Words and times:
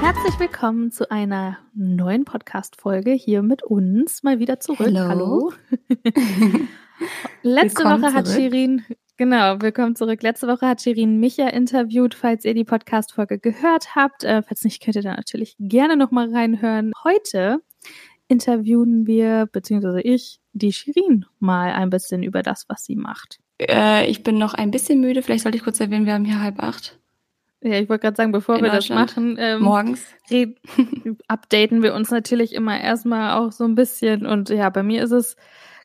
Herzlich 0.00 0.38
willkommen 0.38 0.90
zu 0.90 1.10
einer 1.10 1.58
neuen 1.74 2.24
Podcast-Folge 2.24 3.12
hier 3.12 3.42
mit 3.42 3.62
uns. 3.62 4.22
Mal 4.22 4.38
wieder 4.38 4.60
zurück. 4.60 4.86
Hello. 4.86 5.08
Hallo. 5.08 5.52
Letzte 7.42 7.80
Willkommen 7.80 8.02
Woche 8.02 8.14
hat 8.14 8.26
zurück. 8.26 8.40
Shirin, 8.40 8.84
genau, 9.18 9.60
willkommen 9.60 9.94
zurück. 9.94 10.22
Letzte 10.22 10.48
Woche 10.48 10.66
hat 10.66 10.80
Shirin 10.80 11.18
Micha 11.18 11.48
interviewt, 11.48 12.14
falls 12.14 12.44
ihr 12.44 12.54
die 12.54 12.64
Podcast-Folge 12.64 13.38
gehört 13.38 13.94
habt. 13.94 14.24
Äh, 14.24 14.42
falls 14.42 14.64
nicht, 14.64 14.82
könnt 14.82 14.96
ihr 14.96 15.02
da 15.02 15.14
natürlich 15.16 15.56
gerne 15.58 15.96
nochmal 15.96 16.32
reinhören. 16.34 16.92
Heute 17.04 17.60
interviewen 18.32 19.06
wir, 19.06 19.46
beziehungsweise 19.52 20.00
ich, 20.00 20.40
die 20.52 20.72
Shirin 20.72 21.26
mal 21.38 21.72
ein 21.72 21.90
bisschen 21.90 22.22
über 22.22 22.42
das, 22.42 22.64
was 22.68 22.84
sie 22.84 22.96
macht. 22.96 23.38
Äh, 23.60 24.10
ich 24.10 24.22
bin 24.22 24.38
noch 24.38 24.54
ein 24.54 24.70
bisschen 24.70 25.00
müde. 25.00 25.22
Vielleicht 25.22 25.42
sollte 25.42 25.58
ich 25.58 25.64
kurz 25.64 25.78
erwähnen, 25.78 26.06
wir 26.06 26.14
haben 26.14 26.24
hier 26.24 26.40
halb 26.40 26.62
acht 26.62 26.98
Ja, 27.60 27.78
ich 27.78 27.88
wollte 27.88 28.02
gerade 28.02 28.16
sagen, 28.16 28.32
bevor 28.32 28.56
In 28.56 28.64
wir 28.64 28.72
das 28.72 28.88
machen, 28.88 29.36
ähm, 29.38 29.62
morgens. 29.62 30.04
updaten 31.28 31.82
wir 31.82 31.94
uns 31.94 32.10
natürlich 32.10 32.54
immer 32.54 32.80
erstmal 32.80 33.38
auch 33.38 33.52
so 33.52 33.64
ein 33.64 33.74
bisschen. 33.74 34.26
Und 34.26 34.48
ja, 34.48 34.68
bei 34.70 34.82
mir 34.82 35.04
ist 35.04 35.12
es 35.12 35.36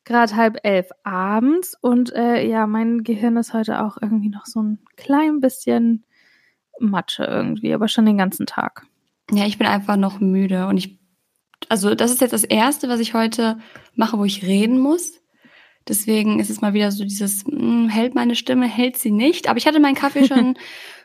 gerade 0.05 0.35
halb 0.35 0.57
elf 0.63 0.89
abends 1.03 1.77
und 1.81 2.13
äh, 2.15 2.47
ja, 2.47 2.65
mein 2.65 3.03
Gehirn 3.03 3.35
ist 3.35 3.53
heute 3.53 3.83
auch 3.83 3.97
irgendwie 4.01 4.29
noch 4.29 4.45
so 4.45 4.63
ein 4.63 4.79
klein 4.95 5.41
bisschen 5.41 6.05
Matsche 6.79 7.25
irgendwie, 7.25 7.73
aber 7.73 7.87
schon 7.87 8.05
den 8.05 8.17
ganzen 8.17 8.45
Tag. 8.45 8.85
Ja, 9.31 9.45
ich 9.45 9.57
bin 9.57 9.67
einfach 9.67 9.97
noch 9.97 10.21
müde 10.21 10.67
und 10.67 10.77
ich, 10.77 10.96
also 11.69 11.95
das 11.95 12.11
ist 12.11 12.21
jetzt 12.21 12.33
das 12.33 12.43
erste, 12.43 12.89
was 12.89 12.99
ich 12.99 13.13
heute 13.13 13.59
mache, 13.95 14.17
wo 14.17 14.25
ich 14.25 14.43
reden 14.43 14.79
muss. 14.79 15.21
Deswegen 15.87 16.39
ist 16.39 16.49
es 16.49 16.61
mal 16.61 16.73
wieder 16.73 16.91
so 16.91 17.03
dieses, 17.03 17.45
mh, 17.45 17.89
hält 17.89 18.13
meine 18.13 18.35
Stimme, 18.35 18.67
hält 18.67 18.97
sie 18.97 19.11
nicht. 19.11 19.47
Aber 19.47 19.57
ich 19.57 19.67
hatte 19.67 19.79
meinen 19.79 19.95
Kaffee 19.95 20.25
schon, 20.27 20.57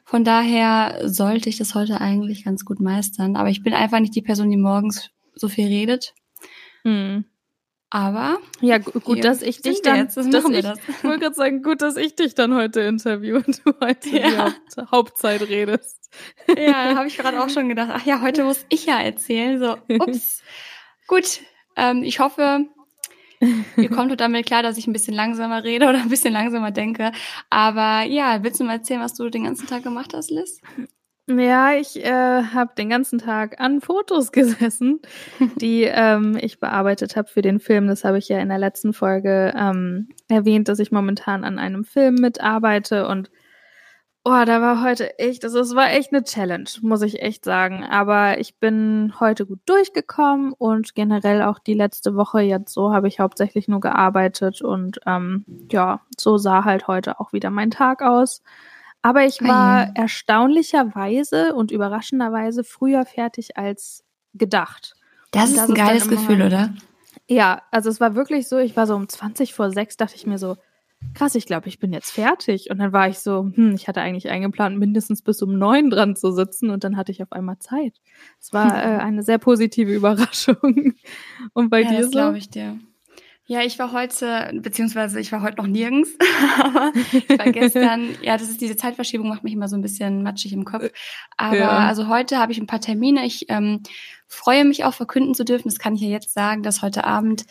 von 0.05 0.25
daher 0.25 1.09
sollte 1.09 1.49
ich 1.49 1.59
das 1.59 1.75
heute 1.75 2.01
eigentlich 2.01 2.45
ganz 2.45 2.65
gut 2.65 2.81
meistern. 2.81 3.37
Aber 3.37 3.49
ich 3.49 3.63
bin 3.63 3.75
einfach 3.75 4.01
nicht 4.01 4.15
die 4.15 4.23
Person, 4.23 4.51
die 4.51 4.57
morgens 4.57 5.11
so 5.35 5.49
viel 5.49 5.67
redet. 5.67 6.15
Hm. 6.83 7.25
Aber 7.95 8.39
Ja, 8.63 8.79
gu- 8.79 9.01
gut, 9.01 9.23
dass 9.23 9.43
ich 9.43 9.61
dich 9.61 9.83
dann, 9.83 9.97
jetzt, 9.99 10.17
das 10.17 10.29
dass 10.31 10.49
ich, 10.49 10.63
das. 10.63 10.79
wollte 11.03 11.19
gerade 11.21 11.35
sagen, 11.35 11.63
gut, 11.63 11.83
dass 11.83 11.97
ich 11.99 12.17
dich 12.17 12.35
dann 12.35 12.55
heute 12.55 12.81
interview 12.81 13.37
und 13.37 13.61
du 13.67 13.75
heute 13.83 14.09
die 14.09 14.17
Ja. 14.17 14.47
Haupt, 14.47 14.91
Hauptzeit 14.91 15.43
redest. 15.43 16.11
Ja, 16.57 16.95
habe 16.97 17.07
ich 17.07 17.19
gerade 17.19 17.43
auch 17.43 17.51
schon 17.51 17.69
gedacht, 17.69 17.91
ach 17.93 18.07
ja, 18.07 18.23
heute 18.23 18.45
muss 18.45 18.65
ich 18.71 18.87
ja 18.87 18.99
erzählen. 18.99 19.59
So, 19.61 19.77
ups. 19.99 20.43
Gut, 21.07 21.41
ähm, 21.77 22.03
ich 22.03 22.19
hoffe, 22.19 22.65
ihr 23.77 23.91
kommt 23.91 24.19
damit 24.21 24.47
klar, 24.47 24.63
dass 24.63 24.79
ich 24.79 24.87
ein 24.87 24.93
bisschen 24.95 25.15
langsamer 25.15 25.63
rede 25.63 25.87
oder 25.87 26.01
ein 26.01 26.09
bisschen 26.09 26.33
langsamer 26.33 26.71
denke. 26.71 27.13
Aber 27.51 28.03
ja, 28.05 28.43
willst 28.43 28.59
du 28.61 28.65
mal 28.65 28.75
erzählen, 28.75 29.01
was 29.03 29.15
du 29.15 29.29
den 29.29 29.45
ganzen 29.45 29.67
Tag 29.67 29.83
gemacht 29.83 30.15
hast, 30.15 30.31
Liz? 30.31 30.61
Ja, 31.39 31.73
ich 31.73 32.05
äh, 32.05 32.43
habe 32.43 32.73
den 32.77 32.89
ganzen 32.89 33.19
Tag 33.19 33.61
an 33.61 33.81
Fotos 33.81 34.33
gesessen, 34.33 35.01
die 35.57 35.85
ähm, 35.85 36.37
ich 36.41 36.61
bearbeitet 36.61 37.17
habe 37.17 37.29
für 37.29 37.43
den 37.43 37.61
Film. 37.61 37.87
Das 37.87 38.05
habe 38.05 38.19
ich 38.19 38.29
ja 38.29 38.39
in 38.39 38.49
der 38.49 38.59
letzten 38.59 38.93
Folge 38.93 39.53
ähm, 39.57 40.09
erwähnt, 40.29 40.69
dass 40.69 40.79
ich 40.79 40.93
momentan 40.93 41.45
an 41.45 41.59
einem 41.59 41.85
Film 41.85 42.17
mitarbeite 42.17 43.07
und 43.07 43.31
oh, 44.25 44.45
da 44.47 44.61
war 44.61 44.83
heute 44.83 45.19
echt, 45.19 45.45
also 45.45 45.61
es 45.61 45.75
war 45.75 45.91
echt 45.91 46.13
eine 46.13 46.23
Challenge, 46.23 46.69
muss 46.83 47.03
ich 47.03 47.23
echt 47.23 47.45
sagen. 47.45 47.85
Aber 47.85 48.39
ich 48.39 48.59
bin 48.59 49.13
heute 49.19 49.47
gut 49.47 49.61
durchgekommen 49.67 50.53
und 50.53 50.95
generell 50.95 51.43
auch 51.43 51.59
die 51.59 51.75
letzte 51.75 52.15
Woche 52.15 52.41
jetzt 52.41 52.73
so 52.73 52.93
habe 52.93 53.09
ich 53.09 53.21
hauptsächlich 53.21 53.69
nur 53.69 53.81
gearbeitet 53.81 54.63
und 54.63 55.01
ähm, 55.07 55.45
ja, 55.71 56.01
so 56.17 56.39
sah 56.39 56.65
halt 56.65 56.87
heute 56.89 57.21
auch 57.21 57.33
wieder 57.33 57.51
mein 57.51 57.71
Tag 57.71 58.03
aus. 58.03 58.43
Aber 59.03 59.25
ich 59.27 59.41
war 59.43 59.89
Ei. 59.89 59.93
erstaunlicherweise 59.95 61.55
und 61.55 61.71
überraschenderweise 61.71 62.65
früher 62.65 63.05
fertig 63.05 63.57
als 63.57 64.05
gedacht. 64.35 64.95
Das 65.33 65.45
Und 65.51 65.57
ist 65.57 65.59
das 65.59 65.71
ein 65.71 65.75
ist 65.75 65.79
geiles 65.79 66.09
Gefühl, 66.09 66.39
mein- 66.39 66.47
oder? 66.47 66.75
Ja, 67.29 67.63
also 67.71 67.91
es 67.91 68.01
war 68.01 68.15
wirklich 68.15 68.49
so, 68.49 68.59
ich 68.59 68.77
war 68.77 68.87
so 68.87 68.95
um 68.95 69.09
20 69.09 69.55
vor 69.55 69.71
6, 69.71 69.97
dachte 69.97 70.17
ich 70.17 70.27
mir 70.27 70.39
so, 70.39 70.57
krass, 71.15 71.35
ich 71.35 71.47
glaube, 71.47 71.69
ich 71.69 71.79
bin 71.79 71.93
jetzt 71.93 72.11
fertig. 72.11 72.71
Und 72.71 72.79
dann 72.79 72.93
war 72.93 73.09
ich 73.09 73.19
so, 73.19 73.51
hm, 73.55 73.75
ich 73.75 73.89
hatte 73.89 74.01
eigentlich 74.01 74.29
eingeplant, 74.31 74.79
mindestens 74.79 75.23
bis 75.23 75.43
um 75.43 75.59
9 75.59 75.91
dran 75.91 76.17
zu 76.17 76.33
sitzen 76.33 76.71
und 76.71 76.85
dann 76.85 76.97
hatte 76.97 77.13
ich 77.13 77.23
auf 77.23 77.33
einmal 77.33 77.59
Zeit. 77.59 77.95
Es 78.41 78.53
war 78.53 78.83
äh, 78.83 78.99
eine 78.99 79.23
sehr 79.23 79.39
positive 79.39 79.93
Überraschung. 79.95 80.95
Und 81.53 81.71
bei 81.71 81.83
ja, 81.83 81.89
dir 81.91 81.97
das 81.99 82.07
so? 82.07 82.11
glaube 82.13 82.39
ich 82.39 82.51
dir. 82.51 82.79
Ja, 83.53 83.61
ich 83.61 83.79
war 83.79 83.93
heute, 83.93 84.51
beziehungsweise 84.55 85.21
ich 85.21 85.31
war 85.31 85.43
heute 85.43 85.59
noch 85.59 85.67
nirgends, 85.67 86.09
aber 86.65 86.91
ich 87.13 87.29
war 87.29 87.53
gestern, 87.53 88.17
ja, 88.23 88.39
das 88.39 88.49
ist 88.49 88.63
diese 88.63 88.77
Zeitverschiebung, 88.77 89.29
macht 89.29 89.45
mich 89.45 89.53
immer 89.53 89.69
so 89.69 89.77
ein 89.77 89.83
bisschen 89.83 90.23
matschig 90.23 90.55
im 90.55 90.65
Kopf. 90.65 90.89
Aber 91.37 91.59
Ja. 91.59 91.69
also 91.81 92.09
heute 92.09 92.39
habe 92.39 92.51
ich 92.53 92.59
ein 92.59 92.67
paar 92.67 92.81
Termine. 92.81 93.27
Ich 93.27 93.51
ähm, 93.51 93.83
freue 94.27 94.65
mich 94.65 94.85
auch 94.85 94.95
verkünden 94.95 95.35
zu 95.35 95.45
dürfen. 95.45 95.69
Das 95.69 95.79
kann 95.79 95.95
ich 95.95 96.01
ja 96.01 96.09
jetzt 96.09 96.33
sagen, 96.33 96.63
dass 96.63 96.81
heute 96.81 97.05
Abend, 97.05 97.45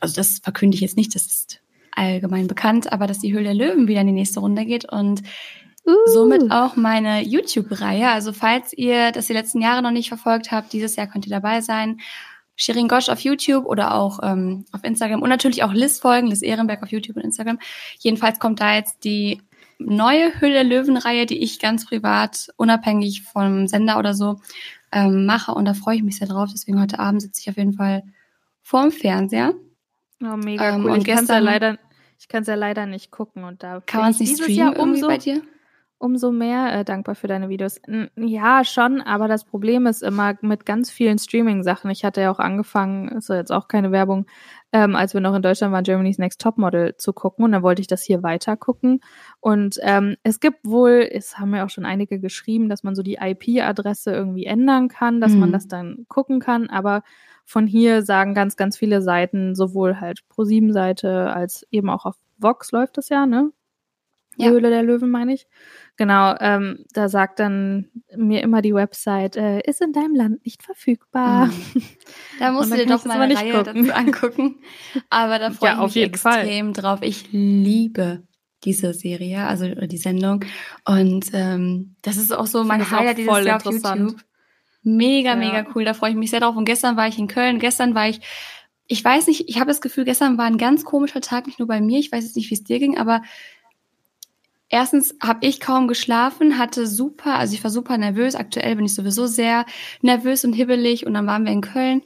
also 0.00 0.14
das 0.14 0.38
verkünde 0.38 0.76
ich 0.76 0.80
jetzt 0.80 0.96
nicht, 0.96 1.12
das 1.16 1.26
ist 1.26 1.60
allgemein 1.90 2.46
bekannt, 2.46 2.92
aber 2.92 3.08
dass 3.08 3.18
die 3.18 3.32
Höhle 3.32 3.52
der 3.52 3.54
Löwen 3.54 3.88
wieder 3.88 4.02
in 4.02 4.06
die 4.06 4.12
nächste 4.12 4.38
Runde 4.38 4.64
geht 4.64 4.84
und 4.90 5.22
Uh. 5.88 5.92
somit 6.12 6.50
auch 6.50 6.74
meine 6.74 7.22
YouTube-Reihe. 7.22 8.10
Also 8.10 8.32
falls 8.32 8.72
ihr 8.72 9.12
das 9.12 9.28
die 9.28 9.32
letzten 9.32 9.60
Jahre 9.60 9.82
noch 9.82 9.92
nicht 9.92 10.08
verfolgt 10.08 10.50
habt, 10.50 10.72
dieses 10.72 10.96
Jahr 10.96 11.06
könnt 11.06 11.26
ihr 11.26 11.30
dabei 11.30 11.60
sein. 11.60 12.00
Shirin 12.56 12.88
Gosch 12.88 13.08
auf 13.08 13.20
YouTube 13.20 13.66
oder 13.66 13.94
auch 13.94 14.18
ähm, 14.22 14.64
auf 14.72 14.82
Instagram 14.82 15.22
und 15.22 15.28
natürlich 15.28 15.62
auch 15.62 15.72
Liz 15.72 15.98
folgen, 16.00 16.26
Liz 16.28 16.42
Ehrenberg 16.42 16.82
auf 16.82 16.90
YouTube 16.90 17.16
und 17.16 17.22
Instagram. 17.22 17.58
Jedenfalls 17.98 18.38
kommt 18.38 18.60
da 18.60 18.74
jetzt 18.74 19.04
die 19.04 19.42
neue 19.78 20.40
Höhle 20.40 20.54
der 20.54 20.64
Löwen-Reihe, 20.64 21.26
die 21.26 21.42
ich 21.42 21.58
ganz 21.58 21.84
privat, 21.86 22.48
unabhängig 22.56 23.22
vom 23.22 23.66
Sender 23.68 23.98
oder 23.98 24.14
so, 24.14 24.40
ähm, 24.90 25.26
mache 25.26 25.52
und 25.52 25.66
da 25.66 25.74
freue 25.74 25.96
ich 25.96 26.02
mich 26.02 26.16
sehr 26.18 26.28
drauf. 26.28 26.48
Deswegen 26.52 26.80
heute 26.80 26.98
Abend 26.98 27.20
sitze 27.22 27.42
ich 27.42 27.50
auf 27.50 27.56
jeden 27.58 27.74
Fall 27.74 28.02
vorm 28.62 28.90
Fernseher. 28.90 29.52
Oh, 30.22 30.36
mega 30.36 30.70
Ähm, 30.74 30.84
cool. 30.84 30.90
und 30.92 30.98
ich 31.00 31.14
kann 31.14 31.24
es 31.24 31.28
ja 31.28 31.38
leider, 31.38 31.78
ich 32.18 32.28
kann 32.28 32.40
es 32.42 32.48
ja 32.48 32.54
leider 32.54 32.86
nicht 32.86 33.10
gucken 33.10 33.44
und 33.44 33.62
da 33.62 33.82
Kann 33.84 34.00
man 34.00 34.10
es 34.12 34.16
ich 34.16 34.20
nicht 34.20 34.30
dieses 34.38 34.44
streamen 34.46 34.58
Jahr 34.58 34.76
irgendwie 34.76 35.02
umso 35.02 35.06
bei 35.08 35.18
dir? 35.18 35.42
Umso 35.98 36.30
mehr 36.32 36.72
äh, 36.80 36.84
dankbar 36.84 37.14
für 37.14 37.26
deine 37.26 37.48
Videos. 37.48 37.78
N 37.86 38.10
ja, 38.16 38.64
schon, 38.64 39.00
aber 39.00 39.28
das 39.28 39.44
Problem 39.44 39.86
ist 39.86 40.02
immer 40.02 40.34
mit 40.42 40.66
ganz 40.66 40.90
vielen 40.90 41.18
Streaming-Sachen. 41.18 41.90
Ich 41.90 42.04
hatte 42.04 42.20
ja 42.20 42.30
auch 42.30 42.38
angefangen, 42.38 43.08
ist 43.08 43.28
ja 43.28 43.36
jetzt 43.36 43.52
auch 43.52 43.68
keine 43.68 43.92
Werbung, 43.92 44.26
ähm, 44.72 44.94
als 44.96 45.14
wir 45.14 45.20
noch 45.20 45.34
in 45.34 45.42
Deutschland 45.42 45.72
waren, 45.72 45.84
Germany's 45.84 46.18
Next 46.18 46.40
Topmodel 46.40 46.96
zu 46.96 47.12
gucken 47.12 47.44
und 47.44 47.52
dann 47.52 47.62
wollte 47.62 47.80
ich 47.80 47.86
das 47.88 48.02
hier 48.02 48.22
weiter 48.22 48.56
gucken. 48.56 49.00
Und 49.40 49.78
ähm, 49.82 50.16
es 50.22 50.40
gibt 50.40 50.58
wohl, 50.64 51.08
es 51.10 51.38
haben 51.38 51.54
ja 51.54 51.64
auch 51.64 51.70
schon 51.70 51.84
einige 51.86 52.20
geschrieben, 52.20 52.68
dass 52.68 52.82
man 52.82 52.94
so 52.94 53.02
die 53.02 53.18
IP-Adresse 53.20 54.12
irgendwie 54.12 54.46
ändern 54.46 54.88
kann, 54.88 55.20
dass 55.20 55.36
man 55.36 55.50
Mhm. 55.50 55.52
das 55.52 55.68
dann 55.68 56.04
gucken 56.08 56.40
kann, 56.40 56.68
aber 56.70 57.02
von 57.44 57.66
hier 57.66 58.02
sagen 58.02 58.34
ganz, 58.34 58.56
ganz 58.56 58.76
viele 58.76 59.02
Seiten, 59.02 59.54
sowohl 59.54 60.00
halt 60.00 60.20
Pro7-Seite 60.30 61.32
als 61.32 61.66
eben 61.70 61.88
auch 61.90 62.04
auf 62.04 62.16
Vox 62.38 62.72
läuft 62.72 62.98
das 62.98 63.08
ja, 63.08 63.24
ne? 63.26 63.50
Die 64.38 64.44
Ja. 64.44 64.50
Höhle 64.50 64.70
der 64.70 64.82
Löwen, 64.82 65.10
meine 65.10 65.32
ich. 65.34 65.46
Genau, 65.98 66.34
ähm, 66.40 66.84
da 66.92 67.08
sagt 67.08 67.38
dann 67.40 67.88
mir 68.14 68.42
immer 68.42 68.60
die 68.60 68.74
Website, 68.74 69.36
äh, 69.36 69.60
ist 69.60 69.80
in 69.80 69.92
deinem 69.94 70.14
Land 70.14 70.44
nicht 70.44 70.62
verfügbar. 70.62 71.46
Mhm. 71.46 71.52
Da 72.38 72.52
musst 72.52 72.70
du 72.70 72.76
dir 72.76 72.84
doch 72.84 72.96
das 73.02 73.06
mal 73.06 73.14
eine 73.20 73.28
nicht 73.28 73.42
Reihe 73.42 73.64
gucken. 73.64 73.86
dazu 73.86 73.94
angucken. 73.98 74.56
Aber 75.10 75.38
da 75.38 75.50
freue 75.50 75.70
Ja, 75.70 75.74
ich 75.76 75.80
auf 75.80 75.86
mich 75.88 75.94
jeden 75.94 76.14
Fall. 76.16 76.40
extrem 76.40 76.72
drauf. 76.74 76.98
Ich 77.02 77.32
liebe 77.32 78.22
diese 78.64 78.92
Serie, 78.92 79.46
also 79.46 79.66
die 79.68 79.96
Sendung. 79.96 80.44
Und 80.84 81.26
ähm, 81.32 81.94
das 82.02 82.18
ist 82.18 82.30
auch 82.36 82.46
so 82.46 82.62
mein 82.64 82.82
auch 82.82 82.90
Highlight 82.90 83.16
dieses 83.18 83.44
Jahr 83.44 83.56
auf. 83.56 83.64
YouTube. 83.72 84.16
Mega, 84.82 85.30
Ja. 85.30 85.36
mega 85.36 85.66
cool. 85.74 85.84
Da 85.84 85.94
freue 85.94 86.10
ich 86.10 86.16
mich 86.16 86.30
sehr 86.30 86.40
drauf. 86.40 86.56
Und 86.56 86.64
gestern 86.66 86.96
war 86.98 87.08
ich 87.08 87.18
in 87.18 87.26
Köln. 87.28 87.58
Gestern 87.58 87.94
war 87.94 88.08
ich, 88.08 88.20
ich 88.86 89.02
weiß 89.04 89.26
nicht, 89.28 89.48
ich 89.48 89.56
habe 89.58 89.68
das 89.68 89.80
Gefühl, 89.80 90.04
gestern 90.04 90.36
war 90.38 90.44
ein 90.44 90.58
ganz 90.58 90.84
komischer 90.84 91.20
Tag, 91.20 91.46
nicht 91.46 91.58
nur 91.58 91.68
bei 91.68 91.80
mir. 91.80 91.98
Ich 91.98 92.12
weiß 92.12 92.22
jetzt 92.24 92.36
nicht, 92.36 92.50
wie 92.50 92.54
es 92.54 92.64
dir 92.64 92.78
ging, 92.78 92.98
aber 92.98 93.22
Erstens 94.68 95.14
habe 95.22 95.46
ich 95.46 95.60
kaum 95.60 95.86
geschlafen, 95.88 96.58
hatte 96.58 96.86
super, 96.86 97.36
also 97.36 97.54
ich 97.54 97.62
war 97.62 97.70
super 97.70 97.98
nervös. 97.98 98.34
Aktuell 98.34 98.76
bin 98.76 98.84
ich 98.86 98.94
sowieso 98.94 99.26
sehr 99.26 99.64
nervös 100.02 100.44
und 100.44 100.52
hibbelig 100.52 101.06
und 101.06 101.14
dann 101.14 101.26
waren 101.26 101.44
wir 101.44 101.52
in 101.52 101.60
Köln 101.60 102.02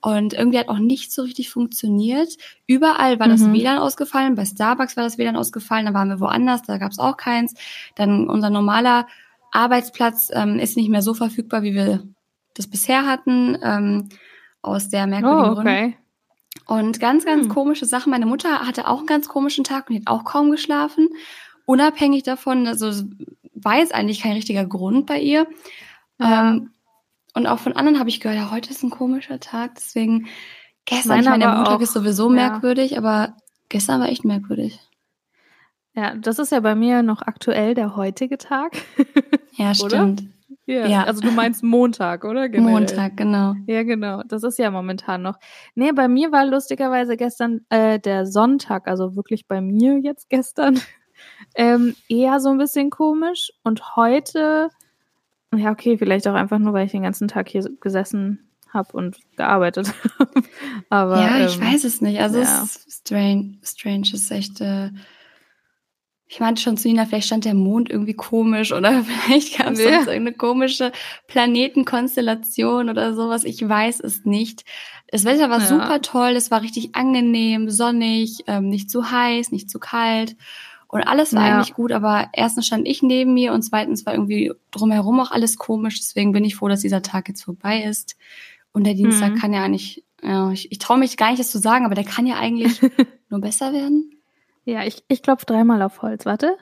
und 0.00 0.32
irgendwie 0.32 0.58
hat 0.58 0.68
auch 0.68 0.78
nicht 0.78 1.12
so 1.12 1.22
richtig 1.22 1.50
funktioniert. 1.50 2.36
Überall 2.66 3.20
war 3.20 3.28
das 3.28 3.42
Mhm. 3.42 3.52
WLAN 3.52 3.78
ausgefallen, 3.78 4.34
bei 4.34 4.44
Starbucks 4.44 4.96
war 4.96 5.04
das 5.04 5.18
WLAN 5.18 5.36
ausgefallen, 5.36 5.84
dann 5.84 5.94
waren 5.94 6.08
wir 6.08 6.20
woanders, 6.20 6.62
da 6.62 6.78
gab 6.78 6.90
es 6.90 6.98
auch 6.98 7.16
keins. 7.16 7.54
Dann 7.94 8.28
unser 8.28 8.50
normaler 8.50 9.06
Arbeitsplatz 9.52 10.30
ähm, 10.32 10.58
ist 10.58 10.76
nicht 10.76 10.88
mehr 10.90 11.02
so 11.02 11.14
verfügbar, 11.14 11.62
wie 11.62 11.74
wir 11.74 12.02
das 12.54 12.66
bisher 12.68 13.06
hatten, 13.06 13.56
ähm, 13.62 14.08
aus 14.62 14.88
der 14.88 15.06
merkwürdigen 15.06 15.48
Oh, 15.56 15.58
okay. 15.60 15.96
Und 16.66 17.00
ganz, 17.00 17.24
ganz 17.24 17.46
Hm. 17.46 17.52
komische 17.52 17.86
Sachen. 17.86 18.10
Meine 18.10 18.26
Mutter 18.26 18.60
hatte 18.66 18.86
auch 18.88 18.98
einen 18.98 19.06
ganz 19.06 19.28
komischen 19.28 19.64
Tag 19.64 19.88
und 19.88 19.94
die 19.96 20.00
hat 20.00 20.08
auch 20.08 20.24
kaum 20.24 20.50
geschlafen. 20.50 21.08
Unabhängig 21.70 22.24
davon, 22.24 22.66
also 22.66 23.04
war 23.54 23.76
jetzt 23.78 23.94
eigentlich 23.94 24.22
kein 24.22 24.32
richtiger 24.32 24.66
Grund 24.66 25.06
bei 25.06 25.20
ihr. 25.20 25.46
Ja. 26.18 26.50
Ähm, 26.50 26.70
und 27.34 27.46
auch 27.46 27.60
von 27.60 27.74
anderen 27.74 28.00
habe 28.00 28.08
ich 28.08 28.18
gehört, 28.18 28.36
ja, 28.36 28.50
heute 28.50 28.70
ist 28.70 28.82
ein 28.82 28.90
komischer 28.90 29.38
Tag. 29.38 29.76
Deswegen, 29.76 30.26
Gestern, 30.84 31.20
ich 31.20 31.26
meine, 31.26 31.44
der 31.44 31.54
Montag 31.54 31.76
auch, 31.76 31.80
ist 31.80 31.92
sowieso 31.92 32.28
merkwürdig, 32.28 32.90
ja. 32.90 32.98
aber 32.98 33.36
gestern 33.68 34.00
war 34.00 34.08
echt 34.08 34.24
merkwürdig. 34.24 34.80
Ja, 35.94 36.16
das 36.16 36.40
ist 36.40 36.50
ja 36.50 36.58
bei 36.58 36.74
mir 36.74 37.04
noch 37.04 37.22
aktuell 37.22 37.74
der 37.74 37.94
heutige 37.94 38.36
Tag. 38.36 38.72
Ja, 39.56 39.74
stimmt. 39.74 40.22
Ja, 40.64 40.86
ja, 40.86 41.04
also 41.04 41.20
du 41.20 41.32
meinst 41.32 41.62
Montag, 41.62 42.24
oder? 42.24 42.48
Generell. 42.48 42.72
Montag, 42.72 43.16
genau. 43.16 43.54
Ja, 43.66 43.82
genau. 43.82 44.22
Das 44.22 44.42
ist 44.42 44.58
ja 44.58 44.70
momentan 44.70 45.20
noch. 45.20 45.36
Nee, 45.74 45.92
bei 45.92 46.08
mir 46.08 46.32
war 46.32 46.46
lustigerweise 46.46 47.18
gestern 47.18 47.60
äh, 47.68 47.98
der 47.98 48.24
Sonntag, 48.24 48.88
also 48.88 49.16
wirklich 49.16 49.46
bei 49.48 49.60
mir 49.60 49.98
jetzt 49.98 50.30
gestern, 50.30 50.80
ähm, 51.54 51.94
eher 52.08 52.40
so 52.40 52.50
ein 52.50 52.58
bisschen 52.58 52.90
komisch. 52.90 53.52
Und 53.62 53.96
heute, 53.96 54.70
ja, 55.54 55.70
okay, 55.70 55.98
vielleicht 55.98 56.26
auch 56.28 56.34
einfach 56.34 56.58
nur, 56.58 56.72
weil 56.72 56.86
ich 56.86 56.92
den 56.92 57.02
ganzen 57.02 57.28
Tag 57.28 57.48
hier 57.48 57.68
gesessen 57.80 58.50
habe 58.72 58.96
und 58.96 59.18
gearbeitet 59.36 59.92
habe. 60.18 60.42
Aber 60.90 61.20
ja, 61.20 61.46
ich 61.46 61.56
ähm, 61.56 61.62
weiß 61.62 61.84
es 61.84 62.00
nicht. 62.00 62.20
Also 62.20 62.38
ja. 62.38 62.62
es 62.62 62.76
ist 62.76 63.06
strange, 63.06 63.58
strange 63.62 64.10
ist 64.12 64.30
echt. 64.30 64.60
Äh, 64.60 64.90
ich 66.32 66.38
meinte 66.38 66.62
schon 66.62 66.76
zu 66.76 66.86
Nina, 66.86 67.06
vielleicht 67.06 67.26
stand 67.26 67.44
der 67.44 67.54
Mond 67.54 67.90
irgendwie 67.90 68.14
komisch 68.14 68.72
oder 68.72 69.02
vielleicht 69.26 69.58
gab 69.58 69.72
es 69.72 69.80
ja. 69.80 69.94
sonst 69.94 70.06
irgendeine 70.06 70.36
komische 70.36 70.92
Planetenkonstellation 71.26 72.88
oder 72.88 73.14
sowas. 73.14 73.42
Ich 73.42 73.68
weiß 73.68 73.98
es 73.98 74.24
nicht. 74.24 74.64
Das 75.08 75.24
Wetter 75.24 75.50
war 75.50 75.58
ja. 75.58 75.66
super 75.66 76.00
toll, 76.02 76.36
es 76.36 76.52
war 76.52 76.62
richtig 76.62 76.94
angenehm, 76.94 77.68
sonnig, 77.68 78.44
ähm, 78.46 78.68
nicht 78.68 78.90
zu 78.90 79.10
heiß, 79.10 79.50
nicht 79.50 79.68
zu 79.68 79.80
kalt. 79.80 80.36
Und 80.90 81.02
alles 81.04 81.32
war 81.34 81.46
ja. 81.46 81.54
eigentlich 81.54 81.74
gut, 81.74 81.92
aber 81.92 82.30
erstens 82.32 82.66
stand 82.66 82.88
ich 82.88 83.00
neben 83.00 83.32
mir 83.32 83.52
und 83.52 83.62
zweitens 83.62 84.04
war 84.06 84.12
irgendwie 84.12 84.52
drumherum 84.72 85.20
auch 85.20 85.30
alles 85.30 85.56
komisch. 85.56 86.00
Deswegen 86.00 86.32
bin 86.32 86.44
ich 86.44 86.56
froh, 86.56 86.66
dass 86.66 86.80
dieser 86.80 87.00
Tag 87.00 87.28
jetzt 87.28 87.44
vorbei 87.44 87.84
ist. 87.84 88.16
Und 88.72 88.84
der 88.84 88.94
Dienstag 88.94 89.34
mhm. 89.34 89.38
kann 89.38 89.52
ja 89.52 89.62
eigentlich, 89.62 90.04
ja, 90.20 90.50
ich, 90.50 90.72
ich 90.72 90.78
traue 90.78 90.98
mich 90.98 91.16
gar 91.16 91.30
nicht, 91.30 91.38
das 91.38 91.52
zu 91.52 91.60
sagen, 91.60 91.84
aber 91.84 91.94
der 91.94 92.02
kann 92.02 92.26
ja 92.26 92.38
eigentlich 92.40 92.80
nur 93.28 93.40
besser 93.40 93.72
werden. 93.72 94.10
Ja, 94.64 94.84
ich, 94.84 95.04
ich 95.06 95.22
klopfe 95.22 95.46
dreimal 95.46 95.80
auf 95.82 96.02
Holz. 96.02 96.26
Warte. 96.26 96.56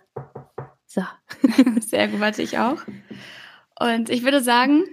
So. 0.85 1.03
Sehr 1.81 2.09
gut, 2.09 2.21
warte 2.21 2.43
ich 2.43 2.59
auch. 2.59 2.83
Und 3.81 4.11
ich 4.11 4.25
würde 4.25 4.43
sagen, 4.43 4.85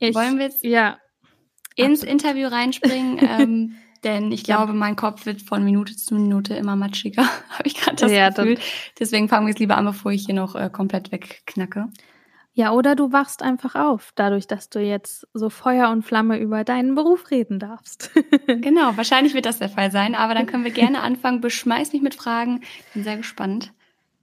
ich, 0.00 0.12
wollen 0.16 0.38
wir 0.38 0.46
jetzt 0.46 0.64
ja, 0.64 0.98
ins 1.76 2.00
absolut. 2.00 2.12
Interview 2.12 2.48
reinspringen? 2.48 3.18
ähm, 3.22 3.76
denn 4.04 4.32
ich 4.32 4.44
glaube, 4.44 4.72
ja. 4.72 4.78
mein 4.78 4.96
Kopf 4.96 5.26
wird 5.26 5.42
von 5.42 5.64
Minute 5.64 5.96
zu 5.96 6.14
Minute 6.14 6.54
immer 6.54 6.76
matschiger, 6.76 7.22
habe 7.50 7.66
ich 7.66 7.74
gerade 7.74 7.96
das 7.96 8.12
ja, 8.12 8.30
Gefühl. 8.30 8.58
Deswegen 8.98 9.28
fangen 9.28 9.46
wir 9.46 9.50
jetzt 9.50 9.60
lieber 9.60 9.76
an, 9.76 9.84
bevor 9.84 10.12
ich 10.12 10.26
hier 10.26 10.34
noch 10.34 10.54
äh, 10.54 10.70
komplett 10.70 11.12
wegknacke. 11.12 11.88
Ja, 12.52 12.72
oder 12.72 12.96
du 12.96 13.12
wachst 13.12 13.42
einfach 13.42 13.76
auf, 13.76 14.10
dadurch, 14.16 14.46
dass 14.46 14.68
du 14.68 14.80
jetzt 14.80 15.26
so 15.32 15.50
Feuer 15.50 15.90
und 15.90 16.02
Flamme 16.02 16.38
über 16.38 16.64
deinen 16.64 16.94
Beruf 16.94 17.30
reden 17.30 17.58
darfst. 17.60 18.10
genau, 18.46 18.96
wahrscheinlich 18.96 19.34
wird 19.34 19.46
das 19.46 19.60
der 19.60 19.68
Fall 19.68 19.92
sein, 19.92 20.14
aber 20.14 20.34
dann 20.34 20.46
können 20.46 20.64
wir 20.64 20.72
gerne 20.72 21.00
anfangen. 21.02 21.40
Beschmeiß 21.40 21.92
mich 21.92 22.02
mit 22.02 22.14
Fragen. 22.14 22.62
Bin 22.92 23.04
sehr 23.04 23.16
gespannt. 23.16 23.72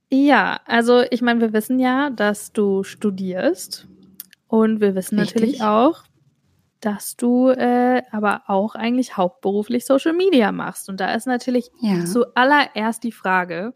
Ja, 0.09 0.59
also 0.65 1.03
ich 1.09 1.21
meine, 1.21 1.39
wir 1.41 1.53
wissen 1.53 1.79
ja, 1.79 2.09
dass 2.09 2.51
du 2.51 2.83
studierst 2.83 3.87
und 4.47 4.81
wir 4.81 4.95
wissen 4.95 5.19
Richtig. 5.19 5.35
natürlich 5.35 5.61
auch, 5.63 6.03
dass 6.79 7.15
du 7.17 7.49
äh, 7.49 8.03
aber 8.11 8.43
auch 8.47 8.75
eigentlich 8.75 9.17
hauptberuflich 9.17 9.85
Social 9.85 10.13
Media 10.13 10.51
machst. 10.51 10.89
Und 10.89 10.99
da 10.99 11.13
ist 11.13 11.27
natürlich 11.27 11.71
ja. 11.81 12.05
zuallererst 12.05 13.03
die 13.03 13.11
Frage, 13.11 13.73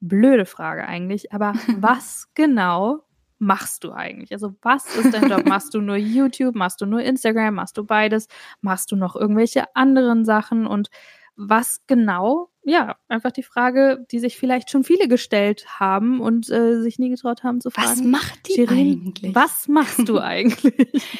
blöde 0.00 0.46
Frage 0.46 0.86
eigentlich, 0.86 1.32
aber 1.32 1.54
was 1.78 2.28
genau 2.34 3.02
machst 3.38 3.84
du 3.84 3.92
eigentlich? 3.92 4.32
Also 4.32 4.54
was 4.62 4.96
ist 4.96 5.12
dein 5.12 5.28
Job? 5.28 5.44
machst 5.46 5.74
du 5.74 5.80
nur 5.80 5.96
YouTube? 5.96 6.54
Machst 6.54 6.80
du 6.80 6.86
nur 6.86 7.02
Instagram? 7.02 7.54
Machst 7.54 7.76
du 7.76 7.84
beides? 7.84 8.28
Machst 8.60 8.90
du 8.92 8.96
noch 8.96 9.14
irgendwelche 9.14 9.64
anderen 9.74 10.24
Sachen? 10.24 10.66
Und 10.66 10.88
was 11.36 11.82
genau? 11.86 12.48
Ja, 12.64 12.96
einfach 13.08 13.30
die 13.30 13.42
Frage, 13.42 14.04
die 14.10 14.18
sich 14.18 14.38
vielleicht 14.38 14.70
schon 14.70 14.82
viele 14.82 15.06
gestellt 15.06 15.66
haben 15.78 16.20
und 16.20 16.50
äh, 16.50 16.80
sich 16.80 16.98
nie 16.98 17.10
getraut 17.10 17.44
haben 17.44 17.60
zu 17.60 17.70
fragen. 17.70 17.88
Was 17.90 18.02
macht 18.02 18.48
die 18.48 18.54
Shirin, 18.54 19.02
eigentlich? 19.14 19.34
Was 19.34 19.68
machst 19.68 20.08
du 20.08 20.18
eigentlich? 20.18 20.74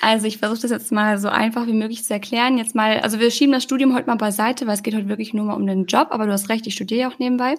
Also 0.00 0.26
ich 0.26 0.38
versuche 0.38 0.62
das 0.62 0.72
jetzt 0.72 0.90
mal 0.90 1.16
so 1.18 1.28
einfach 1.28 1.66
wie 1.68 1.72
möglich 1.72 2.04
zu 2.04 2.12
erklären. 2.12 2.58
Jetzt 2.58 2.74
mal, 2.74 2.98
also 3.00 3.20
wir 3.20 3.30
schieben 3.30 3.52
das 3.52 3.62
Studium 3.62 3.94
heute 3.94 4.08
mal 4.08 4.16
beiseite, 4.16 4.66
weil 4.66 4.74
es 4.74 4.82
geht 4.82 4.96
heute 4.96 5.08
wirklich 5.08 5.32
nur 5.32 5.44
mal 5.44 5.54
um 5.54 5.66
den 5.66 5.86
Job. 5.86 6.08
Aber 6.10 6.26
du 6.26 6.32
hast 6.32 6.48
recht, 6.48 6.66
ich 6.66 6.74
studiere 6.74 7.00
ja 7.02 7.08
auch 7.08 7.18
nebenbei. 7.20 7.54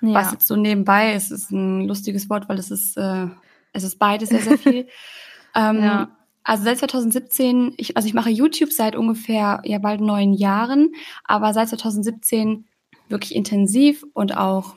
Ja. 0.00 0.14
Was 0.14 0.32
jetzt 0.32 0.46
so 0.46 0.56
nebenbei 0.56 1.14
ist, 1.14 1.30
ist 1.30 1.50
ein 1.50 1.86
lustiges 1.86 2.30
Wort, 2.30 2.48
weil 2.48 2.58
es 2.58 2.70
ist, 2.70 2.96
äh, 2.96 3.26
es 3.72 3.84
ist 3.84 3.98
beides 3.98 4.30
sehr, 4.30 4.40
sehr 4.40 4.58
viel. 4.58 4.88
ähm, 5.54 5.82
ja. 5.82 6.17
Also 6.48 6.64
seit 6.64 6.78
2017, 6.78 7.74
ich, 7.76 7.94
also 7.98 8.08
ich 8.08 8.14
mache 8.14 8.30
YouTube 8.30 8.72
seit 8.72 8.96
ungefähr 8.96 9.60
ja 9.66 9.78
bald 9.78 10.00
neun 10.00 10.32
Jahren, 10.32 10.92
aber 11.24 11.52
seit 11.52 11.68
2017 11.68 12.64
wirklich 13.10 13.34
intensiv 13.34 14.02
und 14.14 14.34
auch 14.34 14.76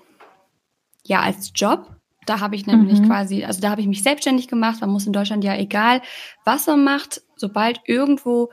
ja 1.05 1.21
als 1.21 1.53
Job. 1.55 1.95
Da 2.25 2.41
habe 2.41 2.57
ich 2.57 2.67
nämlich 2.67 2.99
mhm. 2.99 3.07
quasi, 3.07 3.45
also 3.45 3.61
da 3.61 3.69
habe 3.69 3.79
ich 3.79 3.87
mich 3.87 4.03
selbstständig 4.03 4.49
gemacht. 4.49 4.81
Man 4.81 4.89
muss 4.89 5.07
in 5.07 5.13
Deutschland 5.13 5.45
ja 5.45 5.55
egal, 5.55 6.01
was 6.43 6.67
man 6.67 6.83
macht, 6.83 7.21
sobald 7.37 7.79
irgendwo 7.85 8.49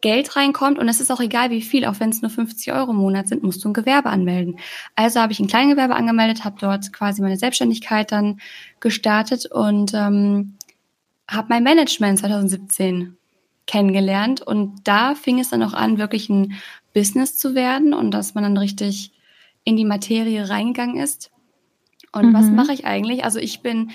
Geld 0.00 0.34
reinkommt 0.34 0.78
und 0.78 0.88
es 0.88 0.98
ist 0.98 1.12
auch 1.12 1.20
egal 1.20 1.50
wie 1.50 1.60
viel, 1.60 1.84
auch 1.84 2.00
wenn 2.00 2.08
es 2.08 2.22
nur 2.22 2.30
50 2.30 2.72
Euro 2.72 2.92
im 2.92 2.96
Monat 2.96 3.28
sind, 3.28 3.42
musst 3.42 3.62
du 3.62 3.68
ein 3.68 3.74
Gewerbe 3.74 4.08
anmelden. 4.08 4.58
Also 4.96 5.20
habe 5.20 5.32
ich 5.32 5.40
ein 5.40 5.46
Kleingewerbe 5.46 5.94
angemeldet, 5.94 6.42
habe 6.42 6.56
dort 6.58 6.90
quasi 6.90 7.20
meine 7.20 7.36
Selbstständigkeit 7.36 8.10
dann 8.12 8.40
gestartet 8.80 9.44
und 9.44 9.92
ähm, 9.94 10.54
habe 11.28 11.48
mein 11.50 11.62
Management 11.62 12.18
2017 12.20 13.16
kennengelernt 13.66 14.42
und 14.42 14.80
da 14.84 15.14
fing 15.14 15.38
es 15.38 15.50
dann 15.50 15.62
auch 15.62 15.74
an, 15.74 15.98
wirklich 15.98 16.28
ein 16.28 16.54
Business 16.92 17.36
zu 17.36 17.54
werden 17.54 17.94
und 17.94 18.10
dass 18.10 18.34
man 18.34 18.44
dann 18.44 18.56
richtig 18.56 19.12
in 19.64 19.76
die 19.76 19.84
Materie 19.84 20.48
reingegangen 20.48 20.96
ist. 20.96 21.30
Und 22.12 22.30
mhm. 22.30 22.34
was 22.34 22.50
mache 22.50 22.72
ich 22.72 22.84
eigentlich? 22.84 23.24
Also 23.24 23.38
ich 23.38 23.60
bin 23.60 23.92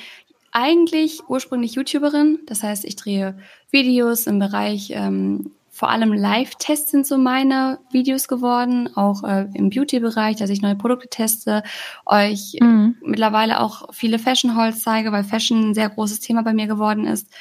eigentlich 0.52 1.22
ursprünglich 1.28 1.74
YouTuberin, 1.74 2.40
das 2.46 2.64
heißt, 2.64 2.86
ich 2.86 2.96
drehe 2.96 3.38
Videos 3.70 4.26
im 4.26 4.40
Bereich 4.40 4.92
ähm, 4.92 5.52
vor 5.78 5.92
allem 5.92 6.12
Live-Tests 6.12 6.90
sind 6.90 7.06
so 7.06 7.20
meine 7.20 7.78
Videos 7.92 8.28
geworden, 8.28 8.90
auch 8.96 9.24
äh, 9.24 9.48
im 9.54 9.70
Beauty-Bereich, 9.70 10.38
dass 10.38 10.50
ich 10.50 10.64
neue 10.64 10.76
Produkte 10.76 11.08
teste, 11.08 11.62
euch 12.08 12.58
mhm. 12.60 12.96
mittlerweile 13.02 13.60
auch 13.60 13.94
viele 13.94 14.18
Fashion-Hauls 14.18 14.82
zeige, 14.82 15.12
weil 15.12 15.24
Fashion 15.24 15.70
ein 15.70 15.74
sehr 15.76 15.90
großes 15.90 16.20
Thema 16.20 16.42
bei 16.42 16.54
mir 16.54 16.66
geworden 16.66 17.06
ist. 17.06 17.32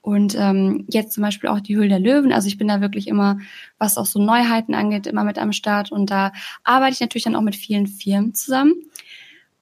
Und 0.00 0.34
ähm, 0.38 0.86
jetzt 0.88 1.12
zum 1.12 1.22
Beispiel 1.22 1.50
auch 1.50 1.60
die 1.60 1.76
Höhle 1.76 1.90
der 1.90 2.00
Löwen. 2.00 2.32
Also 2.32 2.48
ich 2.48 2.56
bin 2.56 2.68
da 2.68 2.80
wirklich 2.80 3.08
immer, 3.08 3.36
was 3.76 3.98
auch 3.98 4.06
so 4.06 4.18
Neuheiten 4.18 4.74
angeht, 4.74 5.06
immer 5.06 5.24
mit 5.24 5.38
am 5.38 5.52
Start. 5.52 5.92
Und 5.92 6.10
da 6.10 6.32
arbeite 6.64 6.94
ich 6.94 7.00
natürlich 7.00 7.24
dann 7.24 7.36
auch 7.36 7.42
mit 7.42 7.56
vielen 7.56 7.86
Firmen 7.86 8.32
zusammen. 8.32 8.72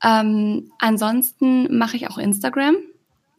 Ähm, 0.05 0.71
ansonsten 0.79 1.77
mache 1.77 1.97
ich 1.97 2.09
auch 2.09 2.17
Instagram 2.17 2.77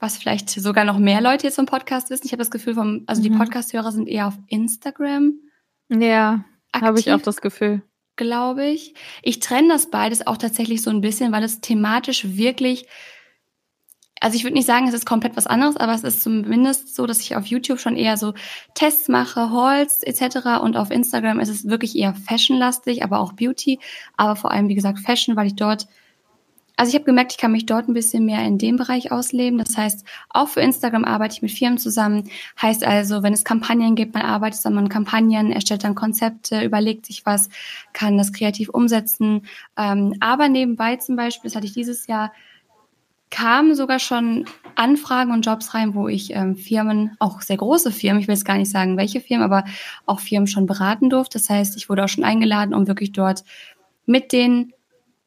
was 0.02 0.18
vielleicht 0.18 0.50
sogar 0.50 0.84
noch 0.84 0.98
mehr 0.98 1.22
Leute 1.22 1.46
jetzt 1.46 1.56
vom 1.56 1.68
Podcast 1.68 2.10
wissen. 2.10 2.26
Ich 2.26 2.32
habe 2.32 2.42
das 2.42 2.52
Gefühl, 2.52 2.74
vom, 2.74 3.04
also 3.06 3.22
mhm. 3.22 3.24
die 3.24 3.38
Podcast-Hörer 3.38 3.92
sind 3.92 4.10
eher 4.10 4.28
auf 4.28 4.38
Instagram. 4.48 5.36
Ja, 5.90 6.44
habe 6.76 7.00
ich 7.00 7.12
auch 7.14 7.22
das 7.22 7.40
Gefühl. 7.40 7.84
Glaube 8.16 8.66
ich. 8.66 8.96
Ich 9.22 9.40
trenne 9.40 9.70
das 9.70 9.92
beides 9.92 10.26
auch 10.26 10.38
tatsächlich 10.38 10.82
so 10.82 10.90
ein 10.90 11.02
bisschen, 11.02 11.32
weil 11.32 11.44
es 11.44 11.62
thematisch 11.62 12.36
wirklich, 12.36 12.88
also 14.20 14.36
ich 14.36 14.44
würde 14.44 14.56
nicht 14.56 14.66
sagen, 14.66 14.88
es 14.88 14.96
ist 14.96 15.06
komplett 15.06 15.38
was 15.38 15.48
anderes, 15.48 15.78
aber 15.78 15.94
es 15.94 16.04
ist 16.04 16.24
zumindest 16.24 16.96
so, 16.96 17.06
dass 17.06 17.22
ich 17.22 17.36
auf 17.36 17.46
YouTube 17.46 17.80
schon 17.80 17.96
eher 17.96 18.18
so 18.18 18.34
Tests 18.74 19.08
mache, 19.08 19.52
Hauls 19.52 20.02
etc. 20.02 20.62
Und 20.64 20.78
auf 20.78 20.90
Instagram 20.90 21.40
ist 21.40 21.50
es 21.50 21.68
wirklich 21.68 21.96
eher 21.96 22.16
fashionlastig, 22.16 23.04
aber 23.04 23.20
auch 23.20 23.34
Beauty, 23.34 23.80
aber 24.18 24.36
vor 24.36 24.52
allem, 24.52 24.68
wie 24.68 24.76
gesagt, 24.76 25.00
Fashion, 25.00 25.36
weil 25.36 25.48
ich 25.48 25.56
dort 25.56 25.88
also 26.82 26.90
ich 26.90 26.96
habe 26.96 27.06
gemerkt, 27.06 27.34
ich 27.34 27.38
kann 27.38 27.52
mich 27.52 27.68
dort 27.68 27.88
ein 27.88 27.94
bisschen 27.94 28.26
mehr 28.26 28.44
in 28.44 28.58
dem 28.58 28.76
Bereich 28.76 29.12
ausleben. 29.12 29.60
Das 29.60 29.78
heißt, 29.78 30.04
auch 30.32 30.48
für 30.48 30.62
Instagram 30.62 31.06
arbeite 31.06 31.36
ich 31.36 31.44
mit 31.44 31.52
Firmen 31.52 31.78
zusammen. 31.78 32.28
Heißt 32.60 32.84
also, 32.84 33.22
wenn 33.22 33.34
es 33.34 33.44
Kampagnen 33.44 33.94
gibt, 33.94 34.16
man 34.16 34.24
arbeitet 34.24 34.56
zusammen 34.56 34.80
an 34.80 34.90
Kampagnen, 34.90 35.52
erstellt 35.52 35.84
dann 35.84 35.94
Konzepte, 35.94 36.64
überlegt 36.64 37.06
sich 37.06 37.24
was, 37.24 37.50
kann 37.94 38.18
das 38.18 38.34
kreativ 38.34 38.70
umsetzen. 38.70 39.46
Ähm, 39.78 40.16
aber 40.22 40.50
nebenbei 40.50 40.96
zum 40.96 41.16
Beispiel, 41.16 41.50
das 41.50 41.56
hatte 41.56 41.68
ich 41.68 41.74
dieses 41.74 42.08
Jahr, 42.08 42.34
kamen 43.30 43.76
sogar 43.76 44.00
schon 44.00 44.46
Anfragen 44.74 45.34
und 45.34 45.46
Jobs 45.46 45.76
rein, 45.76 45.94
wo 45.94 46.08
ich 46.08 46.34
ähm, 46.34 46.56
Firmen, 46.56 47.16
auch 47.20 47.42
sehr 47.42 47.58
große 47.58 47.92
Firmen, 47.92 48.24
ich 48.24 48.28
will 48.28 48.34
jetzt 48.34 48.44
gar 48.44 48.58
nicht 48.58 48.72
sagen, 48.72 48.98
welche 48.98 49.22
Firmen, 49.22 49.46
aber 49.46 49.66
auch 50.08 50.20
Firmen 50.20 50.48
schon 50.48 50.66
beraten 50.66 51.12
durfte. 51.12 51.38
Das 51.38 51.48
heißt, 51.48 51.78
ich 51.78 51.90
wurde 51.90 52.04
auch 52.04 52.10
schon 52.10 52.24
eingeladen, 52.24 52.74
um 52.74 52.88
wirklich 52.88 53.12
dort 53.12 53.44
mit 54.08 54.32
den 54.32 54.74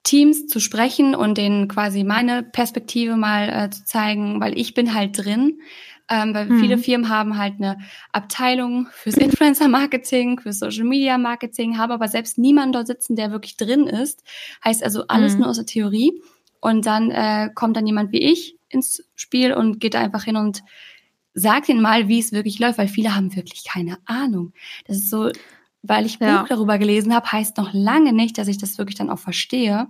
Teams 0.04 0.46
zu 0.46 0.61
sprechen 0.61 1.14
und 1.14 1.38
denen 1.38 1.66
quasi 1.66 2.04
meine 2.04 2.42
Perspektive 2.42 3.16
mal 3.16 3.49
äh, 3.49 3.70
zu 3.70 3.84
zeigen, 3.84 4.40
weil 4.40 4.56
ich 4.58 4.75
bin 4.75 4.94
halt 4.94 5.25
drin. 5.25 5.61
Ähm, 6.06 6.34
weil 6.34 6.50
hm. 6.50 6.61
viele 6.61 6.76
Firmen 6.76 7.08
haben 7.08 7.38
halt 7.38 7.54
eine 7.58 7.78
Abteilung 8.12 8.88
fürs 8.92 9.16
Influencer-Marketing, 9.16 10.38
fürs 10.38 10.58
Social-Media-Marketing, 10.58 11.78
haben 11.78 11.92
aber 11.92 12.08
selbst 12.08 12.37
niemanden 12.37 12.75
dort 12.75 12.87
sitzen, 12.87 13.16
der 13.16 13.30
wirklich 13.30 13.56
drin 13.56 13.87
ist. 13.87 14.23
Heißt 14.62 14.84
also 14.84 15.06
alles 15.08 15.32
hm. 15.32 15.40
nur 15.40 15.49
aus 15.49 15.56
der 15.56 15.64
Theorie. 15.64 16.20
Und 16.61 16.84
dann 16.84 17.11
äh, 17.11 17.49
kommt 17.54 17.76
dann 17.78 17.87
jemand 17.87 18.12
wie 18.12 18.20
ich 18.20 18.58
ins 18.68 19.02
Spiel 19.14 19.54
und 19.54 19.80
geht 19.80 19.94
da 19.94 20.00
einfach 20.00 20.25
hin 20.25 20.37
und 20.37 20.62
sagt 21.32 21.70
ihnen 21.70 21.80
mal, 21.80 22.08
wie 22.08 22.20
es 22.20 22.32
wirklich 22.32 22.58
läuft, 22.58 22.78
weil 22.78 22.88
viele 22.88 23.14
haben 23.14 23.34
wirklich 23.34 23.64
keine 23.64 23.99
Ahnung. 24.04 24.52
Das 24.87 24.99
ist 24.99 25.11
so, 25.11 25.30
weil 25.86 26.06
ich 26.06 26.18
ja. 26.18 26.40
Buch 26.40 26.48
darüber 26.48 26.78
gelesen 26.78 27.14
habe, 27.14 27.30
heißt 27.30 27.56
noch 27.58 27.72
lange 27.72 28.12
nicht, 28.12 28.38
dass 28.38 28.48
ich 28.48 28.58
das 28.58 28.78
wirklich 28.78 28.96
dann 28.96 29.10
auch 29.10 29.18
verstehe. 29.18 29.88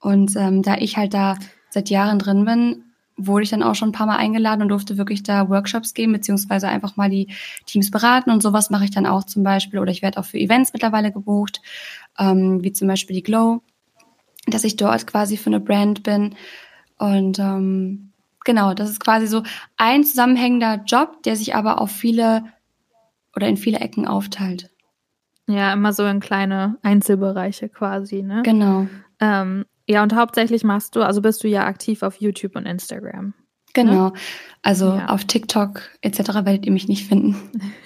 Und 0.00 0.36
ähm, 0.36 0.62
da 0.62 0.76
ich 0.76 0.96
halt 0.96 1.14
da 1.14 1.36
seit 1.70 1.90
Jahren 1.90 2.18
drin 2.18 2.44
bin, 2.44 2.84
wurde 3.16 3.44
ich 3.44 3.50
dann 3.50 3.62
auch 3.62 3.74
schon 3.74 3.88
ein 3.88 3.92
paar 3.92 4.06
Mal 4.06 4.18
eingeladen 4.18 4.62
und 4.62 4.68
durfte 4.68 4.98
wirklich 4.98 5.22
da 5.22 5.48
Workshops 5.48 5.94
geben, 5.94 6.12
beziehungsweise 6.12 6.68
einfach 6.68 6.96
mal 6.96 7.10
die 7.10 7.28
Teams 7.64 7.90
beraten 7.90 8.30
und 8.30 8.42
sowas 8.42 8.70
mache 8.70 8.84
ich 8.84 8.90
dann 8.90 9.06
auch 9.06 9.24
zum 9.24 9.42
Beispiel. 9.42 9.80
Oder 9.80 9.90
ich 9.90 10.02
werde 10.02 10.20
auch 10.20 10.24
für 10.24 10.38
Events 10.38 10.72
mittlerweile 10.72 11.10
gebucht, 11.10 11.60
ähm, 12.18 12.62
wie 12.62 12.72
zum 12.72 12.88
Beispiel 12.88 13.16
die 13.16 13.22
Glow, 13.22 13.62
dass 14.46 14.64
ich 14.64 14.76
dort 14.76 15.06
quasi 15.06 15.36
für 15.36 15.50
eine 15.50 15.60
Brand 15.60 16.02
bin. 16.02 16.36
Und 16.98 17.38
ähm, 17.38 18.12
genau, 18.44 18.74
das 18.74 18.90
ist 18.90 19.00
quasi 19.00 19.26
so 19.26 19.42
ein 19.76 20.04
zusammenhängender 20.04 20.82
Job, 20.86 21.22
der 21.24 21.36
sich 21.36 21.54
aber 21.54 21.80
auf 21.80 21.90
viele 21.90 22.44
oder 23.34 23.48
in 23.48 23.56
viele 23.56 23.80
Ecken 23.80 24.06
aufteilt. 24.06 24.70
Ja, 25.48 25.72
immer 25.72 25.92
so 25.92 26.04
in 26.04 26.20
kleine 26.20 26.76
Einzelbereiche 26.82 27.68
quasi, 27.68 28.22
ne? 28.22 28.42
Genau. 28.44 28.88
Ähm, 29.20 29.64
ja, 29.88 30.02
und 30.02 30.14
hauptsächlich 30.14 30.64
machst 30.64 30.96
du, 30.96 31.02
also 31.02 31.22
bist 31.22 31.44
du 31.44 31.48
ja 31.48 31.66
aktiv 31.66 32.02
auf 32.02 32.20
YouTube 32.20 32.56
und 32.56 32.66
Instagram. 32.66 33.34
Genau. 33.72 34.08
Ne? 34.08 34.12
Also 34.62 34.86
ja. 34.86 35.06
auf 35.06 35.24
TikTok 35.24 35.82
etc. 36.00 36.18
werdet 36.44 36.66
ihr 36.66 36.72
mich 36.72 36.88
nicht 36.88 37.06
finden. 37.06 37.36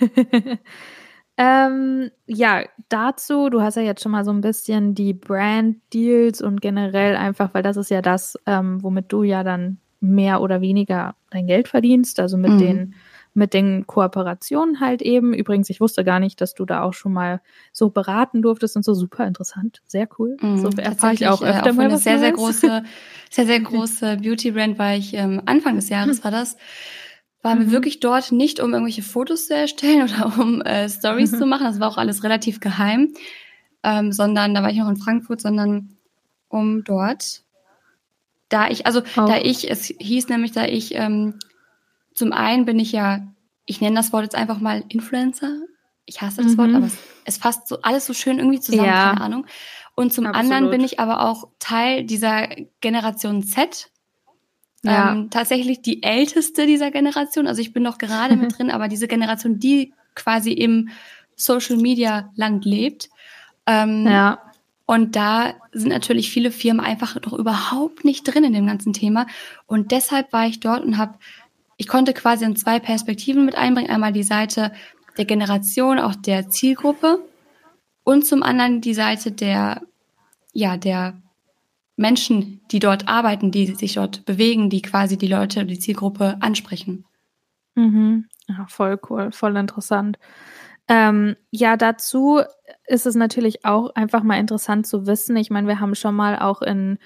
ähm, 1.37 2.11
ja, 2.27 2.63
dazu, 2.89 3.51
du 3.51 3.61
hast 3.61 3.77
ja 3.77 3.83
jetzt 3.83 4.03
schon 4.03 4.13
mal 4.13 4.25
so 4.25 4.31
ein 4.31 4.41
bisschen 4.41 4.95
die 4.95 5.13
Brand-Deals 5.13 6.41
und 6.41 6.63
generell 6.63 7.17
einfach, 7.17 7.53
weil 7.53 7.63
das 7.63 7.77
ist 7.77 7.91
ja 7.91 8.01
das, 8.01 8.39
ähm, 8.47 8.83
womit 8.83 9.13
du 9.13 9.23
ja 9.23 9.43
dann 9.43 9.79
mehr 10.01 10.41
oder 10.41 10.63
weniger 10.63 11.15
dein 11.29 11.47
Geld 11.47 11.69
verdienst, 11.69 12.21
also 12.21 12.39
mit 12.39 12.53
mhm. 12.53 12.59
den 12.59 12.95
mit 13.35 13.55
den 13.55 13.87
Kooperationen 13.87 14.81
halt 14.81 15.03
eben. 15.03 15.33
Übrigens, 15.33 15.71
ich 15.71 15.81
wusste 15.81 16.05
gar 16.05 16.21
nicht, 16.21 16.41
dass 16.41 16.55
du 16.55 16.65
da 16.65 16.83
auch 16.83 16.95
schon 16.95 17.13
mal 17.13 17.41
so 17.73 17.91
beraten 17.91 18.43
durftest 18.43 18.77
und 18.77 18.85
so 18.85 18.95
super 18.95 19.27
interessant. 19.27 19.83
Sehr 19.87 20.09
cool. 20.19 20.37
Mm, 20.41 20.59
so 20.59 20.69
erfahre 20.77 21.15
ich 21.15 21.27
auch 21.27 21.43
öfter 21.43 21.67
äh, 21.67 21.71
auch 21.71 21.75
mal 21.75 21.87
eine 21.87 21.99
sehr, 21.99 22.19
sehr 22.19 22.33
große, 22.33 22.83
sehr, 23.31 23.47
sehr 23.47 23.61
große 23.61 24.19
Beauty-Brand 24.19 24.79
war 24.79 24.95
ich 24.95 25.15
ähm, 25.15 25.43
Anfang 25.47 25.77
des 25.77 25.89
Jahres 25.89 26.25
war 26.25 26.31
das. 26.31 26.57
War 27.43 27.55
mhm. 27.55 27.67
mir 27.67 27.71
wirklich 27.71 28.01
dort 28.01 28.33
nicht, 28.33 28.61
um 28.61 28.73
irgendwelche 28.73 29.03
Fotos 29.03 29.47
zu 29.47 29.55
erstellen 29.55 30.03
oder 30.11 30.33
um 30.39 30.61
äh, 30.63 30.89
Stories 30.89 31.31
zu 31.31 31.47
machen. 31.47 31.65
Das 31.65 31.81
war 31.81 31.89
auch 31.89 31.99
alles 31.99 32.25
relativ 32.25 32.61
geheim. 32.61 33.15
Ähm, 33.83 34.13
sondern 34.13 34.55
da 34.55 34.63
war 34.63 34.71
ich 34.71 34.77
noch 34.77 34.91
in 34.91 34.99
Frankfurt, 34.99 35.41
sondern 35.41 35.97
um 36.49 36.85
dort 36.85 37.43
da 38.51 38.69
ich, 38.69 38.85
also 38.85 39.01
oh. 39.01 39.27
da 39.27 39.39
ich, 39.39 39.71
es 39.71 39.87
hieß 39.87 40.29
nämlich, 40.29 40.53
da 40.53 40.67
ich 40.67 40.95
ähm, 40.95 41.39
zum 42.21 42.35
einen 42.35 42.67
bin 42.67 42.79
ich 42.79 42.93
ja, 42.93 43.27
ich 43.65 43.81
nenne 43.81 43.97
das 43.97 44.13
Wort 44.13 44.25
jetzt 44.25 44.35
einfach 44.35 44.61
mal 44.61 44.85
Influencer. 44.91 45.57
Ich 46.05 46.21
hasse 46.21 46.43
das 46.43 46.53
mhm. 46.53 46.59
Wort, 46.59 46.75
aber 46.75 46.87
es, 46.87 46.99
es, 47.25 47.39
fasst 47.39 47.67
so 47.67 47.81
alles 47.81 48.05
so 48.05 48.13
schön 48.13 48.39
irgendwie 48.39 48.61
zusammen, 48.61 48.85
ja. 48.85 49.09
keine 49.09 49.23
Ahnung. 49.23 49.47
Und 49.95 50.13
zum 50.13 50.27
Absolut. 50.27 50.53
anderen 50.53 50.71
bin 50.71 50.85
ich 50.85 51.01
aber 51.01 51.23
auch 51.23 51.49
Teil 51.59 52.05
dieser 52.05 52.47
Generation 52.83 53.43
Z. 53.43 53.91
Ja. 54.83 55.13
Ähm, 55.13 55.31
tatsächlich 55.31 55.81
die 55.81 56.03
älteste 56.03 56.67
dieser 56.67 56.91
Generation. 56.91 57.47
Also 57.47 57.63
ich 57.63 57.73
bin 57.73 57.83
noch 57.83 57.97
gerade 57.97 58.37
mit 58.37 58.59
drin, 58.59 58.71
aber 58.71 58.89
diese 58.89 59.09
Generation, 59.09 59.59
die 59.59 59.95
quasi 60.15 60.53
im 60.53 60.91
Social 61.37 61.79
Media 61.79 62.31
Land 62.35 62.67
lebt. 62.67 63.09
Ähm, 63.65 64.07
ja. 64.07 64.43
Und 64.85 65.17
da 65.17 65.55
sind 65.73 65.89
natürlich 65.89 66.31
viele 66.31 66.51
Firmen 66.51 66.85
einfach 66.85 67.15
noch 67.25 67.33
überhaupt 67.33 68.05
nicht 68.05 68.25
drin 68.25 68.45
in 68.45 68.53
dem 68.53 68.67
ganzen 68.67 68.93
Thema. 68.93 69.27
Und 69.67 69.91
deshalb 69.91 70.35
war 70.35 70.47
ich 70.47 70.61
dort 70.61 70.85
und 70.85 70.99
habe 70.99 71.15
ich 71.81 71.89
konnte 71.89 72.13
quasi 72.13 72.45
in 72.45 72.57
zwei 72.57 72.79
Perspektiven 72.79 73.47
mit 73.47 73.55
einbringen. 73.55 73.89
Einmal 73.89 74.13
die 74.13 74.23
Seite 74.23 74.71
der 75.17 75.25
Generation, 75.25 75.99
auch 75.99 76.15
der 76.15 76.51
Zielgruppe 76.51 77.25
und 78.05 78.27
zum 78.27 78.43
anderen 78.43 78.83
die 78.83 78.93
Seite 78.93 79.33
der, 79.33 79.81
ja, 80.53 80.77
der 80.77 81.23
Menschen, 81.97 82.61
die 82.71 82.81
dort 82.81 83.09
arbeiten, 83.09 83.51
die 83.51 83.75
sich 83.75 83.95
dort 83.95 84.27
bewegen, 84.27 84.69
die 84.69 84.83
quasi 84.83 85.17
die 85.17 85.27
Leute, 85.27 85.65
die 85.65 85.79
Zielgruppe 85.79 86.37
ansprechen. 86.41 87.07
Mhm. 87.77 88.27
Ja, 88.47 88.67
voll 88.69 89.01
cool, 89.09 89.33
voll 89.33 89.57
interessant. 89.57 90.19
Ähm, 90.87 91.35
ja, 91.51 91.79
dazu 91.79 92.43
ist 92.89 93.07
es 93.07 93.15
natürlich 93.15 93.65
auch 93.65 93.95
einfach 93.95 94.23
mal 94.23 94.39
interessant 94.39 94.87
zu 94.87 95.07
wissen. 95.07 95.35
Ich 95.35 95.49
meine, 95.49 95.67
wir 95.67 95.81
haben 95.81 95.95
schon 95.95 96.15
mal 96.15 96.39
auch 96.41 96.61
in 96.61 96.99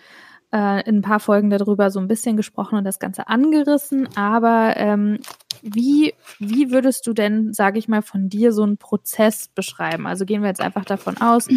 äh, 0.55 0.89
in 0.89 0.99
ein 0.99 1.03
paar 1.03 1.19
Folgen 1.19 1.51
darüber 1.51 1.91
so 1.91 1.99
ein 1.99 2.07
bisschen 2.07 2.37
gesprochen 2.37 2.79
und 2.79 2.85
das 2.85 3.01
Ganze 3.01 3.27
angerissen. 3.27 4.09
Aber 4.17 4.75
ähm, 4.77 5.19
wie, 5.63 6.15
wie 6.39 6.71
würdest 6.71 7.07
du 7.07 7.13
denn, 7.13 7.53
sage 7.53 7.79
ich 7.79 7.89
mal, 7.89 8.03
von 8.03 8.29
dir 8.29 8.53
so 8.53 8.63
einen 8.63 8.79
Prozess 8.79 9.49
beschreiben? 9.49 10.07
Also 10.07 10.25
gehen 10.25 10.43
wir 10.43 10.49
jetzt 10.49 10.61
einfach 10.61 10.85
davon 10.85 11.17
aus, 11.19 11.49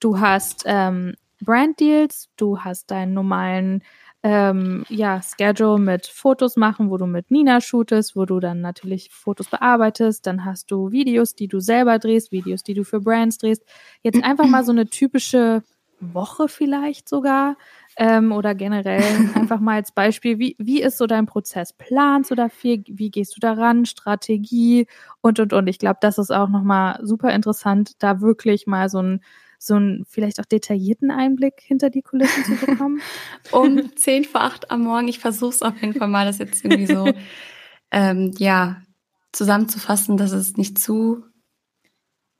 du 0.00 0.20
hast 0.20 0.64
ähm, 0.66 1.14
Brand 1.40 1.80
Deals, 1.80 2.28
du 2.36 2.58
hast 2.58 2.90
deinen 2.90 3.14
normalen 3.14 3.82
ähm, 4.22 4.84
ja, 4.88 5.20
Schedule 5.22 5.80
mit 5.80 6.06
Fotos 6.06 6.56
machen, 6.56 6.90
wo 6.90 6.96
du 6.96 7.06
mit 7.06 7.30
Nina 7.30 7.60
shootest, 7.60 8.14
wo 8.14 8.24
du 8.24 8.38
dann 8.38 8.60
natürlich 8.60 9.10
Fotos 9.10 9.48
bearbeitest, 9.48 10.26
dann 10.26 10.44
hast 10.44 10.70
du 10.70 10.92
Videos, 10.92 11.34
die 11.34 11.48
du 11.48 11.58
selber 11.58 11.98
drehst, 11.98 12.30
Videos, 12.30 12.62
die 12.62 12.74
du 12.74 12.84
für 12.84 13.00
Brands 13.00 13.38
drehst. 13.38 13.64
Jetzt 14.02 14.22
einfach 14.22 14.46
mal 14.46 14.64
so 14.64 14.70
eine 14.70 14.86
typische 14.86 15.62
Woche 16.02 16.48
vielleicht 16.48 17.08
sogar 17.08 17.56
ähm, 17.96 18.32
oder 18.32 18.54
generell 18.54 19.02
einfach 19.34 19.60
mal 19.60 19.76
als 19.76 19.92
Beispiel, 19.92 20.38
wie, 20.38 20.56
wie 20.58 20.82
ist 20.82 20.98
so 20.98 21.06
dein 21.06 21.26
Prozess? 21.26 21.72
Planst 21.72 22.30
du 22.30 22.34
dafür? 22.34 22.78
Wie 22.86 23.10
gehst 23.10 23.36
du 23.36 23.40
daran? 23.40 23.86
Strategie 23.86 24.86
und, 25.20 25.40
und, 25.40 25.52
und. 25.52 25.66
Ich 25.66 25.78
glaube, 25.78 25.98
das 26.00 26.18
ist 26.18 26.30
auch 26.30 26.48
nochmal 26.48 26.98
super 27.02 27.32
interessant, 27.32 28.02
da 28.02 28.20
wirklich 28.20 28.66
mal 28.66 28.88
so 28.88 29.00
ein 29.00 29.20
so 29.58 29.76
einen 29.76 30.04
vielleicht 30.08 30.40
auch 30.40 30.44
detaillierten 30.44 31.12
Einblick 31.12 31.60
hinter 31.60 31.88
die 31.88 32.02
Kulissen 32.02 32.44
zu 32.44 32.66
bekommen? 32.66 33.00
um 33.52 33.94
zehn 33.94 34.24
vor 34.24 34.40
acht 34.40 34.72
am 34.72 34.82
Morgen. 34.82 35.06
Ich 35.06 35.20
versuche 35.20 35.50
es 35.50 35.62
auf 35.62 35.80
jeden 35.80 35.94
Fall 35.94 36.08
mal, 36.08 36.26
das 36.26 36.38
jetzt 36.38 36.64
irgendwie 36.64 36.92
so 36.92 37.12
ähm, 37.92 38.32
ja 38.38 38.82
zusammenzufassen, 39.30 40.16
dass 40.16 40.32
es 40.32 40.56
nicht 40.56 40.80
zu 40.80 41.22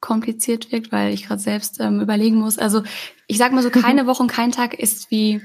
kompliziert 0.02 0.72
wirkt, 0.72 0.92
weil 0.92 1.14
ich 1.14 1.26
gerade 1.26 1.40
selbst 1.40 1.80
ähm, 1.80 2.00
überlegen 2.00 2.36
muss. 2.36 2.58
Also 2.58 2.82
ich 3.28 3.38
sag 3.38 3.52
mal 3.52 3.62
so, 3.62 3.70
keine 3.70 4.06
Woche 4.06 4.22
und 4.22 4.30
kein 4.30 4.52
Tag 4.52 4.74
ist 4.74 5.10
wie, 5.10 5.40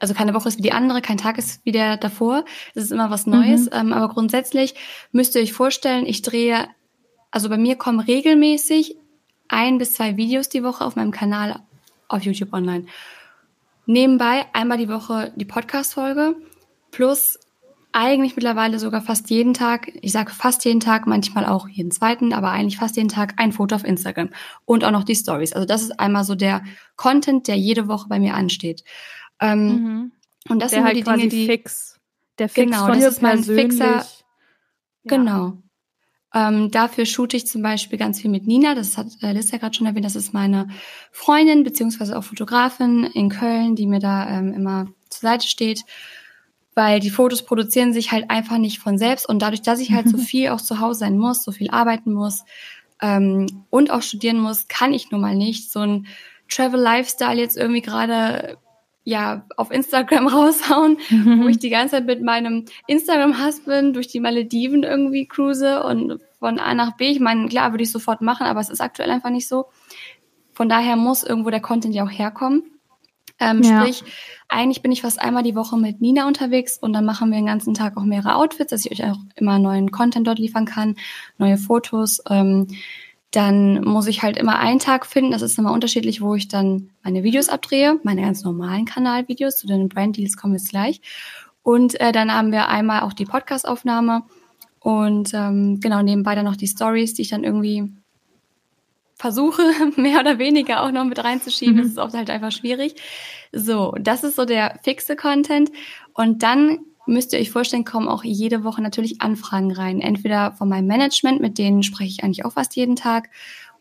also 0.00 0.12
keine 0.12 0.34
Woche 0.34 0.48
ist 0.48 0.58
wie 0.58 0.62
die 0.62 0.72
andere, 0.72 1.00
kein 1.00 1.16
Tag 1.16 1.38
ist 1.38 1.64
wie 1.64 1.72
der 1.72 1.96
davor. 1.96 2.44
Es 2.74 2.84
ist 2.84 2.92
immer 2.92 3.10
was 3.10 3.26
Neues. 3.26 3.66
Mhm. 3.66 3.70
Ähm, 3.72 3.92
aber 3.94 4.12
grundsätzlich 4.12 4.74
müsst 5.12 5.34
ihr 5.36 5.40
euch 5.40 5.52
vorstellen, 5.54 6.04
ich 6.04 6.20
drehe, 6.20 6.68
also 7.30 7.48
bei 7.48 7.56
mir 7.56 7.76
kommen 7.76 8.00
regelmäßig 8.00 8.96
ein 9.48 9.78
bis 9.78 9.94
zwei 9.94 10.16
Videos 10.16 10.48
die 10.48 10.64
Woche 10.64 10.84
auf 10.84 10.96
meinem 10.96 11.12
Kanal 11.12 11.60
auf 12.08 12.22
YouTube 12.22 12.52
online. 12.52 12.86
Nebenbei 13.86 14.46
einmal 14.52 14.78
die 14.78 14.88
Woche 14.88 15.32
die 15.36 15.44
Podcast-Folge 15.44 16.34
plus 16.90 17.38
eigentlich 17.92 18.36
mittlerweile 18.36 18.78
sogar 18.78 19.02
fast 19.02 19.30
jeden 19.30 19.54
Tag, 19.54 19.92
ich 20.00 20.12
sage 20.12 20.30
fast 20.30 20.64
jeden 20.64 20.80
Tag, 20.80 21.06
manchmal 21.06 21.46
auch 21.46 21.68
jeden 21.68 21.90
zweiten, 21.90 22.32
aber 22.32 22.50
eigentlich 22.50 22.78
fast 22.78 22.96
jeden 22.96 23.08
Tag 23.08 23.34
ein 23.36 23.52
Foto 23.52 23.76
auf 23.76 23.84
Instagram 23.84 24.30
und 24.64 24.84
auch 24.84 24.90
noch 24.90 25.04
die 25.04 25.14
Stories. 25.14 25.52
Also 25.52 25.66
das 25.66 25.82
ist 25.82 26.00
einmal 26.00 26.24
so 26.24 26.34
der 26.34 26.62
Content, 26.96 27.48
der 27.48 27.56
jede 27.56 27.88
Woche 27.88 28.08
bei 28.08 28.18
mir 28.18 28.34
ansteht. 28.34 28.82
Ähm, 29.40 29.66
mhm. 29.66 30.12
Und 30.48 30.60
das 30.60 30.70
der 30.70 30.80
sind 30.80 30.86
halt 30.86 30.96
die 30.96 31.02
Dinge, 31.02 31.28
die 31.28 31.46
fix, 31.46 32.00
der 32.38 32.48
fix 32.48 32.70
genau, 32.70 32.88
das 32.88 33.04
ist 33.04 33.22
mein 33.22 33.44
fixer. 33.44 33.96
Ja. 33.96 34.06
Genau. 35.04 35.58
Ähm, 36.34 36.70
dafür 36.70 37.04
shoote 37.04 37.36
ich 37.36 37.46
zum 37.46 37.62
Beispiel 37.62 37.98
ganz 37.98 38.20
viel 38.20 38.30
mit 38.30 38.46
Nina, 38.46 38.74
das 38.74 38.96
hat 38.96 39.08
äh, 39.20 39.32
Liz 39.32 39.50
ja 39.50 39.58
gerade 39.58 39.74
schon 39.74 39.86
erwähnt, 39.86 40.06
das 40.06 40.16
ist 40.16 40.32
meine 40.32 40.68
Freundin 41.10 41.62
beziehungsweise 41.62 42.16
auch 42.16 42.24
Fotografin 42.24 43.04
in 43.04 43.28
Köln, 43.28 43.76
die 43.76 43.86
mir 43.86 43.98
da 43.98 44.30
ähm, 44.30 44.54
immer 44.54 44.86
zur 45.10 45.28
Seite 45.28 45.46
steht 45.46 45.84
weil 46.74 47.00
die 47.00 47.10
Fotos 47.10 47.44
produzieren 47.44 47.92
sich 47.92 48.12
halt 48.12 48.30
einfach 48.30 48.58
nicht 48.58 48.78
von 48.78 48.98
selbst 48.98 49.28
und 49.28 49.40
dadurch, 49.40 49.62
dass 49.62 49.80
ich 49.80 49.92
halt 49.92 50.08
so 50.08 50.16
viel 50.18 50.48
auch 50.48 50.60
zu 50.60 50.80
Hause 50.80 51.00
sein 51.00 51.18
muss, 51.18 51.44
so 51.44 51.52
viel 51.52 51.70
arbeiten 51.70 52.12
muss 52.12 52.44
ähm, 53.00 53.64
und 53.70 53.90
auch 53.90 54.02
studieren 54.02 54.38
muss, 54.38 54.68
kann 54.68 54.94
ich 54.94 55.10
nun 55.10 55.20
mal 55.20 55.34
nicht 55.34 55.70
so 55.70 55.80
ein 55.80 56.06
Travel 56.48 56.80
Lifestyle 56.80 57.40
jetzt 57.40 57.56
irgendwie 57.56 57.82
gerade 57.82 58.56
ja 59.04 59.44
auf 59.56 59.70
Instagram 59.70 60.26
raushauen, 60.28 60.98
mhm. 61.10 61.44
wo 61.44 61.48
ich 61.48 61.58
die 61.58 61.70
ganze 61.70 61.96
Zeit 61.96 62.06
mit 62.06 62.22
meinem 62.22 62.64
Instagram 62.86 63.44
Husband 63.44 63.96
durch 63.96 64.08
die 64.08 64.20
Malediven 64.20 64.82
irgendwie 64.82 65.26
cruise 65.26 65.82
und 65.82 66.20
von 66.38 66.58
A 66.58 66.74
nach 66.74 66.96
B. 66.96 67.08
Ich 67.08 67.20
meine, 67.20 67.48
klar 67.48 67.72
würde 67.72 67.84
ich 67.84 67.92
sofort 67.92 68.20
machen, 68.20 68.46
aber 68.46 68.60
es 68.60 68.68
ist 68.68 68.80
aktuell 68.80 69.10
einfach 69.10 69.30
nicht 69.30 69.48
so. 69.48 69.66
Von 70.52 70.68
daher 70.68 70.96
muss 70.96 71.24
irgendwo 71.24 71.50
der 71.50 71.60
Content 71.60 71.94
ja 71.94 72.04
auch 72.04 72.10
herkommen. 72.10 72.64
Ähm, 73.42 73.62
ja. 73.62 73.80
Sprich, 73.80 74.04
eigentlich 74.48 74.82
bin 74.82 74.92
ich 74.92 75.02
fast 75.02 75.20
einmal 75.20 75.42
die 75.42 75.54
Woche 75.54 75.76
mit 75.76 76.00
Nina 76.00 76.26
unterwegs 76.26 76.78
und 76.78 76.92
dann 76.92 77.04
machen 77.04 77.30
wir 77.30 77.38
den 77.38 77.46
ganzen 77.46 77.74
Tag 77.74 77.96
auch 77.96 78.04
mehrere 78.04 78.36
Outfits, 78.36 78.70
dass 78.70 78.84
ich 78.84 78.92
euch 78.92 79.04
auch 79.04 79.18
immer 79.34 79.58
neuen 79.58 79.90
Content 79.90 80.26
dort 80.26 80.38
liefern 80.38 80.66
kann, 80.66 80.96
neue 81.38 81.58
Fotos. 81.58 82.22
Ähm, 82.28 82.68
dann 83.30 83.82
muss 83.82 84.06
ich 84.08 84.22
halt 84.22 84.36
immer 84.36 84.58
einen 84.58 84.78
Tag 84.78 85.06
finden, 85.06 85.32
das 85.32 85.40
ist 85.40 85.58
immer 85.58 85.72
unterschiedlich, 85.72 86.20
wo 86.20 86.34
ich 86.34 86.48
dann 86.48 86.90
meine 87.02 87.22
Videos 87.24 87.48
abdrehe, 87.48 87.98
meine 88.02 88.20
ganz 88.20 88.44
normalen 88.44 88.84
Kanalvideos, 88.84 89.56
zu 89.56 89.66
den 89.66 89.88
Brand 89.88 90.18
Deals 90.18 90.36
kommen 90.36 90.52
jetzt 90.52 90.68
gleich. 90.68 91.00
Und 91.62 91.98
äh, 91.98 92.12
dann 92.12 92.32
haben 92.32 92.52
wir 92.52 92.68
einmal 92.68 93.00
auch 93.00 93.14
die 93.14 93.24
Podcast-Aufnahme 93.24 94.24
und 94.80 95.32
ähm, 95.32 95.80
genau 95.80 96.02
nebenbei 96.02 96.34
dann 96.34 96.44
noch 96.44 96.56
die 96.56 96.66
Stories, 96.66 97.14
die 97.14 97.22
ich 97.22 97.28
dann 97.28 97.44
irgendwie 97.44 97.90
versuche, 99.22 99.62
mehr 99.96 100.20
oder 100.20 100.38
weniger 100.38 100.82
auch 100.82 100.90
noch 100.90 101.04
mit 101.04 101.22
reinzuschieben, 101.22 101.76
mhm. 101.76 101.82
ist 101.82 101.92
es 101.92 101.98
oft 101.98 102.14
halt 102.14 102.28
einfach 102.28 102.52
schwierig. 102.52 102.96
So, 103.52 103.94
das 103.98 104.24
ist 104.24 104.36
so 104.36 104.44
der 104.44 104.78
fixe 104.82 105.16
Content. 105.16 105.70
Und 106.12 106.42
dann 106.42 106.80
müsst 107.06 107.32
ihr 107.32 107.38
euch 107.38 107.50
vorstellen, 107.50 107.84
kommen 107.84 108.08
auch 108.08 108.24
jede 108.24 108.64
Woche 108.64 108.82
natürlich 108.82 109.22
Anfragen 109.22 109.72
rein. 109.72 110.00
Entweder 110.00 110.52
von 110.52 110.68
meinem 110.68 110.86
Management, 110.86 111.40
mit 111.40 111.56
denen 111.56 111.82
spreche 111.82 112.10
ich 112.10 112.24
eigentlich 112.24 112.44
auch 112.44 112.52
fast 112.52 112.76
jeden 112.76 112.96
Tag, 112.96 113.30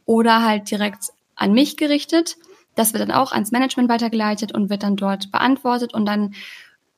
oder 0.06 0.44
halt 0.44 0.70
direkt 0.70 1.06
an 1.36 1.54
mich 1.54 1.76
gerichtet. 1.78 2.38
Das 2.76 2.94
wird 2.94 3.02
dann 3.02 3.12
auch 3.12 3.32
ans 3.32 3.52
Management 3.52 3.90
weitergeleitet 3.90 4.54
und 4.54 4.70
wird 4.70 4.84
dann 4.84 4.96
dort 4.96 5.32
beantwortet 5.32 5.94
und 5.94 6.06
dann 6.06 6.34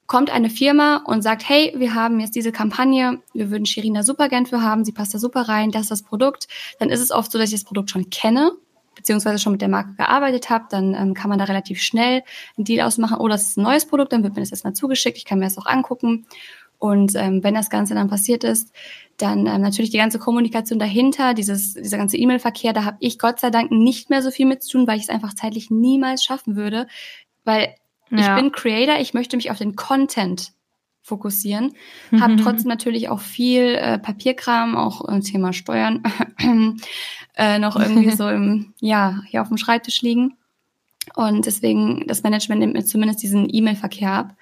kommt 0.07 0.29
eine 0.29 0.49
Firma 0.49 0.97
und 1.05 1.21
sagt, 1.21 1.47
hey, 1.47 1.73
wir 1.77 1.95
haben 1.95 2.19
jetzt 2.19 2.35
diese 2.35 2.51
Kampagne, 2.51 3.21
wir 3.33 3.49
würden 3.49 3.65
Shirina 3.65 4.03
super 4.03 4.29
gern 4.29 4.45
für 4.45 4.61
haben, 4.61 4.83
sie 4.85 4.91
passt 4.91 5.13
da 5.13 5.19
super 5.19 5.43
rein, 5.43 5.71
das 5.71 5.83
ist 5.83 5.91
das 5.91 6.03
Produkt. 6.03 6.47
Dann 6.79 6.89
ist 6.89 6.99
es 6.99 7.11
oft 7.11 7.31
so, 7.31 7.37
dass 7.37 7.49
ich 7.49 7.61
das 7.61 7.63
Produkt 7.63 7.89
schon 7.89 8.09
kenne, 8.09 8.51
beziehungsweise 8.95 9.39
schon 9.39 9.53
mit 9.53 9.61
der 9.61 9.69
Marke 9.69 9.93
gearbeitet 9.95 10.49
habe, 10.49 10.65
dann 10.69 10.93
ähm, 10.93 11.13
kann 11.13 11.29
man 11.29 11.39
da 11.39 11.45
relativ 11.45 11.81
schnell 11.81 12.23
einen 12.57 12.65
Deal 12.65 12.85
ausmachen, 12.85 13.17
oh, 13.19 13.27
das 13.27 13.43
ist 13.43 13.57
ein 13.57 13.63
neues 13.63 13.85
Produkt, 13.85 14.13
dann 14.13 14.23
wird 14.23 14.35
mir 14.35 14.41
das 14.41 14.51
erstmal 14.51 14.73
zugeschickt, 14.73 15.17
ich 15.17 15.25
kann 15.25 15.39
mir 15.39 15.45
das 15.45 15.57
auch 15.57 15.65
angucken. 15.65 16.25
Und 16.79 17.15
ähm, 17.15 17.41
wenn 17.45 17.53
das 17.53 17.69
Ganze 17.69 17.93
dann 17.95 18.09
passiert 18.09 18.43
ist, 18.43 18.73
dann 19.15 19.47
ähm, 19.47 19.61
natürlich 19.61 19.91
die 19.91 19.97
ganze 19.97 20.19
Kommunikation 20.19 20.79
dahinter, 20.79 21.33
dieses, 21.33 21.75
dieser 21.75 21.97
ganze 21.97 22.17
E-Mail-Verkehr, 22.17 22.73
da 22.73 22.83
habe 22.83 22.97
ich 22.99 23.19
Gott 23.19 23.39
sei 23.39 23.51
Dank 23.51 23.71
nicht 23.71 24.09
mehr 24.09 24.21
so 24.21 24.31
viel 24.31 24.45
mit 24.45 24.63
zu 24.63 24.71
tun, 24.71 24.87
weil 24.87 24.97
ich 24.97 25.03
es 25.03 25.09
einfach 25.09 25.33
zeitlich 25.33 25.71
niemals 25.71 26.25
schaffen 26.25 26.57
würde. 26.57 26.87
Weil 27.45 27.75
ja. 28.09 28.35
ich 28.35 28.41
bin 28.41 28.51
Creator, 28.51 28.99
ich 28.99 29.13
möchte 29.13 29.35
mich 29.35 29.51
auf 29.51 29.57
den 29.57 29.75
Content 29.75 30.53
fokussieren, 31.03 31.73
mhm. 32.11 32.21
habe 32.21 32.37
trotzdem 32.37 32.69
natürlich 32.69 33.09
auch 33.09 33.19
viel 33.19 33.75
äh, 33.75 33.99
Papierkram, 33.99 34.77
auch 34.77 35.07
äh, 35.09 35.19
Thema 35.19 35.51
Steuern, 35.51 36.01
äh, 37.35 37.59
noch 37.59 37.75
irgendwie 37.75 38.11
so 38.15 38.29
im, 38.29 38.73
ja, 38.79 39.21
hier 39.27 39.41
auf 39.41 39.49
dem 39.49 39.57
Schreibtisch 39.57 40.01
liegen. 40.01 40.37
Und 41.15 41.45
deswegen, 41.45 42.07
das 42.07 42.23
Management 42.23 42.61
nimmt 42.61 42.73
mir 42.73 42.85
zumindest 42.85 43.21
diesen 43.21 43.53
E-Mail-Verkehr 43.53 44.11
ab. 44.11 44.35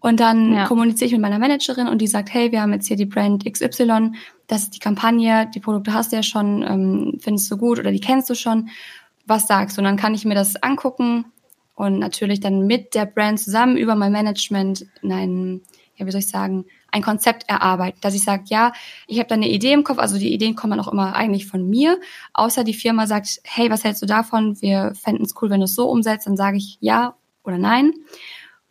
Und 0.00 0.20
dann 0.20 0.52
ja. 0.52 0.66
kommuniziere 0.66 1.06
ich 1.06 1.12
mit 1.12 1.20
meiner 1.22 1.38
Managerin 1.38 1.88
und 1.88 1.98
die 1.98 2.06
sagt, 2.06 2.32
hey, 2.32 2.52
wir 2.52 2.60
haben 2.60 2.72
jetzt 2.72 2.86
hier 2.86 2.96
die 2.96 3.06
Brand 3.06 3.50
XY, 3.50 4.12
das 4.46 4.64
ist 4.64 4.74
die 4.74 4.78
Kampagne, 4.78 5.50
die 5.54 5.60
Produkte 5.60 5.92
hast 5.92 6.12
du 6.12 6.16
ja 6.16 6.22
schon, 6.22 6.62
ähm, 6.62 7.18
findest 7.20 7.50
du 7.50 7.56
gut 7.56 7.78
oder 7.78 7.90
die 7.90 8.00
kennst 8.00 8.28
du 8.30 8.34
schon, 8.34 8.68
was 9.26 9.46
sagst 9.46 9.76
du? 9.76 9.80
Und 9.80 9.84
dann 9.84 9.96
kann 9.96 10.14
ich 10.14 10.24
mir 10.24 10.34
das 10.34 10.56
angucken 10.62 11.26
und 11.80 11.98
natürlich 11.98 12.40
dann 12.40 12.66
mit 12.66 12.94
der 12.94 13.06
Brand 13.06 13.40
zusammen 13.40 13.78
über 13.78 13.94
mein 13.94 14.12
Management 14.12 14.84
ein, 15.02 15.62
ja, 15.96 16.04
wie 16.04 16.10
soll 16.10 16.18
ich 16.18 16.28
sagen, 16.28 16.66
ein 16.92 17.00
Konzept 17.00 17.48
erarbeiten, 17.48 17.96
dass 18.02 18.14
ich 18.14 18.22
sage, 18.22 18.42
ja, 18.48 18.74
ich 19.06 19.18
habe 19.18 19.28
da 19.28 19.34
eine 19.34 19.48
Idee 19.48 19.72
im 19.72 19.82
Kopf, 19.82 19.98
also 19.98 20.18
die 20.18 20.34
Ideen 20.34 20.56
kommen 20.56 20.78
auch 20.78 20.88
immer 20.88 21.14
eigentlich 21.14 21.46
von 21.46 21.66
mir, 21.66 21.98
außer 22.34 22.64
die 22.64 22.74
Firma 22.74 23.06
sagt, 23.06 23.40
hey, 23.44 23.70
was 23.70 23.82
hältst 23.82 24.02
du 24.02 24.06
davon? 24.06 24.60
Wir 24.60 24.92
fänden 24.94 25.24
es 25.24 25.34
cool, 25.40 25.48
wenn 25.48 25.60
du 25.60 25.64
es 25.64 25.74
so 25.74 25.88
umsetzt, 25.88 26.26
dann 26.26 26.36
sage 26.36 26.58
ich 26.58 26.76
ja 26.80 27.16
oder 27.44 27.56
nein. 27.56 27.94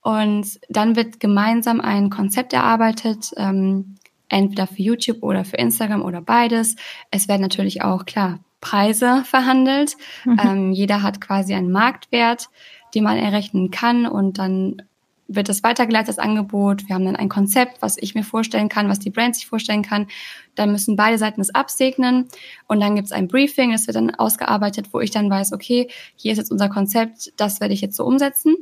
Und 0.01 0.59
dann 0.69 0.95
wird 0.95 1.19
gemeinsam 1.19 1.81
ein 1.81 2.11
Konzept 2.11 2.53
erarbeitet, 2.53 3.31
ähm, 3.37 3.95
entweder 4.27 4.67
für 4.67 4.83
YouTube 4.83 5.23
oder 5.23 5.45
für 5.45 5.57
Instagram 5.57 6.03
oder 6.03 6.21
beides. 6.21 6.75
Es 7.09 7.27
werden 7.27 7.41
natürlich 7.41 7.81
auch, 7.81 8.05
klar, 8.05 8.39
Preise 8.61 9.23
verhandelt. 9.25 9.95
Mhm. 10.25 10.39
Ähm, 10.43 10.71
jeder 10.71 11.01
hat 11.01 11.21
quasi 11.21 11.53
einen 11.53 11.71
Marktwert, 11.71 12.49
den 12.93 13.03
man 13.03 13.17
errechnen 13.17 13.71
kann 13.71 14.05
und 14.05 14.37
dann 14.37 14.81
wird 15.29 15.47
das 15.47 15.63
weitergeleitet, 15.63 16.09
das 16.09 16.17
Angebot. 16.17 16.87
Wir 16.87 16.95
haben 16.95 17.05
dann 17.05 17.15
ein 17.15 17.29
Konzept, 17.29 17.83
was 17.83 17.97
ich 17.97 18.15
mir 18.15 18.23
vorstellen 18.23 18.67
kann, 18.67 18.89
was 18.89 18.97
die 18.97 19.11
Brand 19.11 19.35
sich 19.35 19.45
vorstellen 19.45 19.83
kann. 19.83 20.07
Dann 20.55 20.71
müssen 20.71 20.95
beide 20.95 21.19
Seiten 21.19 21.39
es 21.39 21.53
absegnen 21.53 22.27
und 22.67 22.79
dann 22.79 22.95
gibt 22.95 23.05
es 23.05 23.11
ein 23.11 23.27
Briefing, 23.27 23.71
das 23.71 23.85
wird 23.85 23.95
dann 23.95 24.15
ausgearbeitet, 24.15 24.87
wo 24.91 24.99
ich 24.99 25.11
dann 25.11 25.29
weiß, 25.29 25.53
okay, 25.53 25.87
hier 26.15 26.31
ist 26.31 26.39
jetzt 26.39 26.51
unser 26.51 26.67
Konzept, 26.67 27.31
das 27.37 27.61
werde 27.61 27.75
ich 27.75 27.81
jetzt 27.81 27.95
so 27.95 28.05
umsetzen. 28.05 28.55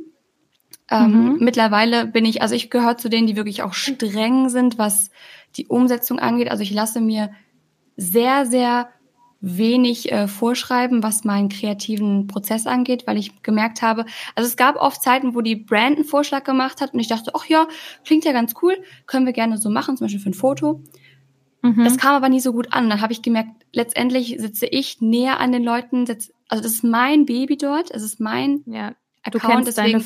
Ähm, 0.90 1.10
mhm. 1.10 1.36
Mittlerweile 1.40 2.06
bin 2.06 2.26
ich, 2.26 2.42
also 2.42 2.54
ich 2.54 2.70
gehöre 2.70 2.98
zu 2.98 3.08
denen, 3.08 3.26
die 3.26 3.36
wirklich 3.36 3.62
auch 3.62 3.72
streng 3.72 4.50
sind, 4.50 4.78
was 4.78 5.10
die 5.56 5.66
Umsetzung 5.66 6.18
angeht. 6.18 6.50
Also 6.50 6.62
ich 6.62 6.70
lasse 6.70 7.00
mir 7.00 7.30
sehr, 7.96 8.44
sehr 8.44 8.90
wenig 9.40 10.10
äh, 10.10 10.26
vorschreiben, 10.26 11.02
was 11.02 11.24
meinen 11.24 11.48
kreativen 11.48 12.26
Prozess 12.26 12.66
angeht, 12.66 13.06
weil 13.06 13.16
ich 13.16 13.42
gemerkt 13.42 13.82
habe, 13.82 14.04
also 14.34 14.48
es 14.48 14.56
gab 14.56 14.76
oft 14.76 15.02
Zeiten, 15.02 15.34
wo 15.34 15.40
die 15.40 15.56
Brand 15.56 15.96
einen 15.96 16.04
Vorschlag 16.04 16.44
gemacht 16.44 16.80
hat 16.80 16.92
und 16.92 17.00
ich 17.00 17.08
dachte, 17.08 17.32
ach 17.34 17.46
ja, 17.46 17.68
klingt 18.04 18.24
ja 18.24 18.32
ganz 18.32 18.54
cool, 18.62 18.76
können 19.06 19.26
wir 19.26 19.32
gerne 19.32 19.58
so 19.58 19.70
machen, 19.70 19.96
zum 19.96 20.06
Beispiel 20.06 20.20
für 20.20 20.30
ein 20.30 20.34
Foto. 20.34 20.82
Mhm. 21.62 21.84
Das 21.84 21.98
kam 21.98 22.14
aber 22.14 22.28
nie 22.28 22.40
so 22.40 22.52
gut 22.52 22.72
an. 22.72 22.88
Dann 22.90 23.00
habe 23.00 23.12
ich 23.12 23.22
gemerkt, 23.22 23.50
letztendlich 23.72 24.36
sitze 24.38 24.66
ich 24.66 25.00
näher 25.00 25.38
an 25.40 25.52
den 25.52 25.62
Leuten, 25.62 26.06
sitze, 26.06 26.32
also 26.48 26.62
das 26.62 26.72
ist 26.72 26.84
mein 26.84 27.26
Baby 27.26 27.56
dort, 27.56 27.90
es 27.90 28.02
ist 28.02 28.20
mein 28.20 28.62
ja, 28.66 28.94
du 29.30 29.38
Account, 29.38 29.54
kennst 29.54 29.78
deswegen, 29.78 29.98
deine 29.98 30.04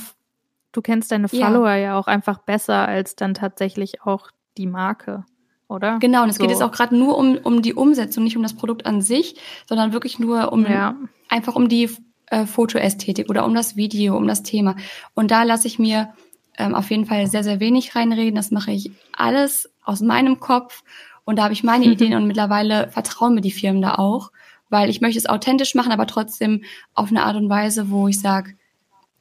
Du 0.73 0.81
kennst 0.81 1.13
deine 1.13 1.29
Follower 1.29 1.71
ja. 1.71 1.77
ja 1.77 1.99
auch 1.99 2.07
einfach 2.07 2.39
besser 2.39 2.89
als 2.89 3.15
dann 3.15 3.35
tatsächlich 3.35 4.03
auch 4.03 4.31
die 4.57 4.67
Marke, 4.67 5.25
oder? 5.73 5.99
Genau, 5.99 6.23
und 6.23 6.29
es 6.29 6.37
so. 6.37 6.43
geht 6.43 6.51
jetzt 6.51 6.63
auch 6.63 6.73
gerade 6.73 6.97
nur 6.97 7.17
um, 7.17 7.39
um 7.43 7.63
die 7.63 7.75
Umsetzung, 7.75 8.25
nicht 8.25 8.37
um 8.37 8.43
das 8.43 8.55
Produkt 8.55 8.87
an 8.87 9.01
sich, 9.01 9.37
sondern 9.67 9.93
wirklich 9.93 10.19
nur 10.19 10.53
um 10.53 10.65
ja. 10.65 10.97
einfach 11.29 11.57
um 11.57 11.69
die 11.69 11.91
äh, 12.27 12.47
Fotoästhetik 12.47 13.29
oder 13.29 13.45
um 13.45 13.55
das 13.55 13.77
Video, 13.77 14.17
um 14.17 14.27
das 14.27 14.43
Thema. 14.43 14.77
Und 15.15 15.31
da 15.31 15.43
lasse 15.43 15.67
ich 15.67 15.79
mir 15.79 16.13
ähm, 16.59 16.75
auf 16.75 16.91
jeden 16.91 17.07
Fall 17.07 17.27
sehr, 17.27 17.45
sehr 17.45 17.61
wenig 17.61 17.97
reinreden. 17.97 18.35
Das 18.35 18.51
mache 18.51 18.73
ich 18.73 18.91
alles 19.13 19.71
aus 19.85 20.01
meinem 20.01 20.41
Kopf 20.41 20.83
und 21.25 21.37
da 21.37 21.45
habe 21.45 21.55
ich 21.55 21.65
meine 21.65 21.85
Ideen 21.93 22.15
und 22.15 22.27
mittlerweile 22.27 22.89
vertrauen 22.89 23.35
mir 23.35 23.41
die 23.41 23.51
Firmen 23.51 23.83
da 23.83 23.95
auch, 23.97 24.31
weil 24.69 24.91
ich 24.91 25.01
möchte 25.01 25.19
es 25.19 25.27
authentisch 25.27 25.75
machen, 25.75 25.93
aber 25.93 26.07
trotzdem 26.07 26.63
auf 26.95 27.11
eine 27.11 27.25
Art 27.25 27.37
und 27.37 27.49
Weise, 27.49 27.91
wo 27.91 28.09
ich 28.09 28.21
sage, 28.21 28.55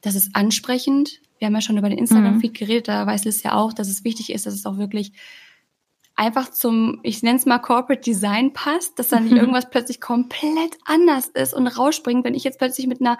das 0.00 0.14
ist 0.14 0.34
ansprechend, 0.34 1.20
wir 1.38 1.46
haben 1.46 1.54
ja 1.54 1.60
schon 1.60 1.78
über 1.78 1.88
den 1.88 1.98
Instagram-Feed 1.98 2.52
mhm. 2.52 2.56
geredet, 2.56 2.88
da 2.88 3.06
weiß 3.06 3.24
Liz 3.24 3.42
ja 3.42 3.54
auch, 3.54 3.72
dass 3.72 3.88
es 3.88 4.04
wichtig 4.04 4.32
ist, 4.32 4.46
dass 4.46 4.54
es 4.54 4.64
auch 4.64 4.78
wirklich 4.78 5.12
einfach 6.22 6.50
zum, 6.50 7.00
ich 7.02 7.22
nenne 7.22 7.38
es 7.38 7.46
mal 7.46 7.58
Corporate 7.58 8.00
Design 8.00 8.52
passt, 8.52 8.98
dass 8.98 9.08
dann 9.08 9.24
nicht 9.24 9.36
irgendwas 9.36 9.68
plötzlich 9.68 10.00
komplett 10.00 10.78
anders 10.84 11.26
ist 11.26 11.52
und 11.52 11.66
rausspringt, 11.66 12.24
wenn 12.24 12.34
ich 12.34 12.44
jetzt 12.44 12.58
plötzlich 12.58 12.86
mit 12.86 13.00
einer 13.00 13.18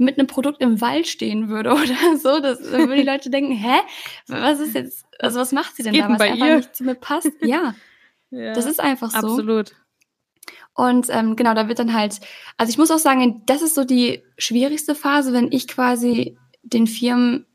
mit 0.00 0.16
einem 0.16 0.28
Produkt 0.28 0.62
im 0.62 0.80
Wald 0.80 1.08
stehen 1.08 1.48
würde 1.48 1.70
oder 1.72 2.16
so, 2.16 2.38
das, 2.40 2.60
würden 2.60 2.96
die 2.96 3.02
Leute 3.10 3.30
denken, 3.30 3.52
hä, 3.52 3.80
was 4.28 4.60
ist 4.60 4.74
jetzt, 4.74 5.04
also 5.18 5.40
was 5.40 5.52
macht 5.52 5.74
sie 5.74 5.82
denn 5.82 5.94
da, 5.94 6.08
was 6.08 6.20
einfach 6.20 6.46
ihr? 6.46 6.56
nicht 6.56 6.76
zu 6.76 6.84
mir 6.84 6.94
passt? 6.94 7.32
Ja, 7.40 7.74
ja, 8.30 8.52
das 8.52 8.66
ist 8.66 8.78
einfach 8.78 9.10
so. 9.10 9.16
Absolut. 9.16 9.74
Und 10.74 11.08
ähm, 11.10 11.34
genau, 11.34 11.54
da 11.54 11.66
wird 11.66 11.80
dann 11.80 11.94
halt, 11.94 12.20
also 12.56 12.70
ich 12.70 12.78
muss 12.78 12.90
auch 12.90 12.98
sagen, 12.98 13.42
das 13.46 13.62
ist 13.62 13.74
so 13.74 13.84
die 13.84 14.22
schwierigste 14.36 14.94
Phase, 14.94 15.32
wenn 15.32 15.50
ich 15.50 15.66
quasi 15.66 16.36
den 16.62 16.86
Firmen 16.86 17.46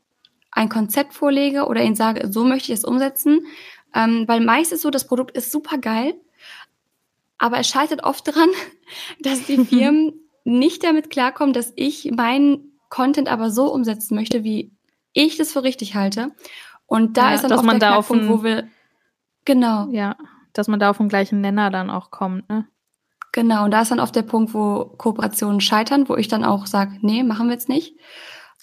ein 0.50 0.68
Konzept 0.68 1.14
vorlege 1.14 1.66
oder 1.66 1.82
ihnen 1.82 1.96
sage, 1.96 2.30
so 2.30 2.44
möchte 2.44 2.72
ich 2.72 2.78
es 2.78 2.84
umsetzen. 2.84 3.46
Ähm, 3.94 4.24
weil 4.26 4.40
meist 4.40 4.72
ist 4.72 4.82
so, 4.82 4.90
das 4.90 5.06
Produkt 5.06 5.36
ist 5.36 5.52
super 5.52 5.78
geil, 5.78 6.14
aber 7.38 7.58
es 7.58 7.68
scheitert 7.68 8.02
oft 8.02 8.26
daran, 8.26 8.48
dass 9.20 9.46
die 9.46 9.58
Firmen 9.64 10.14
nicht 10.44 10.84
damit 10.84 11.10
klarkommen, 11.10 11.54
dass 11.54 11.72
ich 11.76 12.10
meinen 12.12 12.78
Content 12.90 13.28
aber 13.28 13.50
so 13.50 13.72
umsetzen 13.72 14.14
möchte, 14.14 14.44
wie 14.44 14.72
ich 15.12 15.36
das 15.36 15.52
für 15.52 15.62
richtig 15.62 15.94
halte. 15.94 16.32
Und 16.86 17.16
da 17.16 17.30
ja, 17.30 17.34
ist 17.36 17.42
dann 17.42 17.50
dass 17.50 17.60
oft 17.60 17.66
man 17.66 17.80
der 17.80 17.90
da 17.90 17.96
auf 17.96 18.08
Punkt, 18.08 18.28
wo 18.28 18.42
wir 18.42 18.68
genau 19.44 19.88
ja, 19.90 20.16
dass 20.52 20.68
man 20.68 20.80
da 20.80 20.90
auf 20.90 20.98
den 20.98 21.08
gleichen 21.08 21.40
Nenner 21.40 21.70
dann 21.70 21.90
auch 21.90 22.10
kommt, 22.10 22.48
ne? 22.48 22.66
Genau, 23.32 23.64
und 23.64 23.72
da 23.72 23.80
ist 23.82 23.90
dann 23.90 23.98
oft 23.98 24.14
der 24.14 24.22
Punkt, 24.22 24.54
wo 24.54 24.84
Kooperationen 24.96 25.60
scheitern, 25.60 26.08
wo 26.08 26.14
ich 26.14 26.28
dann 26.28 26.44
auch 26.44 26.66
sage, 26.66 26.98
nee, 27.00 27.24
machen 27.24 27.48
wir 27.48 27.54
jetzt 27.54 27.68
nicht. 27.68 27.96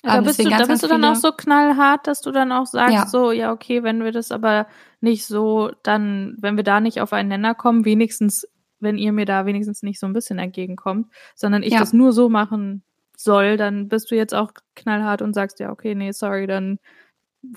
Da 0.02 0.22
bist, 0.22 0.40
du, 0.40 0.50
da 0.50 0.66
bist 0.66 0.82
du 0.82 0.88
dann 0.88 1.04
auch 1.04 1.16
so 1.16 1.34
knallhart, 1.34 2.08
dass 2.08 2.22
du 2.22 2.32
dann 2.32 2.54
auch 2.54 2.66
sagst, 2.66 2.94
ja. 2.94 3.06
so, 3.06 3.34
ja, 3.34 3.52
okay, 3.52 3.84
wenn 3.84 4.02
wir 4.02 4.14
das 4.14 4.32
aber 4.32 4.68
nicht 5.02 5.26
so, 5.26 5.72
dann, 5.84 6.36
wenn 6.40 6.56
wir 6.56 6.64
da 6.64 6.80
nicht 6.80 7.02
auf 7.02 7.14
einen 7.14 7.30
Nenner 7.30 7.56
kommen, 7.56 7.86
wenigstens, 7.86 8.48
wenn 8.80 8.98
ihr 8.98 9.12
mir 9.12 9.26
da 9.26 9.46
wenigstens 9.46 9.84
nicht 9.84 10.00
so 10.00 10.08
ein 10.08 10.14
bisschen 10.14 10.40
entgegenkommt, 10.40 11.08
sondern 11.36 11.64
ich 11.64 11.74
ja. 11.74 11.80
das 11.80 11.94
nur 11.94 12.14
so 12.14 12.30
machen 12.30 12.84
soll, 13.18 13.58
dann 13.58 13.88
bist 13.88 14.12
du 14.12 14.16
jetzt 14.16 14.34
auch 14.34 14.52
knallhart 14.76 15.22
und 15.22 15.34
sagst, 15.34 15.60
ja, 15.60 15.72
okay, 15.72 15.96
nee, 15.96 16.12
sorry, 16.12 16.48
dann 16.48 16.80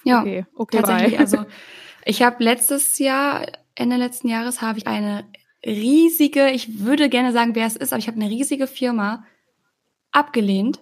ja, 0.04 0.20
okay, 0.20 0.46
okay, 0.54 0.76
tatsächlich. 0.78 1.12
Bye. 1.12 1.20
Also 1.20 1.44
ich 2.04 2.22
habe 2.22 2.42
letztes 2.42 2.98
Jahr, 2.98 3.46
Ende 3.74 3.96
letzten 3.96 4.28
Jahres, 4.28 4.62
habe 4.62 4.78
ich 4.78 4.86
eine 4.86 5.24
riesige, 5.64 6.50
ich 6.50 6.80
würde 6.80 7.08
gerne 7.08 7.32
sagen, 7.32 7.54
wer 7.54 7.66
es 7.66 7.76
ist, 7.76 7.92
aber 7.92 8.00
ich 8.00 8.08
habe 8.08 8.20
eine 8.20 8.30
riesige 8.30 8.66
Firma 8.66 9.24
abgelehnt 10.12 10.80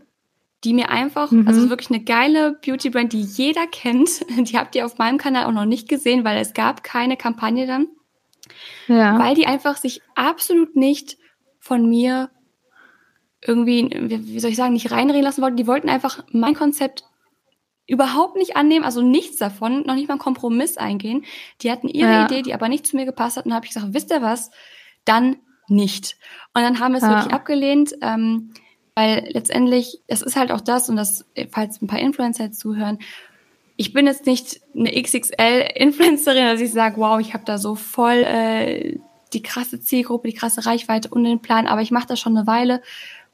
die 0.65 0.75
mir 0.75 0.91
einfach, 0.91 1.31
mhm. 1.31 1.49
also 1.49 1.71
wirklich 1.71 1.91
eine 1.91 2.05
geile 2.05 2.53
Beauty-Brand, 2.65 3.13
die 3.13 3.23
jeder 3.23 3.67
kennt. 3.67 4.09
Die 4.49 4.57
habt 4.57 4.75
ihr 4.77 4.87
auf 4.87 4.99
meinem 4.99 5.19
Kanal 5.19 5.47
auch 5.47 5.53
noch 5.53 5.65
nicht 5.65 5.89
gesehen, 5.89 6.25
weil 6.25 6.39
es 6.39 6.55
gab 6.55 6.85
keine 6.85 7.17
Kampagne 7.17 7.67
dann. 7.67 7.89
Ja. 8.87 9.19
Weil 9.19 9.35
die 9.35 9.47
einfach 9.47 9.77
sich 9.77 10.03
absolut 10.15 10.77
nicht 10.77 11.17
von 11.59 11.89
mir 11.89 12.31
irgendwie, 13.45 13.89
wie 13.91 14.41
soll 14.41 14.51
ich 14.51 14.57
sagen, 14.57 14.73
nicht 14.73 14.93
reinreden 14.93 15.25
lassen 15.25 15.43
wollten. 15.43 15.57
Die 15.57 15.67
wollten 15.67 15.89
einfach 15.89 16.25
mein 16.31 16.55
Konzept 16.55 17.05
überhaupt 17.87 18.37
nicht 18.37 18.57
annehmen, 18.57 18.85
also 18.85 19.03
nichts 19.03 19.37
davon, 19.37 19.83
noch 19.85 19.95
nicht 19.95 20.09
mal 20.09 20.15
einen 20.15 20.21
Kompromiss 20.21 20.77
eingehen. 20.77 21.25
Die 21.61 21.71
hatten 21.71 21.89
ihre 21.89 22.11
ja. 22.11 22.25
Idee, 22.25 22.43
die 22.43 22.55
aber 22.55 22.69
nicht 22.69 22.87
zu 22.87 22.97
mir 22.97 23.05
gepasst 23.05 23.37
hat. 23.37 23.45
Und 23.45 23.51
dann 23.51 23.57
habe 23.57 23.67
ich 23.67 23.75
gesagt, 23.75 23.95
wisst 23.95 24.11
ihr 24.11 24.23
was? 24.23 24.51
Dann 25.05 25.37
nicht. 25.67 26.17
Und 26.55 26.63
dann 26.63 26.79
haben 26.79 26.93
wir 26.93 26.99
es 26.99 27.03
ja. 27.03 27.11
wirklich 27.11 27.35
abgelehnt, 27.35 27.95
ähm, 28.01 28.53
weil 28.95 29.29
letztendlich, 29.31 30.01
es 30.07 30.23
ist 30.23 30.37
halt 30.37 30.53
auch 30.53 30.61
das, 30.61 30.89
und 30.89 30.97
das, 30.97 31.25
falls 31.51 31.81
ein 31.81 31.87
paar 31.87 32.01
Influencer 32.01 32.53
zuhören, 32.53 32.99
ich 33.77 33.93
bin 33.93 34.07
jetzt 34.07 34.27
nicht 34.27 34.61
eine 34.77 34.91
XXL-Influencerin, 34.91 36.45
dass 36.45 36.61
ich 36.61 36.73
sage, 36.73 36.99
wow, 36.99 37.19
ich 37.21 37.35
habe 37.35 37.45
da 37.45 37.59
so 37.59 37.75
voll 37.75 38.23
äh, 38.25 38.99
die 39.33 39.43
krasse 39.43 39.81
Zielgruppe, 39.81 40.29
die 40.29 40.35
krasse 40.35 40.67
Reichweite 40.67 41.09
und 41.09 41.25
den 41.25 41.41
Plan, 41.41 41.67
aber 41.67 41.81
ich 41.81 41.91
mache 41.91 42.07
das 42.07 42.21
schon 42.21 42.37
eine 42.37 42.47
Weile. 42.47 42.83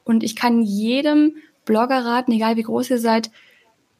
Und 0.05 0.23
ich 0.23 0.37
kann 0.37 0.62
jedem 0.62 1.37
Blogger 1.64 2.05
raten, 2.05 2.33
egal 2.33 2.57
wie 2.57 2.62
groß 2.62 2.90
ihr 2.90 2.99
seid, 2.99 3.31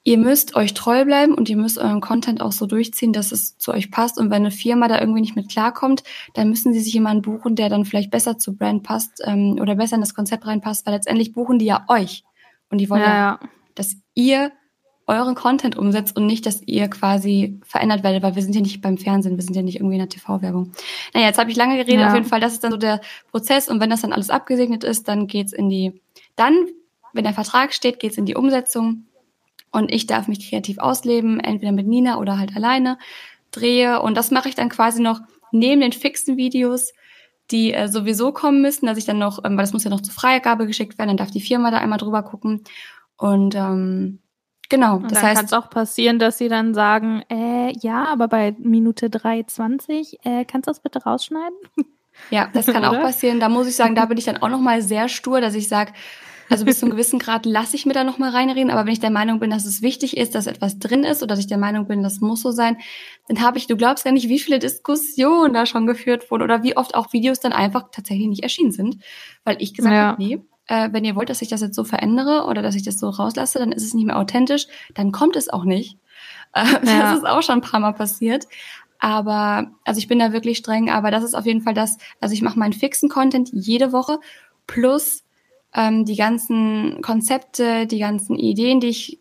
ihr 0.05 0.19
müsst 0.19 0.57
euch 0.57 0.75
treu 0.75 1.05
bleiben 1.05 1.35
und 1.35 1.49
ihr 1.49 1.57
müsst 1.57 1.79
euren 1.79 2.01
Content 2.01 2.41
auch 2.41 2.53
so 2.53 2.67
durchziehen, 2.67 3.13
dass 3.13 3.33
es 3.33 3.59
zu 3.59 3.73
euch 3.73 3.91
passt. 3.91 4.19
Und 4.19 4.31
wenn 4.31 4.43
eine 4.43 4.51
Firma 4.51 4.89
da 4.89 5.01
irgendwie 5.01 5.21
nicht 5.21 5.37
mit 5.37 5.49
klarkommt, 5.49 6.03
dann 6.35 6.49
müssen 6.49 6.73
sie 6.73 6.81
sich 6.81 6.95
jemanden 6.95 7.23
buchen, 7.23 7.57
der 7.57 7.69
dann 7.69 7.85
vielleicht 7.85 8.11
besser 8.11 8.39
zu 8.39 8.57
Brand 8.57 8.83
passt 8.83 9.21
ähm, 9.25 9.59
oder 9.61 9.75
besser 9.75 9.97
in 9.97 10.01
das 10.01 10.15
Konzept 10.15 10.47
reinpasst, 10.47 10.87
weil 10.87 10.95
letztendlich 10.95 11.33
buchen 11.33 11.59
die 11.59 11.67
ja 11.67 11.85
euch. 11.89 12.25
Und 12.71 12.79
die 12.79 12.91
wollen 12.91 13.03
ja, 13.03 13.15
ja 13.15 13.41
dass 13.75 13.97
ihr 14.15 14.53
euren 15.07 15.35
Content 15.35 15.77
umsetzt 15.77 16.17
und 16.17 16.27
nicht, 16.27 16.45
dass 16.45 16.61
ihr 16.67 16.89
quasi 16.89 17.61
verändert 17.65 18.03
werdet, 18.03 18.23
weil 18.23 18.35
wir 18.35 18.43
sind 18.43 18.55
ja 18.55 18.61
nicht 18.61 18.83
beim 18.83 18.99
Fernsehen, 18.99 19.37
wir 19.37 19.43
sind 19.43 19.57
ja 19.57 19.63
nicht 19.63 19.77
irgendwie 19.77 19.95
in 19.95 20.01
der 20.01 20.11
TV-Werbung. 20.11 20.73
Naja, 21.15 21.29
jetzt 21.29 21.39
habe 21.39 21.51
ich 21.51 21.57
lange 21.57 21.77
geredet, 21.77 22.01
ja. 22.01 22.09
auf 22.09 22.15
jeden 22.15 22.27
Fall, 22.27 22.41
das 22.41 22.53
ist 22.53 22.63
dann 22.63 22.73
so 22.73 22.77
der 22.77 23.01
Prozess 23.31 23.69
und 23.69 23.81
wenn 23.81 23.89
das 23.89 24.03
dann 24.03 24.13
alles 24.13 24.29
abgesegnet 24.29 24.85
ist, 24.85 25.09
dann 25.09 25.27
geht's 25.27 25.55
in 25.55 25.71
die, 25.71 26.03
dann, 26.37 26.67
wenn 27.15 27.25
der 27.25 27.33
Vertrag 27.33 27.73
steht, 27.73 28.01
geht's 28.01 28.19
in 28.19 28.27
die 28.27 28.35
Umsetzung 28.35 29.07
und 29.71 29.93
ich 29.93 30.07
darf 30.07 30.29
mich 30.29 30.49
kreativ 30.49 30.79
ausleben, 30.79 31.41
entweder 31.41 31.73
mit 31.73 31.87
Nina 31.87 32.19
oder 32.19 32.39
halt 32.39 32.55
alleine, 32.57 32.99
drehe 33.51 34.01
und 34.01 34.17
das 34.17 34.31
mache 34.31 34.49
ich 34.49 34.55
dann 34.55 34.69
quasi 34.69 35.03
noch 35.03 35.21
neben 35.53 35.81
den 35.81 35.93
fixen 35.93 36.37
Videos, 36.37 36.93
die 37.51 37.73
äh, 37.73 37.89
sowieso 37.89 38.33
kommen 38.33 38.61
müssen, 38.61 38.87
dass 38.87 38.99
ich 38.99 39.07
dann 39.07 39.19
noch, 39.19 39.45
ähm, 39.45 39.53
weil 39.53 39.65
das 39.65 39.73
muss 39.73 39.85
ja 39.85 39.91
noch 39.91 40.03
zur 40.03 40.15
Freigabe 40.15 40.67
geschickt 40.67 40.99
werden, 40.99 41.09
dann 41.09 41.17
darf 41.17 41.31
die 41.31 41.41
Firma 41.41 41.71
da 41.71 41.79
einmal 41.79 41.99
drüber 41.99 42.23
gucken 42.23 42.63
und 43.17 43.55
ähm, 43.55 44.21
Genau, 44.71 44.97
und 44.97 45.05
das 45.05 45.15
dann 45.15 45.23
heißt. 45.23 45.37
kann 45.37 45.45
es 45.47 45.53
auch 45.55 45.71
passieren, 45.71 46.19
dass 46.19 46.37
sie 46.39 46.49
dann 46.49 46.75
sagen, 46.75 47.23
äh, 47.31 47.73
ja, 47.81 48.05
aber 48.05 48.29
bei 48.29 48.55
Minute 48.59 49.07
3,20, 49.07 50.19
äh, 50.25 50.45
kannst 50.45 50.67
du 50.67 50.71
das 50.71 50.81
bitte 50.81 51.03
rausschneiden? 51.05 51.57
Ja, 52.31 52.49
das 52.53 52.67
kann 52.67 52.85
auch 52.85 52.93
passieren. 53.01 53.41
Da 53.41 53.49
muss 53.49 53.67
ich 53.67 53.77
sagen, 53.77 53.95
da 53.95 54.05
bin 54.05 54.19
ich 54.19 54.25
dann 54.25 54.39
auch 54.39 54.51
nochmal 54.51 54.83
sehr 54.83 55.09
stur, 55.09 55.41
dass 55.41 55.55
ich 55.55 55.69
sage, 55.69 55.93
also 56.49 56.65
bis 56.65 56.79
zu 56.79 56.87
einem 56.87 56.93
gewissen 56.93 57.19
Grad 57.19 57.47
lasse 57.47 57.77
ich 57.77 57.87
mir 57.87 57.93
da 57.93 58.05
nochmal 58.05 58.31
reinreden, 58.31 58.71
aber 58.71 58.87
wenn 58.87 58.93
ich 58.93 59.01
der 59.01 59.11
Meinung 59.11 59.41
bin, 59.41 59.51
dass 59.51 59.67
es 59.67 59.83
wichtig 59.83 60.17
ist, 60.17 60.35
dass 60.35 60.47
etwas 60.47 60.79
drin 60.79 61.05
ist 61.05 61.23
oder 61.23 61.31
dass 61.31 61.41
ich 61.41 61.47
der 61.47 61.59
Meinung 61.59 61.87
bin, 61.87 62.03
das 62.03 62.21
muss 62.21 62.43
so 62.43 62.51
sein, 62.51 62.79
dann 63.29 63.41
habe 63.41 63.59
ich, 63.59 63.67
du 63.67 63.77
glaubst 63.77 64.05
gar 64.05 64.13
nicht, 64.13 64.29
wie 64.29 64.39
viele 64.39 64.59
Diskussionen 64.59 65.53
da 65.53 65.67
schon 65.67 65.87
geführt 65.87 66.31
wurden 66.31 66.43
oder 66.43 66.63
wie 66.63 66.77
oft 66.77 66.95
auch 66.95 67.13
Videos 67.13 67.41
dann 67.41 67.53
einfach 67.53 67.85
tatsächlich 67.93 68.29
nicht 68.29 68.43
erschienen 68.43 68.73
sind, 68.73 68.99
weil 69.45 69.57
ich 69.61 69.75
gesagt 69.75 69.95
ja. 69.95 70.03
habe, 70.09 70.23
nee, 70.23 70.41
äh, 70.69 70.91
wenn 70.93 71.05
ihr 71.05 71.17
wollt, 71.17 71.31
dass 71.31 71.43
ich 71.43 71.49
das 71.49 71.61
jetzt 71.61 71.75
so 71.75 71.85
verändere 71.85 72.45
oder 72.45 72.63
dass 72.63 72.75
ich 72.75 72.83
das 72.83 72.99
so 72.99 73.09
rauslasse, 73.09 73.59
dann 73.59 73.73
ist 73.73 73.85
es 73.85 73.95
nicht 73.95 74.07
mehr 74.07 74.19
authentisch, 74.19 74.67
dann 74.95 75.13
kommt 75.13 75.37
es 75.37 75.49
auch 75.49 75.65
nicht. 75.65 75.99
Äh, 76.55 76.65
ja. 76.87 77.03
Das 77.03 77.19
ist 77.19 77.27
auch 77.27 77.43
schon 77.43 77.57
ein 77.57 77.61
paar 77.61 77.79
Mal 77.79 77.93
passiert. 77.93 78.47
Aber, 78.99 79.71
also 79.85 79.99
ich 79.99 80.09
bin 80.09 80.19
da 80.19 80.33
wirklich 80.33 80.57
streng, 80.57 80.89
aber 80.89 81.11
das 81.11 81.23
ist 81.23 81.35
auf 81.35 81.45
jeden 81.45 81.61
Fall 81.61 81.75
das, 81.75 81.99
also 82.23 82.33
ich 82.33 82.41
mache 82.41 82.59
meinen 82.59 82.73
fixen 82.73 83.11
Content 83.11 83.51
jede 83.53 83.93
Woche 83.93 84.19
plus 84.67 85.25
ähm, 85.75 86.05
die 86.05 86.17
ganzen 86.17 87.01
Konzepte, 87.03 87.87
die 87.87 87.99
ganzen 87.99 88.37
Ideen, 88.37 88.81
die 88.81 88.89
ich 88.89 89.19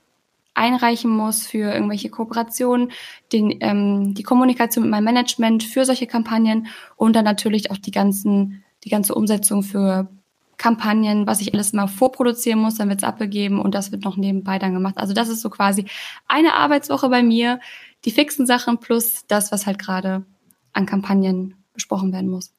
einreichen 0.53 1.11
muss 1.11 1.45
für 1.45 1.71
irgendwelche 1.71 2.09
Kooperationen, 2.09 2.91
den, 3.31 3.55
ähm, 3.61 4.15
die 4.15 4.23
Kommunikation 4.23 4.83
mit 4.83 4.91
meinem 4.91 5.03
Management 5.03 5.63
für 5.63 5.85
solche 5.85 6.07
Kampagnen 6.07 6.67
und 6.95 7.15
dann 7.15 7.25
natürlich 7.25 7.69
auch 7.69 7.77
die 7.77 7.91
ganzen, 7.91 8.63
die 8.83 8.89
ganze 8.89 9.13
Umsetzung 9.13 9.61
für 9.61 10.09
Kampagnen, 10.57 11.27
was 11.27 11.39
ich 11.39 11.53
alles 11.53 11.73
mal 11.73 11.87
vorproduzieren 11.87 12.59
muss, 12.59 12.75
dann 12.75 12.89
wird's 12.89 13.03
abgegeben 13.03 13.61
und 13.61 13.75
das 13.75 13.91
wird 13.91 14.03
noch 14.03 14.17
nebenbei 14.17 14.57
dann 14.57 14.73
gemacht. 14.73 14.97
Also 14.97 15.13
das 15.13 15.29
ist 15.29 15.41
so 15.41 15.51
quasi 15.51 15.85
eine 16.27 16.55
Arbeitswoche 16.55 17.09
bei 17.09 17.21
mir, 17.21 17.59
die 18.05 18.11
fixen 18.11 18.47
Sachen 18.47 18.79
plus 18.79 19.25
das, 19.27 19.51
was 19.51 19.67
halt 19.67 19.77
gerade 19.77 20.25
an 20.73 20.87
Kampagnen 20.87 21.55
besprochen 21.73 22.11
werden 22.11 22.29
muss. 22.29 22.53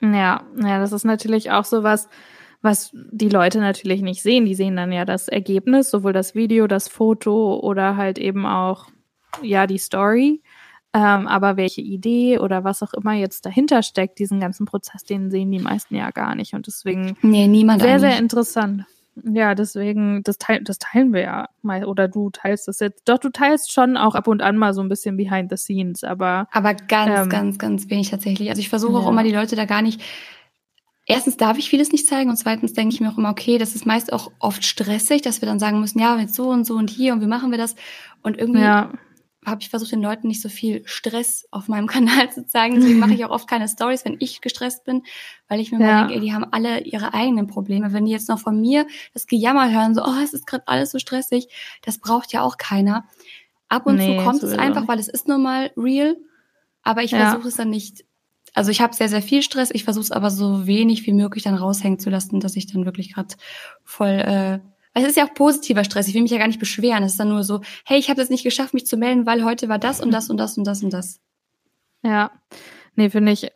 Ja, 0.00 0.42
ja, 0.56 0.78
das 0.78 0.92
ist 0.92 1.04
natürlich 1.04 1.50
auch 1.50 1.64
so 1.64 1.82
was, 1.82 2.08
was 2.60 2.90
die 2.92 3.28
Leute 3.28 3.60
natürlich 3.60 4.02
nicht 4.02 4.22
sehen. 4.22 4.44
Die 4.44 4.54
sehen 4.54 4.76
dann 4.76 4.92
ja 4.92 5.04
das 5.04 5.28
Ergebnis, 5.28 5.90
sowohl 5.90 6.12
das 6.12 6.34
Video, 6.34 6.66
das 6.66 6.88
Foto 6.88 7.58
oder 7.60 7.96
halt 7.96 8.18
eben 8.18 8.46
auch 8.46 8.86
ja 9.42 9.66
die 9.66 9.78
Story. 9.78 10.42
Ähm, 10.94 11.28
aber 11.28 11.56
welche 11.56 11.82
Idee 11.82 12.38
oder 12.38 12.64
was 12.64 12.82
auch 12.82 12.94
immer 12.94 13.12
jetzt 13.12 13.44
dahinter 13.44 13.82
steckt, 13.82 14.18
diesen 14.18 14.40
ganzen 14.40 14.64
Prozess, 14.64 15.04
den 15.04 15.30
sehen 15.30 15.50
die 15.50 15.58
meisten 15.58 15.94
ja 15.94 16.10
gar 16.10 16.34
nicht. 16.34 16.54
Und 16.54 16.66
deswegen 16.66 17.16
nee, 17.20 17.46
niemand 17.46 17.82
sehr, 17.82 17.94
eigentlich. 17.94 18.10
sehr 18.10 18.18
interessant. 18.18 18.84
Ja, 19.24 19.54
deswegen, 19.54 20.22
das, 20.22 20.38
teil, 20.38 20.62
das 20.62 20.78
teilen 20.78 21.12
wir 21.12 21.22
ja 21.22 21.48
mal, 21.62 21.84
oder 21.84 22.08
du 22.08 22.30
teilst 22.30 22.68
das 22.68 22.80
jetzt. 22.80 23.08
Doch, 23.08 23.18
du 23.18 23.30
teilst 23.30 23.72
schon 23.72 23.96
auch 23.96 24.14
ab 24.14 24.28
und 24.28 24.42
an 24.42 24.56
mal 24.56 24.72
so 24.74 24.80
ein 24.80 24.88
bisschen 24.88 25.16
behind 25.16 25.50
the 25.50 25.56
scenes, 25.56 26.04
aber. 26.04 26.48
Aber 26.52 26.74
ganz, 26.74 27.20
ähm, 27.20 27.28
ganz, 27.28 27.58
ganz 27.58 27.90
wenig 27.90 28.10
tatsächlich. 28.10 28.48
Also 28.48 28.60
ich 28.60 28.68
versuche 28.68 28.94
ja. 28.94 28.98
auch 29.00 29.08
immer 29.08 29.24
die 29.24 29.32
Leute 29.32 29.56
da 29.56 29.64
gar 29.64 29.82
nicht. 29.82 30.00
Erstens 31.10 31.38
darf 31.38 31.58
ich 31.58 31.70
vieles 31.70 31.90
nicht 31.90 32.06
zeigen 32.06 32.30
und 32.30 32.36
zweitens 32.36 32.74
denke 32.74 32.94
ich 32.94 33.00
mir 33.00 33.10
auch 33.10 33.18
immer, 33.18 33.30
okay, 33.30 33.58
das 33.58 33.74
ist 33.74 33.86
meist 33.86 34.12
auch 34.12 34.30
oft 34.38 34.62
stressig, 34.64 35.22
dass 35.22 35.40
wir 35.40 35.46
dann 35.46 35.58
sagen 35.58 35.80
müssen, 35.80 35.98
ja, 35.98 36.18
jetzt 36.18 36.34
so 36.34 36.50
und 36.50 36.64
so 36.64 36.74
und 36.74 36.90
hier 36.90 37.14
und 37.14 37.22
wie 37.22 37.26
machen 37.26 37.50
wir 37.50 37.58
das? 37.58 37.74
Und 38.22 38.36
irgendwie 38.38 38.60
ja 38.60 38.92
habe 39.48 39.62
ich 39.62 39.70
versucht, 39.70 39.92
den 39.92 40.02
Leuten 40.02 40.28
nicht 40.28 40.42
so 40.42 40.48
viel 40.48 40.82
Stress 40.86 41.46
auf 41.50 41.68
meinem 41.68 41.86
Kanal 41.88 42.30
zu 42.30 42.46
zeigen. 42.46 42.76
Deswegen 42.76 42.98
mache 42.98 43.14
ich 43.14 43.24
auch 43.24 43.30
oft 43.30 43.48
keine 43.48 43.68
Stories, 43.68 44.04
wenn 44.04 44.16
ich 44.18 44.40
gestresst 44.40 44.84
bin, 44.84 45.02
weil 45.48 45.60
ich 45.60 45.72
mir 45.72 45.80
ja. 45.80 46.00
denke, 46.00 46.14
ey, 46.14 46.20
die 46.20 46.32
haben 46.32 46.46
alle 46.50 46.80
ihre 46.80 47.14
eigenen 47.14 47.46
Probleme. 47.46 47.92
Wenn 47.92 48.04
die 48.04 48.12
jetzt 48.12 48.28
noch 48.28 48.38
von 48.38 48.60
mir 48.60 48.86
das 49.14 49.26
Gejammer 49.26 49.72
hören, 49.72 49.94
so, 49.94 50.04
oh, 50.04 50.22
es 50.22 50.34
ist 50.34 50.46
gerade 50.46 50.66
alles 50.66 50.90
so 50.90 50.98
stressig, 50.98 51.48
das 51.82 51.98
braucht 51.98 52.32
ja 52.32 52.42
auch 52.42 52.56
keiner. 52.56 53.04
Ab 53.68 53.86
und 53.86 53.96
nee, 53.96 54.18
zu 54.18 54.24
kommt 54.24 54.42
es 54.42 54.56
einfach, 54.56 54.88
weil 54.88 54.98
es 54.98 55.08
ist 55.08 55.28
nun 55.28 55.42
mal 55.42 55.70
real. 55.76 56.16
Aber 56.82 57.02
ich 57.02 57.10
ja. 57.10 57.30
versuche 57.30 57.48
es 57.48 57.56
dann 57.56 57.70
nicht. 57.70 58.04
Also 58.58 58.72
ich 58.72 58.80
habe 58.80 58.92
sehr, 58.92 59.08
sehr 59.08 59.22
viel 59.22 59.42
Stress. 59.42 59.70
Ich 59.72 59.84
versuche 59.84 60.02
es 60.02 60.10
aber 60.10 60.30
so 60.30 60.66
wenig 60.66 61.06
wie 61.06 61.12
möglich 61.12 61.44
dann 61.44 61.54
raushängen 61.54 62.00
zu 62.00 62.10
lassen, 62.10 62.40
dass 62.40 62.56
ich 62.56 62.66
dann 62.66 62.84
wirklich 62.84 63.14
gerade 63.14 63.36
voll 63.84 64.08
äh, 64.08 64.58
es 64.94 65.04
ist 65.04 65.16
ja 65.16 65.26
auch 65.26 65.34
positiver 65.34 65.84
Stress. 65.84 66.08
Ich 66.08 66.14
will 66.14 66.22
mich 66.22 66.32
ja 66.32 66.38
gar 66.38 66.48
nicht 66.48 66.58
beschweren. 66.58 67.04
Es 67.04 67.12
ist 67.12 67.20
dann 67.20 67.28
nur 67.28 67.44
so, 67.44 67.60
hey, 67.84 68.00
ich 68.00 68.10
habe 68.10 68.20
es 68.20 68.30
nicht 68.30 68.42
geschafft, 68.42 68.74
mich 68.74 68.84
zu 68.84 68.96
melden, 68.96 69.26
weil 69.26 69.44
heute 69.44 69.68
war 69.68 69.78
das 69.78 70.00
und 70.00 70.10
das 70.10 70.28
und 70.28 70.38
das 70.38 70.58
und 70.58 70.66
das 70.66 70.82
und 70.82 70.92
das. 70.92 71.20
Ja, 72.02 72.32
nee, 72.96 73.10
finde 73.10 73.30
ich, 73.30 73.52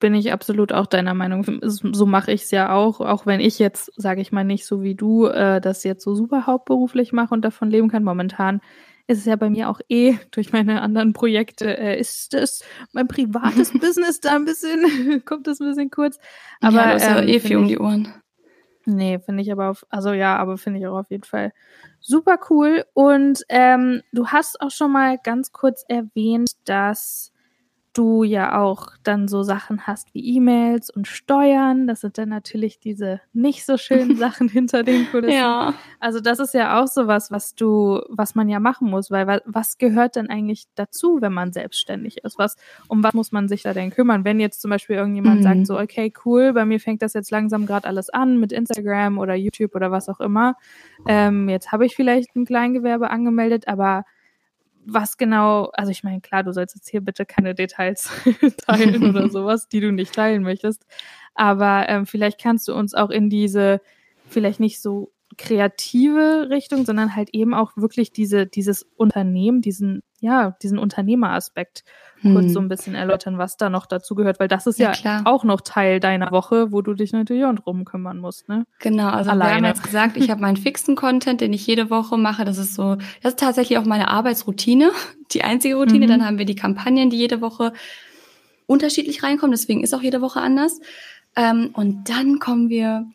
bin 0.00 0.14
ich 0.14 0.32
absolut 0.32 0.72
auch 0.72 0.86
deiner 0.86 1.12
Meinung. 1.12 1.44
So 1.62 2.06
mache 2.06 2.32
ich 2.32 2.44
es 2.44 2.50
ja 2.50 2.72
auch, 2.72 3.00
auch 3.00 3.26
wenn 3.26 3.40
ich 3.40 3.58
jetzt, 3.58 3.92
sage 3.96 4.22
ich 4.22 4.32
mal, 4.32 4.44
nicht 4.44 4.64
so 4.64 4.82
wie 4.82 4.94
du 4.94 5.26
äh, 5.26 5.60
das 5.60 5.84
jetzt 5.84 6.04
so 6.04 6.14
super 6.14 6.46
hauptberuflich 6.46 7.12
mache 7.12 7.34
und 7.34 7.44
davon 7.44 7.70
leben 7.70 7.88
kann. 7.90 8.02
Momentan 8.02 8.62
ist 9.08 9.18
es 9.18 9.24
ja 9.24 9.36
bei 9.36 9.48
mir 9.48 9.70
auch 9.70 9.80
eh 9.88 10.18
durch 10.30 10.52
meine 10.52 10.82
anderen 10.82 11.14
Projekte, 11.14 11.76
äh, 11.76 11.98
ist 11.98 12.34
es 12.34 12.62
mein 12.92 13.08
privates 13.08 13.72
Business 13.80 14.20
da 14.20 14.36
ein 14.36 14.44
bisschen, 14.44 15.24
kommt 15.24 15.46
das 15.46 15.60
ein 15.60 15.68
bisschen 15.68 15.90
kurz. 15.90 16.18
Aber 16.60 16.76
ja, 16.76 16.92
das 16.92 17.02
ist 17.02 17.08
ja 17.08 17.18
ähm, 17.20 17.28
eh 17.28 17.40
viel 17.40 17.56
um 17.56 17.66
die 17.66 17.78
Ohren. 17.78 18.12
Nee, 18.84 19.18
finde 19.18 19.42
ich 19.42 19.50
aber 19.50 19.70
auf, 19.70 19.84
also 19.90 20.12
ja, 20.12 20.36
aber 20.36 20.56
finde 20.56 20.80
ich 20.80 20.86
auch 20.86 20.98
auf 20.98 21.10
jeden 21.10 21.24
Fall 21.24 21.52
super 22.00 22.38
cool. 22.50 22.84
Und 22.92 23.42
ähm, 23.48 24.02
du 24.12 24.28
hast 24.28 24.60
auch 24.60 24.70
schon 24.70 24.92
mal 24.92 25.18
ganz 25.22 25.52
kurz 25.52 25.84
erwähnt, 25.88 26.52
dass 26.64 27.32
du 27.92 28.22
ja 28.22 28.60
auch 28.60 28.88
dann 29.02 29.28
so 29.28 29.42
Sachen 29.42 29.86
hast 29.86 30.12
wie 30.14 30.36
E-Mails 30.36 30.90
und 30.90 31.06
Steuern. 31.08 31.86
Das 31.86 32.00
sind 32.00 32.18
dann 32.18 32.28
natürlich 32.28 32.78
diese 32.78 33.20
nicht 33.32 33.64
so 33.64 33.76
schönen 33.76 34.16
Sachen 34.18 34.48
hinter 34.48 34.82
den 34.82 35.10
Kulissen. 35.10 35.36
Ja. 35.36 35.74
Also 36.00 36.20
das 36.20 36.38
ist 36.38 36.54
ja 36.54 36.80
auch 36.80 36.86
so 36.86 37.06
was, 37.06 37.30
was 37.30 37.54
du, 37.54 38.00
was 38.08 38.34
man 38.34 38.48
ja 38.48 38.60
machen 38.60 38.90
muss, 38.90 39.10
weil 39.10 39.40
was 39.44 39.78
gehört 39.78 40.16
denn 40.16 40.30
eigentlich 40.30 40.66
dazu, 40.74 41.18
wenn 41.20 41.32
man 41.32 41.52
selbstständig 41.52 42.18
ist? 42.24 42.38
Was, 42.38 42.56
um 42.88 43.02
was 43.02 43.14
muss 43.14 43.32
man 43.32 43.48
sich 43.48 43.62
da 43.62 43.72
denn 43.72 43.90
kümmern? 43.90 44.24
Wenn 44.24 44.40
jetzt 44.40 44.60
zum 44.60 44.70
Beispiel 44.70 44.96
irgendjemand 44.96 45.40
mhm. 45.40 45.42
sagt 45.42 45.66
so, 45.66 45.78
okay, 45.78 46.12
cool, 46.24 46.52
bei 46.52 46.64
mir 46.64 46.80
fängt 46.80 47.02
das 47.02 47.14
jetzt 47.14 47.30
langsam 47.30 47.66
gerade 47.66 47.86
alles 47.88 48.10
an 48.10 48.38
mit 48.38 48.52
Instagram 48.52 49.18
oder 49.18 49.34
YouTube 49.34 49.74
oder 49.74 49.90
was 49.90 50.08
auch 50.08 50.20
immer. 50.20 50.54
Ähm, 51.06 51.48
jetzt 51.48 51.72
habe 51.72 51.86
ich 51.86 51.96
vielleicht 51.96 52.36
ein 52.36 52.44
Kleingewerbe 52.44 53.10
angemeldet, 53.10 53.68
aber 53.68 54.04
was 54.92 55.16
genau, 55.16 55.70
also 55.74 55.90
ich 55.90 56.02
meine, 56.02 56.20
klar, 56.20 56.42
du 56.42 56.52
sollst 56.52 56.74
jetzt 56.74 56.88
hier 56.88 57.00
bitte 57.00 57.26
keine 57.26 57.54
Details 57.54 58.10
teilen 58.66 59.08
oder 59.08 59.28
sowas, 59.30 59.68
die 59.68 59.80
du 59.80 59.92
nicht 59.92 60.14
teilen 60.14 60.42
möchtest. 60.42 60.86
Aber 61.34 61.88
ähm, 61.88 62.06
vielleicht 62.06 62.40
kannst 62.40 62.68
du 62.68 62.74
uns 62.74 62.94
auch 62.94 63.10
in 63.10 63.30
diese 63.30 63.80
vielleicht 64.28 64.60
nicht 64.60 64.80
so 64.80 65.12
kreative 65.38 66.48
Richtung, 66.50 66.84
sondern 66.84 67.16
halt 67.16 67.30
eben 67.32 67.54
auch 67.54 67.72
wirklich 67.76 68.12
diese, 68.12 68.46
dieses 68.46 68.82
Unternehmen, 68.96 69.62
diesen, 69.62 70.02
ja, 70.20 70.56
diesen 70.62 70.78
Unternehmeraspekt 70.78 71.84
hm. 72.20 72.34
kurz 72.34 72.52
so 72.52 72.60
ein 72.60 72.68
bisschen 72.68 72.94
erläutern, 72.94 73.38
was 73.38 73.56
da 73.56 73.70
noch 73.70 73.86
dazu 73.86 74.14
gehört, 74.14 74.40
weil 74.40 74.48
das 74.48 74.66
ist 74.66 74.78
ja, 74.78 74.92
ja 74.92 75.22
auch 75.24 75.44
noch 75.44 75.60
Teil 75.60 76.00
deiner 76.00 76.30
Woche, 76.32 76.72
wo 76.72 76.82
du 76.82 76.94
dich 76.94 77.12
natürlich 77.12 77.44
auch 77.44 77.54
drum 77.54 77.84
kümmern 77.84 78.18
musst, 78.18 78.48
ne? 78.48 78.64
Genau, 78.80 79.08
also 79.08 79.30
Alleine. 79.30 79.50
wir 79.50 79.56
haben 79.56 79.64
jetzt 79.64 79.84
gesagt, 79.84 80.16
ich 80.16 80.28
habe 80.28 80.40
meinen 80.40 80.56
fixen 80.58 80.96
Content, 80.96 81.40
den 81.40 81.52
ich 81.52 81.66
jede 81.66 81.88
Woche 81.88 82.18
mache, 82.18 82.44
das 82.44 82.58
ist 82.58 82.74
so, 82.74 82.96
das 83.22 83.34
ist 83.34 83.38
tatsächlich 83.38 83.78
auch 83.78 83.84
meine 83.84 84.08
Arbeitsroutine, 84.08 84.90
die 85.32 85.44
einzige 85.44 85.76
Routine, 85.76 86.06
mhm. 86.06 86.10
dann 86.10 86.26
haben 86.26 86.38
wir 86.38 86.46
die 86.46 86.56
Kampagnen, 86.56 87.10
die 87.10 87.16
jede 87.16 87.40
Woche 87.40 87.72
unterschiedlich 88.66 89.22
reinkommen, 89.22 89.52
deswegen 89.52 89.82
ist 89.82 89.94
auch 89.94 90.02
jede 90.02 90.20
Woche 90.20 90.40
anders. 90.40 90.80
Ähm, 91.36 91.70
und 91.74 92.10
dann 92.10 92.40
kommen 92.40 92.68
wir 92.68 93.06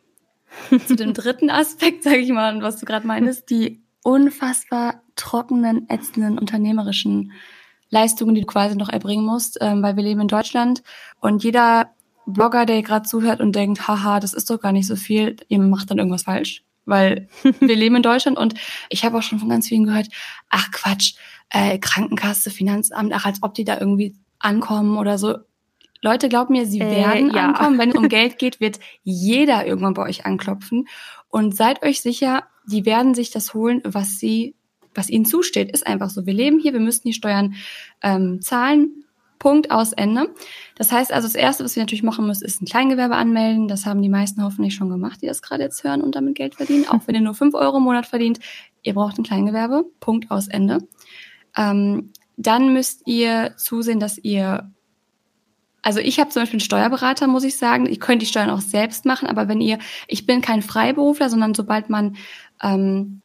zu 0.88 0.96
dem 0.96 1.14
dritten 1.14 1.50
Aspekt, 1.50 2.04
sage 2.04 2.18
ich 2.18 2.32
mal, 2.32 2.62
was 2.62 2.78
du 2.78 2.86
gerade 2.86 3.08
meinst, 3.08 3.50
die 3.50 3.84
unfassbar 4.04 5.02
trockenen, 5.16 5.90
ätzenden, 5.90 6.38
unternehmerischen 6.38 7.32
Leistungen, 7.90 8.36
die 8.36 8.42
du 8.42 8.48
quasi 8.48 8.76
noch 8.76 8.90
erbringen 8.90 9.26
musst, 9.26 9.58
ähm, 9.62 9.82
weil 9.84 9.96
wir 9.96 10.04
leben 10.04 10.22
in 10.22 10.28
Deutschland 10.28 10.84
und 11.22 11.44
jeder 11.44 11.92
Blogger, 12.26 12.66
der 12.66 12.82
gerade 12.82 13.08
zuhört 13.08 13.40
und 13.40 13.56
denkt, 13.56 13.88
haha, 13.88 14.20
das 14.20 14.34
ist 14.34 14.50
doch 14.50 14.60
gar 14.60 14.72
nicht 14.72 14.88
so 14.88 14.96
viel, 14.96 15.36
ihr 15.48 15.60
macht 15.60 15.92
dann 15.92 16.00
irgendwas 16.00 16.24
falsch, 16.24 16.64
weil 16.86 17.28
wir 17.60 17.76
leben 17.76 17.96
in 17.96 18.04
Deutschland 18.04 18.38
und 18.38 18.56
ich 18.90 19.06
habe 19.06 19.18
auch 19.18 19.24
schon 19.24 19.40
von 19.40 19.50
ganz 19.50 19.68
vielen 19.68 19.86
gehört, 19.86 20.08
ach 20.50 20.72
Quatsch, 20.72 21.16
äh, 21.50 21.78
Krankenkasse, 21.78 22.50
Finanzamt, 22.50 23.14
ach 23.14 23.26
als 23.26 23.44
ob 23.44 23.54
die 23.54 23.64
da 23.64 23.80
irgendwie 23.80 24.16
ankommen 24.40 24.98
oder 24.98 25.18
so. 25.18 25.38
Leute, 26.04 26.28
glaubt 26.28 26.50
mir, 26.50 26.66
sie 26.66 26.82
äh, 26.82 26.98
werden 26.98 27.32
ja. 27.34 27.48
ankommen. 27.48 27.80
Wenn 27.80 27.90
es 27.90 27.96
um 27.96 28.10
Geld 28.10 28.38
geht, 28.38 28.60
wird 28.60 28.80
jeder 29.04 29.66
irgendwann 29.66 29.94
bei 29.94 30.04
euch 30.04 30.26
anklopfen. 30.26 30.88
Und 31.30 31.56
seid 31.56 31.82
euch 31.82 32.02
sicher, 32.02 32.44
die 32.68 32.86
werden 32.86 33.14
sich 33.14 33.32
das 33.32 33.54
holen, 33.54 33.82
was 33.86 34.20
sie, 34.20 34.56
was 34.94 35.10
ihnen 35.10 35.26
zusteht. 35.26 35.72
Ist 35.72 35.88
einfach 35.88 36.10
so. 36.10 36.26
Wir 36.26 36.34
leben 36.34 36.60
hier, 36.60 36.74
wir 36.74 36.82
müssen 36.82 37.08
die 37.08 37.14
Steuern 37.14 37.56
ähm, 38.04 38.42
zahlen. 38.42 39.06
Punkt 39.40 39.72
aus 39.72 39.94
Ende. 39.94 40.34
Das 40.76 40.92
heißt 40.92 41.12
also, 41.12 41.28
das 41.28 41.36
Erste, 41.36 41.64
was 41.64 41.76
wir 41.76 41.84
natürlich 41.84 42.04
machen 42.04 42.28
müssen, 42.28 42.46
ist 42.46 42.62
ein 42.62 42.66
Kleingewerbe 42.66 43.16
anmelden. 43.16 43.68
Das 43.68 43.86
haben 43.86 44.02
die 44.02 44.10
meisten 44.10 44.44
hoffentlich 44.44 44.76
schon 44.76 44.90
gemacht, 44.90 45.22
die 45.22 45.28
das 45.28 45.42
gerade 45.42 45.64
jetzt 45.64 45.84
hören 45.84 46.02
und 46.02 46.16
damit 46.16 46.36
Geld 46.36 46.56
verdienen. 46.56 46.88
Auch 46.88 47.02
wenn 47.06 47.16
ihr 47.16 47.22
nur 47.22 47.34
fünf 47.34 47.54
Euro 47.54 47.78
im 47.78 47.84
Monat 47.84 48.06
verdient, 48.06 48.40
ihr 48.84 48.94
braucht 48.94 49.18
ein 49.18 49.24
Kleingewerbe. 49.24 49.86
Punkt 50.02 50.32
aus 50.32 50.48
Ende. 50.48 50.80
Ähm, 51.58 52.12
dann 52.36 52.74
müsst 52.74 53.02
ihr 53.06 53.54
zusehen, 53.58 54.00
dass 54.00 54.18
ihr 54.18 54.73
also 55.84 56.00
ich 56.00 56.20
habe 56.20 56.30
zum 56.30 56.42
Beispiel 56.42 56.58
einen 56.58 56.66
Steuerberater, 56.66 57.28
muss 57.28 57.44
ich 57.44 57.58
sagen. 57.58 57.86
Ich 57.86 58.00
könnte 58.00 58.20
die 58.20 58.30
Steuern 58.30 58.50
auch 58.50 58.62
selbst 58.62 59.06
machen, 59.06 59.28
aber 59.28 59.50
wenn 59.50 59.62
ihr, 59.62 59.78
ich 60.08 60.26
bin 60.26 60.42
kein 60.42 60.62
Freiberufler, 60.62 61.30
sondern 61.30 61.54
sobald 61.54 61.90
man 61.90 62.16
ähm, 62.62 63.22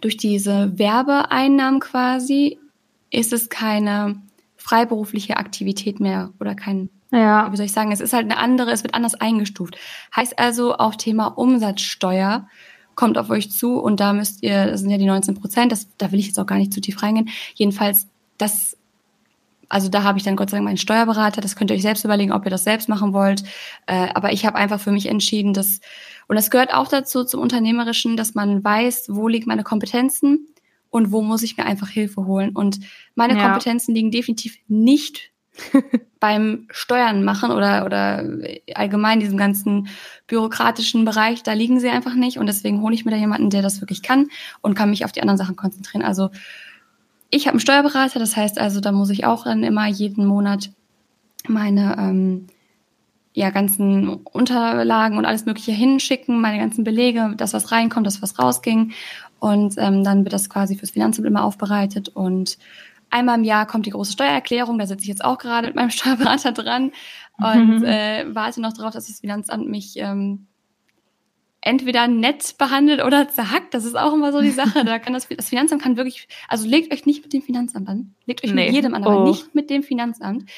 durch 0.00 0.16
diese 0.16 0.78
Werbeeinnahmen 0.78 1.80
quasi, 1.80 2.58
ist 3.10 3.32
es 3.32 3.48
keine 3.48 4.22
freiberufliche 4.56 5.36
Aktivität 5.36 5.98
mehr 5.98 6.32
oder 6.38 6.54
kein, 6.54 6.90
ja. 7.10 7.50
wie 7.50 7.56
soll 7.56 7.66
ich 7.66 7.72
sagen, 7.72 7.90
es 7.90 8.00
ist 8.00 8.12
halt 8.12 8.24
eine 8.24 8.38
andere, 8.38 8.70
es 8.70 8.84
wird 8.84 8.94
anders 8.94 9.16
eingestuft. 9.16 9.76
Heißt 10.14 10.38
also 10.38 10.76
auch 10.76 10.94
Thema 10.94 11.26
Umsatzsteuer 11.26 12.46
kommt 12.94 13.18
auf 13.18 13.30
euch 13.30 13.50
zu 13.50 13.80
und 13.80 13.98
da 13.98 14.12
müsst 14.12 14.42
ihr, 14.44 14.66
das 14.66 14.80
sind 14.80 14.90
ja 14.90 14.98
die 14.98 15.06
19 15.06 15.34
Prozent, 15.34 15.72
das, 15.72 15.88
da 15.96 16.12
will 16.12 16.20
ich 16.20 16.26
jetzt 16.26 16.38
auch 16.38 16.46
gar 16.46 16.58
nicht 16.58 16.72
zu 16.72 16.80
tief 16.80 17.02
reingehen. 17.02 17.30
Jedenfalls, 17.54 18.06
das 18.38 18.76
also 19.70 19.88
da 19.88 20.02
habe 20.02 20.18
ich 20.18 20.24
dann 20.24 20.36
Gott 20.36 20.50
sei 20.50 20.58
Dank 20.58 20.66
meinen 20.66 20.76
Steuerberater. 20.76 21.40
Das 21.40 21.56
könnt 21.56 21.70
ihr 21.70 21.76
euch 21.76 21.82
selbst 21.82 22.04
überlegen, 22.04 22.32
ob 22.32 22.44
ihr 22.44 22.50
das 22.50 22.64
selbst 22.64 22.88
machen 22.88 23.14
wollt. 23.14 23.44
Äh, 23.86 24.08
aber 24.14 24.32
ich 24.32 24.44
habe 24.44 24.56
einfach 24.56 24.80
für 24.80 24.92
mich 24.92 25.06
entschieden, 25.06 25.54
dass 25.54 25.80
und 26.30 26.36
das 26.36 26.50
gehört 26.50 26.72
auch 26.72 26.86
dazu 26.86 27.24
zum 27.24 27.40
Unternehmerischen, 27.40 28.16
dass 28.16 28.36
man 28.36 28.62
weiß, 28.62 29.06
wo 29.08 29.26
liegen 29.26 29.48
meine 29.48 29.64
Kompetenzen 29.64 30.46
und 30.88 31.10
wo 31.10 31.22
muss 31.22 31.42
ich 31.42 31.56
mir 31.56 31.66
einfach 31.66 31.88
Hilfe 31.88 32.24
holen. 32.24 32.50
Und 32.50 32.78
meine 33.16 33.36
ja. 33.36 33.46
Kompetenzen 33.46 33.96
liegen 33.96 34.12
definitiv 34.12 34.56
nicht 34.68 35.32
beim 36.20 36.68
Steuern 36.70 37.24
machen 37.24 37.50
oder, 37.50 37.84
oder 37.84 38.24
allgemein 38.74 39.18
diesem 39.18 39.38
ganzen 39.38 39.88
bürokratischen 40.28 41.04
Bereich, 41.04 41.42
da 41.42 41.52
liegen 41.52 41.80
sie 41.80 41.88
einfach 41.88 42.14
nicht. 42.14 42.38
Und 42.38 42.46
deswegen 42.46 42.80
hole 42.80 42.94
ich 42.94 43.04
mir 43.04 43.10
da 43.10 43.16
jemanden, 43.16 43.50
der 43.50 43.62
das 43.62 43.80
wirklich 43.80 44.02
kann 44.02 44.28
und 44.60 44.74
kann 44.74 44.90
mich 44.90 45.04
auf 45.04 45.12
die 45.12 45.22
anderen 45.22 45.38
Sachen 45.38 45.56
konzentrieren. 45.56 46.04
Also 46.04 46.30
ich 47.30 47.46
habe 47.46 47.54
einen 47.54 47.60
Steuerberater, 47.60 48.18
das 48.18 48.36
heißt 48.36 48.58
also, 48.58 48.80
da 48.80 48.92
muss 48.92 49.10
ich 49.10 49.24
auch 49.24 49.44
dann 49.44 49.62
immer 49.62 49.86
jeden 49.86 50.26
Monat 50.26 50.70
meine 51.48 51.96
ähm, 51.98 52.46
ja, 53.32 53.50
ganzen 53.50 54.08
Unterlagen 54.08 55.16
und 55.16 55.24
alles 55.24 55.46
Mögliche 55.46 55.72
hinschicken, 55.72 56.40
meine 56.40 56.58
ganzen 56.58 56.84
Belege, 56.84 57.34
das, 57.36 57.52
was 57.52 57.70
reinkommt, 57.70 58.06
das, 58.06 58.20
was 58.22 58.38
rausging. 58.38 58.92
Und 59.38 59.74
ähm, 59.78 60.02
dann 60.04 60.24
wird 60.24 60.32
das 60.32 60.50
quasi 60.50 60.76
fürs 60.76 60.90
Finanzamt 60.90 61.26
immer 61.26 61.44
aufbereitet. 61.44 62.08
Und 62.08 62.58
einmal 63.08 63.38
im 63.38 63.44
Jahr 63.44 63.66
kommt 63.66 63.86
die 63.86 63.90
große 63.90 64.12
Steuererklärung, 64.12 64.78
da 64.78 64.86
sitze 64.86 65.02
ich 65.02 65.08
jetzt 65.08 65.24
auch 65.24 65.38
gerade 65.38 65.68
mit 65.68 65.76
meinem 65.76 65.90
Steuerberater 65.90 66.52
dran 66.52 66.92
und 67.38 67.80
mhm. 67.80 67.84
äh, 67.84 68.34
warte 68.34 68.60
noch 68.60 68.72
darauf, 68.72 68.92
dass 68.92 69.06
das 69.06 69.20
Finanzamt 69.20 69.68
mich 69.68 69.94
ähm, 69.96 70.46
entweder 71.62 72.08
nett 72.08 72.56
behandelt 72.58 73.04
oder 73.04 73.28
zerhackt. 73.28 73.74
Das 73.74 73.84
ist 73.84 73.96
auch 73.96 74.14
immer 74.14 74.32
so 74.32 74.40
die 74.40 74.50
Sache. 74.50 74.84
Da 74.84 74.98
kann 74.98 75.12
das, 75.12 75.28
das 75.28 75.48
Finanzamt 75.48 75.82
kann 75.82 75.96
wirklich, 75.96 76.26
also 76.48 76.66
legt 76.66 76.92
euch 76.92 77.06
nicht 77.06 77.22
mit 77.22 77.32
dem 77.32 77.42
Finanzamt 77.42 77.88
an. 77.88 78.14
Legt 78.26 78.44
euch 78.44 78.52
nee. 78.52 78.66
mit 78.66 78.74
jedem 78.74 78.94
an, 78.94 79.04
aber 79.04 79.24
oh. 79.24 79.28
nicht 79.28 79.54
mit 79.54 79.70
dem 79.70 79.82
Finanzamt. 79.82 80.50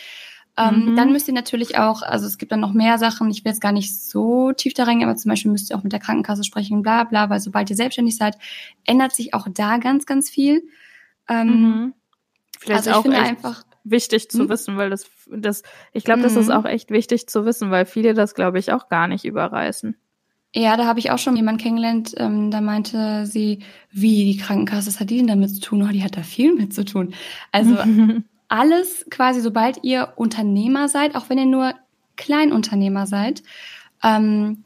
Ähm, 0.57 0.91
mhm. 0.91 0.97
Dann 0.97 1.12
müsst 1.12 1.29
ihr 1.29 1.35
natürlich 1.35 1.79
auch, 1.79 2.03
also 2.03 2.27
es 2.27 2.37
gibt 2.37 2.53
dann 2.53 2.61
noch 2.61 2.75
mehr 2.75 2.99
Sachen, 2.99 3.31
ich 3.31 3.45
will 3.45 3.53
jetzt 3.53 3.62
gar 3.62 3.73
nicht 3.73 3.99
so 3.99 4.53
tief 4.53 4.75
da 4.75 4.85
reingehen, 4.85 5.09
aber 5.09 5.17
zum 5.17 5.31
Beispiel 5.31 5.51
müsst 5.51 5.71
ihr 5.71 5.79
auch 5.79 5.83
mit 5.83 5.93
der 5.93 6.01
Krankenkasse 6.01 6.45
sprechen, 6.45 6.83
bla 6.83 7.05
bla, 7.05 7.31
weil 7.31 7.41
sobald 7.41 7.71
ihr 7.71 7.77
selbstständig 7.77 8.17
seid, 8.17 8.37
ändert 8.85 9.12
sich 9.12 9.33
auch 9.33 9.47
da 9.51 9.79
ganz, 9.79 10.05
ganz 10.05 10.29
viel. 10.29 10.62
Ähm, 11.27 11.47
mhm. 11.47 11.95
Vielleicht 12.59 12.87
also 12.87 12.99
ich 12.99 13.03
finde 13.03 13.19
einfach 13.19 13.65
wichtig 13.83 14.31
zu 14.31 14.41
hm? 14.41 14.49
wissen, 14.51 14.77
weil 14.77 14.91
das, 14.91 15.11
das, 15.27 15.62
ich 15.93 16.05
glaube, 16.05 16.23
das 16.23 16.37
ist 16.37 16.47
mhm. 16.47 16.53
auch 16.53 16.65
echt 16.65 16.91
wichtig 16.91 17.27
zu 17.29 17.45
wissen, 17.45 17.71
weil 17.71 17.87
viele 17.87 18.15
das, 18.15 18.35
glaube 18.35 18.59
ich, 18.59 18.73
auch 18.73 18.88
gar 18.88 19.09
nicht 19.09 19.25
überreißen. 19.25 19.97
Ja, 20.55 20.77
da 20.77 20.85
habe 20.85 20.99
ich 20.99 21.11
auch 21.11 21.19
schon 21.19 21.35
jemanden 21.35 21.62
kennengelernt, 21.62 22.15
ähm, 22.19 22.51
da 22.51 22.61
meinte 22.61 23.25
sie, 23.25 23.61
wie 23.91 24.33
die 24.33 24.37
Krankenkasse, 24.37 24.88
was 24.88 25.01
hat 25.01 25.09
die 25.09 25.17
denn 25.17 25.27
damit 25.27 25.55
zu 25.55 25.61
tun? 25.61 25.83
Oh, 25.83 25.91
die 25.91 26.05
hat 26.05 26.17
da 26.17 26.23
viel 26.23 26.55
mit 26.55 26.75
zu 26.75 26.85
tun. 26.85 27.15
Also 27.53 27.79
alles 28.49 29.07
quasi, 29.11 29.41
sobald 29.41 29.83
ihr 29.83 30.12
Unternehmer 30.17 30.88
seid, 30.88 31.17
auch 31.17 31.31
wenn 31.31 31.38
ihr 31.38 31.47
nur 31.47 31.73
Kleinunternehmer 32.17 33.07
seid, 33.07 33.43
ähm, 34.03 34.62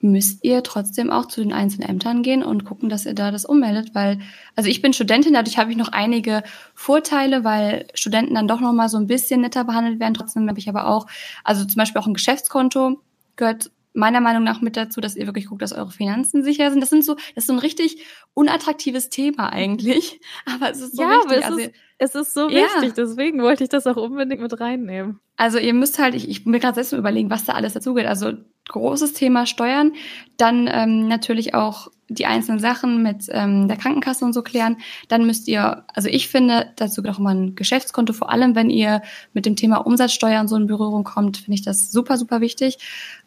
müsst 0.00 0.44
ihr 0.44 0.62
trotzdem 0.62 1.10
auch 1.10 1.26
zu 1.26 1.40
den 1.40 1.54
einzelnen 1.54 1.88
Ämtern 1.88 2.22
gehen 2.22 2.42
und 2.42 2.66
gucken, 2.66 2.90
dass 2.90 3.06
ihr 3.06 3.14
da 3.14 3.30
das 3.30 3.46
ummeldet, 3.46 3.94
weil, 3.94 4.18
also 4.54 4.68
ich 4.68 4.82
bin 4.82 4.92
Studentin, 4.92 5.32
dadurch 5.32 5.56
habe 5.56 5.70
ich 5.70 5.78
noch 5.78 5.88
einige 5.88 6.42
Vorteile, 6.74 7.42
weil 7.42 7.86
Studenten 7.94 8.34
dann 8.34 8.46
doch 8.46 8.60
noch 8.60 8.74
mal 8.74 8.90
so 8.90 8.98
ein 8.98 9.06
bisschen 9.06 9.40
netter 9.40 9.64
behandelt 9.64 10.00
werden. 10.00 10.12
Trotzdem 10.12 10.46
habe 10.46 10.58
ich 10.58 10.68
aber 10.68 10.86
auch, 10.86 11.06
also 11.42 11.64
zum 11.64 11.76
Beispiel 11.76 12.02
auch 12.02 12.06
ein 12.06 12.12
Geschäftskonto 12.12 13.00
gehört 13.36 13.70
meiner 13.94 14.20
Meinung 14.20 14.42
nach 14.42 14.60
mit 14.60 14.76
dazu, 14.76 15.00
dass 15.00 15.16
ihr 15.16 15.26
wirklich 15.26 15.46
guckt, 15.46 15.62
dass 15.62 15.72
eure 15.72 15.90
Finanzen 15.90 16.42
sicher 16.42 16.70
sind. 16.70 16.80
Das 16.80 16.90
sind 16.90 17.04
so, 17.04 17.14
das 17.14 17.44
ist 17.44 17.46
so 17.46 17.52
ein 17.52 17.60
richtig 17.60 18.04
unattraktives 18.34 19.08
Thema 19.08 19.50
eigentlich. 19.50 20.20
Aber 20.46 20.70
es 20.70 20.80
ist 20.80 20.96
so 20.96 21.02
ja, 21.02 21.10
wichtig. 21.10 21.44
Also, 21.44 21.70
es 22.04 22.14
ist 22.14 22.34
so 22.34 22.48
ja. 22.48 22.62
wichtig, 22.62 22.94
deswegen 22.94 23.42
wollte 23.42 23.64
ich 23.64 23.70
das 23.70 23.86
auch 23.86 23.96
unbedingt 23.96 24.42
mit 24.42 24.60
reinnehmen. 24.60 25.20
Also 25.36 25.58
ihr 25.58 25.74
müsst 25.74 25.98
halt, 25.98 26.14
ich, 26.14 26.28
ich 26.28 26.46
mir 26.46 26.60
gerade 26.60 26.74
selbst 26.74 26.92
überlegen, 26.92 27.30
was 27.30 27.44
da 27.44 27.54
alles 27.54 27.72
dazugeht. 27.72 28.06
Also 28.06 28.32
großes 28.68 29.14
Thema 29.14 29.46
Steuern, 29.46 29.92
dann 30.36 30.68
ähm, 30.70 31.08
natürlich 31.08 31.54
auch 31.54 31.88
die 32.08 32.26
einzelnen 32.26 32.60
Sachen 32.60 33.02
mit 33.02 33.26
ähm, 33.30 33.66
der 33.66 33.76
Krankenkasse 33.76 34.24
und 34.24 34.32
so 34.32 34.42
klären. 34.42 34.76
Dann 35.08 35.26
müsst 35.26 35.48
ihr, 35.48 35.84
also 35.94 36.08
ich 36.08 36.28
finde, 36.28 36.72
dazu 36.76 37.02
auch 37.04 37.18
mal 37.18 37.34
ein 37.34 37.54
Geschäftskonto, 37.54 38.12
vor 38.12 38.30
allem 38.30 38.54
wenn 38.54 38.70
ihr 38.70 39.02
mit 39.32 39.46
dem 39.46 39.56
Thema 39.56 39.78
Umsatzsteuer 39.78 40.40
und 40.40 40.48
so 40.48 40.56
in 40.56 40.66
Berührung 40.66 41.04
kommt, 41.04 41.38
finde 41.38 41.54
ich 41.54 41.62
das 41.62 41.90
super, 41.90 42.16
super 42.18 42.40
wichtig. 42.40 42.78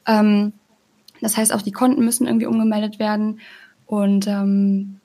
Ähm, 0.05 0.53
das 1.21 1.35
heißt, 1.35 1.53
auch 1.53 1.63
die 1.63 1.71
Konten 1.71 2.05
müssen 2.05 2.27
irgendwie 2.27 2.45
umgemeldet 2.45 2.99
werden. 2.99 3.39
Und 3.87 4.27
ähm, 4.27 4.99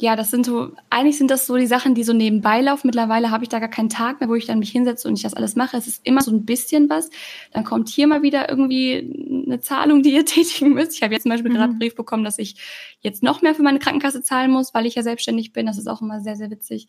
ja, 0.00 0.16
das 0.16 0.30
sind 0.30 0.46
so, 0.46 0.72
eigentlich 0.90 1.18
sind 1.18 1.30
das 1.30 1.46
so 1.46 1.56
die 1.56 1.66
Sachen, 1.66 1.94
die 1.94 2.04
so 2.04 2.12
nebenbei 2.12 2.60
laufen. 2.60 2.86
Mittlerweile 2.86 3.30
habe 3.30 3.44
ich 3.44 3.48
da 3.48 3.58
gar 3.58 3.68
keinen 3.68 3.88
Tag 3.88 4.20
mehr, 4.20 4.28
wo 4.28 4.34
ich 4.34 4.46
dann 4.46 4.58
mich 4.58 4.70
hinsetze 4.70 5.08
und 5.08 5.14
ich 5.14 5.22
das 5.22 5.34
alles 5.34 5.56
mache. 5.56 5.76
Es 5.76 5.86
ist 5.86 6.06
immer 6.06 6.20
so 6.20 6.30
ein 6.30 6.44
bisschen 6.44 6.88
was. 6.88 7.10
Dann 7.52 7.64
kommt 7.64 7.88
hier 7.88 8.06
mal 8.06 8.22
wieder 8.22 8.48
irgendwie 8.48 9.44
eine 9.46 9.60
Zahlung, 9.60 10.02
die 10.02 10.14
ihr 10.14 10.24
tätigen 10.26 10.74
müsst. 10.74 10.94
Ich 10.94 11.02
habe 11.02 11.14
jetzt 11.14 11.22
zum 11.22 11.30
Beispiel 11.30 11.50
mhm. 11.50 11.56
gerade 11.56 11.70
einen 11.70 11.78
Brief 11.78 11.94
bekommen, 11.94 12.24
dass 12.24 12.38
ich 12.38 12.56
jetzt 13.00 13.22
noch 13.22 13.42
mehr 13.42 13.54
für 13.54 13.62
meine 13.62 13.78
Krankenkasse 13.78 14.22
zahlen 14.22 14.50
muss, 14.50 14.74
weil 14.74 14.86
ich 14.86 14.94
ja 14.94 15.02
selbstständig 15.02 15.52
bin. 15.52 15.66
Das 15.66 15.78
ist 15.78 15.88
auch 15.88 16.00
immer 16.00 16.20
sehr, 16.20 16.36
sehr 16.36 16.50
witzig. 16.50 16.88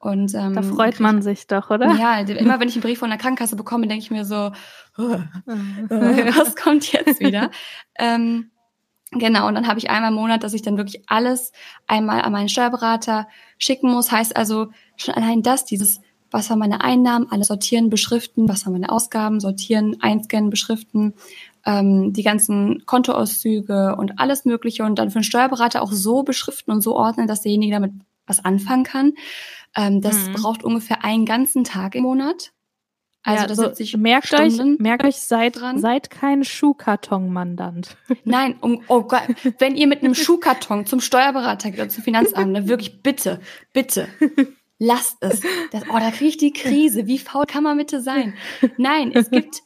Und 0.00 0.32
ähm, 0.34 0.54
da 0.54 0.62
freut 0.62 1.00
man 1.00 1.22
sich 1.22 1.48
doch, 1.48 1.70
oder? 1.70 1.92
Ja, 1.94 2.20
immer 2.20 2.60
wenn 2.60 2.68
ich 2.68 2.74
einen 2.74 2.82
Brief 2.82 3.00
von 3.00 3.10
der 3.10 3.18
Krankenkasse 3.18 3.56
bekomme, 3.56 3.88
denke 3.88 4.04
ich 4.04 4.10
mir 4.12 4.24
so, 4.24 4.52
oh, 4.96 5.02
was 5.88 6.54
kommt 6.54 6.92
jetzt 6.92 7.20
wieder? 7.20 7.50
ähm, 7.98 8.50
genau, 9.10 9.48
und 9.48 9.54
dann 9.54 9.66
habe 9.66 9.78
ich 9.78 9.90
einmal 9.90 10.10
im 10.10 10.16
Monat, 10.16 10.42
dass 10.42 10.54
ich 10.54 10.62
dann 10.62 10.76
wirklich 10.76 11.02
alles 11.08 11.52
einmal 11.86 12.22
an 12.22 12.32
meinen 12.32 12.48
Steuerberater 12.48 13.28
schicken 13.58 13.90
muss. 13.90 14.12
Heißt 14.12 14.36
also 14.36 14.68
schon 14.96 15.14
allein 15.14 15.42
das, 15.42 15.64
dieses, 15.64 16.00
was 16.30 16.50
waren 16.50 16.58
meine 16.58 16.82
Einnahmen, 16.82 17.30
alles 17.30 17.48
sortieren, 17.48 17.90
beschriften, 17.90 18.48
was 18.48 18.66
waren 18.66 18.72
meine 18.72 18.90
Ausgaben, 18.90 19.40
sortieren, 19.40 19.96
einscannen, 20.00 20.50
beschriften, 20.50 21.14
ähm, 21.64 22.12
die 22.12 22.22
ganzen 22.22 22.84
Kontoauszüge 22.86 23.96
und 23.96 24.18
alles 24.18 24.44
Mögliche 24.44 24.84
und 24.84 24.98
dann 24.98 25.10
für 25.10 25.18
den 25.18 25.24
Steuerberater 25.24 25.82
auch 25.82 25.92
so 25.92 26.22
beschriften 26.22 26.70
und 26.72 26.80
so 26.80 26.96
ordnen, 26.96 27.26
dass 27.26 27.42
derjenige 27.42 27.72
damit 27.72 27.92
was 28.26 28.44
anfangen 28.44 28.84
kann. 28.84 29.12
Ähm, 29.74 30.00
das 30.00 30.28
mhm. 30.28 30.32
braucht 30.34 30.64
ungefähr 30.64 31.04
einen 31.04 31.24
ganzen 31.24 31.64
Tag 31.64 31.94
im 31.94 32.02
Monat. 32.02 32.52
Also 33.28 33.42
ja, 33.42 33.46
das 33.46 33.56
so, 33.78 33.82
ich 33.82 33.94
merkt 33.94 34.26
Stunden 34.26 34.72
euch, 34.72 34.78
merkt 34.78 35.04
euch, 35.04 35.16
seid, 35.16 35.60
dran. 35.60 35.78
seid 35.78 36.08
kein 36.08 36.44
Schuhkarton-Mandant. 36.44 37.98
Nein, 38.24 38.56
um, 38.62 38.80
oh 38.88 39.02
Gott, 39.02 39.22
wenn 39.58 39.76
ihr 39.76 39.86
mit 39.86 40.02
einem 40.02 40.14
Schuhkarton 40.14 40.86
zum 40.86 41.00
Steuerberater 41.00 41.70
geht 41.70 41.80
oder 41.80 41.88
zum 41.90 42.04
Finanzamt, 42.04 42.56
dann 42.56 42.68
wirklich 42.68 43.02
bitte, 43.02 43.40
bitte, 43.74 44.08
lasst 44.78 45.18
es. 45.20 45.42
Das, 45.72 45.82
oh, 45.90 45.98
da 45.98 46.10
kriege 46.10 46.30
ich 46.30 46.36
die 46.38 46.54
Krise. 46.54 47.06
Wie 47.06 47.18
faul 47.18 47.44
kann 47.44 47.64
man 47.64 47.76
bitte 47.76 48.00
sein? 48.00 48.32
Nein, 48.78 49.12
es 49.12 49.30
gibt, 49.30 49.60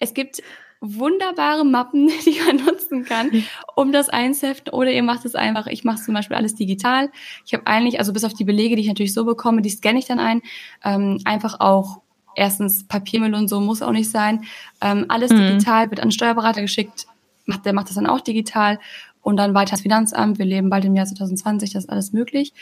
es 0.00 0.12
gibt 0.12 0.42
wunderbare 0.80 1.64
Mappen, 1.64 2.08
die 2.26 2.40
man 2.44 2.56
nutzen 2.56 3.04
kann, 3.04 3.44
um 3.76 3.92
das 3.92 4.08
einzuheften. 4.08 4.72
Oder 4.72 4.90
ihr 4.90 5.04
macht 5.04 5.24
es 5.24 5.36
einfach, 5.36 5.68
ich 5.68 5.84
mache 5.84 6.02
zum 6.02 6.14
Beispiel 6.14 6.36
alles 6.36 6.56
digital. 6.56 7.10
Ich 7.46 7.54
habe 7.54 7.68
eigentlich, 7.68 8.00
also 8.00 8.12
bis 8.12 8.24
auf 8.24 8.34
die 8.34 8.44
Belege, 8.44 8.74
die 8.74 8.82
ich 8.82 8.88
natürlich 8.88 9.14
so 9.14 9.24
bekomme, 9.24 9.62
die 9.62 9.70
scanne 9.70 10.00
ich 10.00 10.06
dann 10.06 10.18
ein, 10.18 10.42
ähm, 10.82 11.20
einfach 11.24 11.60
auch 11.60 12.02
erstens 12.36 12.86
Papiermüll 12.86 13.34
und 13.34 13.48
so 13.48 13.60
muss 13.60 13.82
auch 13.82 13.92
nicht 13.92 14.10
sein. 14.10 14.44
Ähm, 14.80 15.06
alles 15.08 15.30
mhm. 15.30 15.38
digital, 15.38 15.90
wird 15.90 16.00
an 16.00 16.10
Steuerberater 16.10 16.62
geschickt, 16.62 17.06
macht, 17.46 17.64
der 17.64 17.72
macht 17.72 17.88
das 17.88 17.94
dann 17.96 18.06
auch 18.06 18.20
digital 18.20 18.78
und 19.22 19.36
dann 19.36 19.54
weiter 19.54 19.72
ins 19.72 19.82
Finanzamt. 19.82 20.38
Wir 20.38 20.46
leben 20.46 20.70
bald 20.70 20.84
im 20.84 20.94
Jahr 20.94 21.06
2020, 21.06 21.72
das 21.72 21.84
ist 21.84 21.90
alles 21.90 22.12
möglich. 22.12 22.52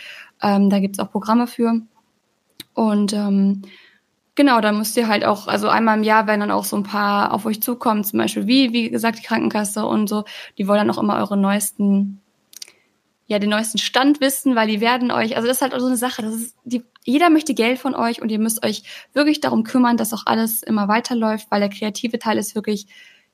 Ähm, 0.41 0.71
da 0.71 0.79
gibt 0.79 0.97
es 0.97 0.99
auch 1.01 1.11
Programme 1.11 1.47
für. 1.47 1.83
Und 2.75 3.13
ähm, 3.13 3.63
genau, 4.35 4.61
da 4.61 4.73
müsst 4.73 4.97
ihr 4.97 5.09
halt 5.09 5.25
auch, 5.25 5.49
also 5.49 5.69
einmal 5.69 5.99
im 5.99 6.05
Jahr 6.05 6.27
werden 6.27 6.41
dann 6.41 6.51
auch 6.51 6.65
so 6.65 6.77
ein 6.77 6.85
paar 6.85 7.33
auf 7.33 7.47
euch 7.47 7.61
zukommen, 7.63 8.05
zum 8.05 8.19
Beispiel 8.19 8.47
wie, 8.47 8.73
wie 8.73 8.91
gesagt, 8.91 9.19
die 9.19 9.27
Krankenkasse 9.27 9.85
und 9.85 10.09
so. 10.09 10.25
Die 10.57 10.69
wollen 10.69 10.79
dann 10.79 10.91
auch 10.91 11.03
immer 11.03 11.17
eure 11.17 11.37
neuesten, 11.37 12.21
ja, 13.27 13.39
den 13.39 13.51
neuesten 13.51 13.79
Stand 13.79 14.21
wissen, 14.21 14.55
weil 14.57 14.69
die 14.69 14.81
werden 14.81 15.11
euch, 15.11 15.37
also 15.37 15.49
das 15.49 15.59
ist 15.59 15.63
halt 15.63 15.75
so 15.79 15.87
eine 15.87 15.97
Sache, 15.97 16.23
das 16.23 16.35
ist, 16.35 16.57
die, 16.65 16.85
jeder 17.05 17.31
möchte 17.31 17.55
Geld 17.55 17.79
von 17.79 17.95
euch 17.95 18.23
und 18.23 18.31
ihr 18.31 18.39
müsst 18.39 18.65
euch 18.65 18.83
wirklich 19.13 19.41
darum 19.41 19.65
kümmern, 19.65 19.97
dass 19.97 20.13
auch 20.13 20.27
alles 20.27 20.63
immer 20.63 20.89
weiterläuft, 20.89 21.51
weil 21.51 21.61
der 21.61 21.69
kreative 21.69 22.19
Teil 22.19 22.39
ist 22.39 22.55
wirklich, 22.55 22.87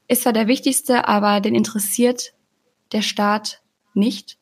ist 0.07 0.23
zwar 0.23 0.33
der 0.33 0.47
wichtigste, 0.47 1.07
aber 1.07 1.41
den 1.41 1.55
interessiert 1.55 2.33
der 2.93 3.03
Staat 3.03 3.63
nicht. 3.95 4.39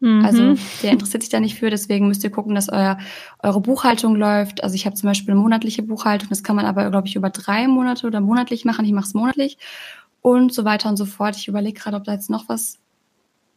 Mhm. 0.00 0.24
Also 0.24 0.54
der 0.82 0.92
interessiert 0.92 1.22
sich 1.22 1.30
da 1.30 1.40
nicht 1.40 1.58
für, 1.58 1.70
deswegen 1.70 2.08
müsst 2.08 2.22
ihr 2.22 2.30
gucken, 2.30 2.54
dass 2.54 2.68
euer, 2.68 2.98
eure 3.42 3.60
Buchhaltung 3.60 4.14
läuft. 4.16 4.62
Also 4.62 4.74
ich 4.74 4.86
habe 4.86 4.96
zum 4.96 5.08
Beispiel 5.08 5.32
eine 5.32 5.40
monatliche 5.40 5.82
Buchhaltung, 5.82 6.28
das 6.28 6.42
kann 6.42 6.56
man 6.56 6.66
aber, 6.66 6.90
glaube 6.90 7.08
ich, 7.08 7.16
über 7.16 7.30
drei 7.30 7.66
Monate 7.66 8.06
oder 8.06 8.20
monatlich 8.20 8.64
machen. 8.64 8.84
Ich 8.84 8.92
mache 8.92 9.06
es 9.06 9.14
monatlich 9.14 9.58
und 10.20 10.52
so 10.52 10.64
weiter 10.64 10.88
und 10.88 10.96
so 10.96 11.06
fort. 11.06 11.36
Ich 11.36 11.48
überlege 11.48 11.80
gerade, 11.80 11.96
ob 11.96 12.04
da 12.04 12.12
jetzt 12.12 12.30
noch 12.30 12.48
was 12.48 12.78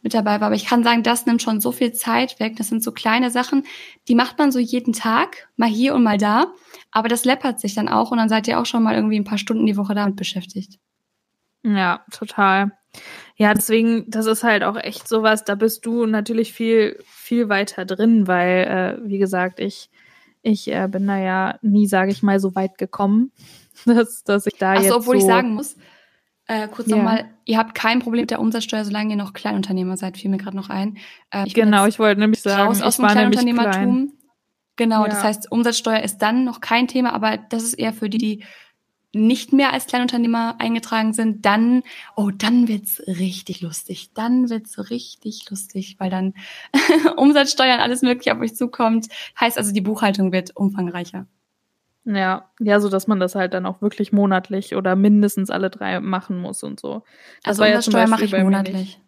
mit 0.02 0.14
dabei 0.14 0.40
war. 0.40 0.48
Aber 0.48 0.54
ich 0.54 0.66
kann 0.66 0.84
sagen, 0.84 1.02
das 1.02 1.26
nimmt 1.26 1.42
schon 1.42 1.60
so 1.60 1.72
viel 1.72 1.92
Zeit 1.92 2.38
weg. 2.40 2.56
Das 2.56 2.68
sind 2.68 2.82
so 2.82 2.92
kleine 2.92 3.30
Sachen, 3.30 3.64
die 4.06 4.14
macht 4.14 4.38
man 4.38 4.52
so 4.52 4.58
jeden 4.58 4.92
Tag, 4.92 5.48
mal 5.56 5.68
hier 5.68 5.94
und 5.94 6.02
mal 6.02 6.18
da. 6.18 6.52
Aber 6.90 7.08
das 7.08 7.24
läppert 7.24 7.60
sich 7.60 7.74
dann 7.74 7.88
auch 7.88 8.10
und 8.10 8.18
dann 8.18 8.28
seid 8.28 8.48
ihr 8.48 8.60
auch 8.60 8.66
schon 8.66 8.82
mal 8.82 8.94
irgendwie 8.94 9.18
ein 9.18 9.24
paar 9.24 9.38
Stunden 9.38 9.66
die 9.66 9.76
Woche 9.76 9.94
damit 9.94 10.16
beschäftigt. 10.16 10.78
Ja, 11.64 12.04
total. 12.12 12.72
Ja, 13.36 13.54
deswegen, 13.54 14.10
das 14.10 14.26
ist 14.26 14.42
halt 14.42 14.64
auch 14.64 14.76
echt 14.76 15.08
sowas, 15.08 15.44
da 15.44 15.54
bist 15.54 15.84
du 15.86 16.06
natürlich 16.06 16.52
viel, 16.52 16.98
viel 17.04 17.48
weiter 17.48 17.84
drin, 17.84 18.26
weil, 18.26 18.98
äh, 19.02 19.08
wie 19.08 19.18
gesagt, 19.18 19.60
ich, 19.60 19.90
ich 20.42 20.72
äh, 20.72 20.88
bin 20.88 21.06
da 21.06 21.18
ja 21.18 21.58
nie, 21.62 21.86
sage 21.86 22.10
ich 22.10 22.22
mal, 22.22 22.40
so 22.40 22.54
weit 22.54 22.78
gekommen, 22.78 23.32
dass, 23.84 24.24
dass 24.24 24.46
ich 24.46 24.54
da 24.54 24.74
Ach 24.74 24.82
jetzt. 24.82 24.92
obwohl 24.92 25.16
so 25.16 25.20
ich 25.20 25.26
sagen 25.26 25.54
muss, 25.54 25.76
äh, 26.48 26.66
kurz 26.66 26.88
ja. 26.88 26.96
nochmal, 26.96 27.26
ihr 27.44 27.58
habt 27.58 27.74
kein 27.74 28.00
Problem 28.00 28.22
mit 28.22 28.30
der 28.30 28.40
Umsatzsteuer, 28.40 28.84
solange 28.84 29.10
ihr 29.10 29.16
noch 29.16 29.34
Kleinunternehmer 29.34 29.96
seid, 29.96 30.16
fiel 30.16 30.30
mir 30.30 30.38
gerade 30.38 30.56
noch 30.56 30.70
ein. 30.70 30.96
Äh, 31.30 31.46
ich 31.46 31.54
genau, 31.54 31.86
ich 31.86 31.98
wollte 31.98 32.20
nämlich 32.20 32.40
sagen, 32.40 32.68
raus 32.68 32.82
aus 32.82 32.96
dem 32.96 33.06
Kleinunternehmertum. 33.06 33.72
Klein. 33.72 34.12
Genau, 34.76 35.02
ja. 35.02 35.10
das 35.10 35.22
heißt, 35.22 35.52
Umsatzsteuer 35.52 36.00
ist 36.00 36.18
dann 36.18 36.44
noch 36.44 36.60
kein 36.60 36.88
Thema, 36.88 37.12
aber 37.12 37.36
das 37.36 37.64
ist 37.64 37.74
eher 37.74 37.92
für 37.92 38.08
die, 38.08 38.18
die 38.18 38.44
nicht 39.12 39.52
mehr 39.52 39.72
als 39.72 39.86
Kleinunternehmer 39.86 40.56
eingetragen 40.58 41.12
sind, 41.12 41.44
dann, 41.44 41.82
oh, 42.16 42.30
dann 42.30 42.68
wird's 42.68 43.00
richtig 43.06 43.60
lustig. 43.60 44.12
Dann 44.14 44.50
wird's 44.50 44.90
richtig 44.90 45.48
lustig, 45.50 45.96
weil 45.98 46.10
dann 46.10 46.34
Umsatzsteuern, 47.16 47.80
alles 47.80 48.02
mögliche 48.02 48.34
auf 48.34 48.40
euch 48.40 48.54
zukommt. 48.54 49.08
Heißt 49.38 49.58
also, 49.58 49.72
die 49.72 49.80
Buchhaltung 49.80 50.32
wird 50.32 50.56
umfangreicher. 50.56 51.26
Ja, 52.10 52.50
ja, 52.58 52.80
so 52.80 52.88
dass 52.88 53.06
man 53.06 53.20
das 53.20 53.34
halt 53.34 53.52
dann 53.52 53.66
auch 53.66 53.82
wirklich 53.82 54.12
monatlich 54.12 54.74
oder 54.74 54.96
mindestens 54.96 55.50
alle 55.50 55.68
drei 55.68 56.00
machen 56.00 56.38
muss 56.38 56.62
und 56.62 56.80
so. 56.80 57.02
Das 57.44 57.60
also 57.60 57.64
Umsatzsteuer 57.64 58.06
mache 58.06 58.24
ich 58.24 58.32
monatlich. 58.32 58.98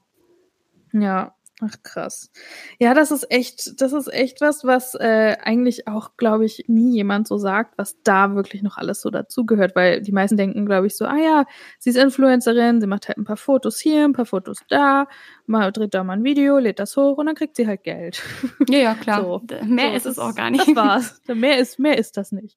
Ja, 0.93 1.35
Ach 1.63 1.77
krass. 1.83 2.31
Ja, 2.79 2.95
das 2.95 3.11
ist 3.11 3.31
echt, 3.31 3.81
das 3.81 3.93
ist 3.93 4.13
echt 4.13 4.41
was, 4.41 4.65
was 4.65 4.95
äh, 4.95 5.37
eigentlich 5.43 5.87
auch, 5.87 6.17
glaube 6.17 6.47
ich, 6.47 6.65
nie 6.69 6.95
jemand 6.95 7.29
so 7.29 7.37
sagt, 7.37 7.77
was 7.77 8.03
da 8.03 8.35
wirklich 8.35 8.63
noch 8.63 8.79
alles 8.79 9.03
so 9.03 9.11
dazugehört, 9.11 9.77
weil 9.77 10.01
die 10.01 10.13
meisten 10.13 10.39
denken, 10.39 10.65
glaube 10.65 10.87
ich, 10.87 10.97
so, 10.97 11.05
ah 11.05 11.19
ja, 11.19 11.45
sie 11.79 11.91
ist 11.91 11.97
Influencerin, 11.97 12.81
sie 12.81 12.87
macht 12.87 13.09
halt 13.09 13.19
ein 13.19 13.25
paar 13.25 13.37
Fotos 13.37 13.79
hier, 13.79 14.05
ein 14.05 14.15
paar 14.15 14.25
Fotos 14.25 14.59
da, 14.69 15.07
mal 15.47 15.71
dreht 15.71 15.93
da 15.93 16.03
mal 16.03 16.15
ein 16.15 16.25
Video, 16.25 16.59
lädt 16.59 16.79
das 16.79 16.97
hoch 16.97 17.19
und 17.19 17.27
dann 17.27 17.35
kriegt 17.35 17.57
sie 17.57 17.67
halt 17.67 17.83
Geld. 17.83 18.23
Ja, 18.69 18.79
ja, 18.79 18.95
klar. 18.95 19.23
So. 19.23 19.43
Mehr 19.65 19.91
so, 19.91 19.97
ist 19.97 20.07
es 20.07 20.19
auch 20.19 20.35
gar 20.35 20.51
nicht. 20.51 20.69
Das 20.69 20.77
war's. 20.77 21.23
Mehr 21.27 21.59
ist, 21.59 21.79
mehr 21.79 21.99
ist 21.99 22.17
das 22.17 22.33
nicht. 22.33 22.57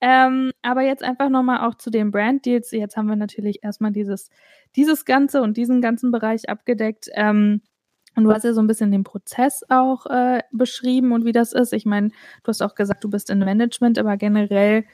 Ähm, 0.00 0.50
aber 0.62 0.82
jetzt 0.82 1.04
einfach 1.04 1.28
nochmal 1.28 1.68
auch 1.68 1.76
zu 1.76 1.88
den 1.90 2.10
Brand 2.10 2.44
Deals. 2.44 2.72
Jetzt 2.72 2.96
haben 2.96 3.06
wir 3.06 3.14
natürlich 3.14 3.62
erstmal 3.62 3.92
dieses, 3.92 4.30
dieses 4.74 5.04
Ganze 5.04 5.42
und 5.42 5.56
diesen 5.56 5.80
ganzen 5.80 6.10
Bereich 6.10 6.48
abgedeckt. 6.48 7.08
Ähm, 7.14 7.62
und 8.14 8.24
du 8.24 8.32
hast 8.32 8.44
ja 8.44 8.52
so 8.52 8.60
ein 8.60 8.66
bisschen 8.66 8.90
den 8.90 9.04
Prozess 9.04 9.64
auch 9.68 10.06
äh, 10.06 10.42
beschrieben 10.52 11.12
und 11.12 11.24
wie 11.24 11.32
das 11.32 11.52
ist. 11.52 11.72
Ich 11.72 11.86
meine, 11.86 12.08
du 12.08 12.48
hast 12.48 12.62
auch 12.62 12.74
gesagt, 12.74 13.04
du 13.04 13.10
bist 13.10 13.30
in 13.30 13.38
Management, 13.38 13.98
aber 13.98 14.16
generell, 14.16 14.84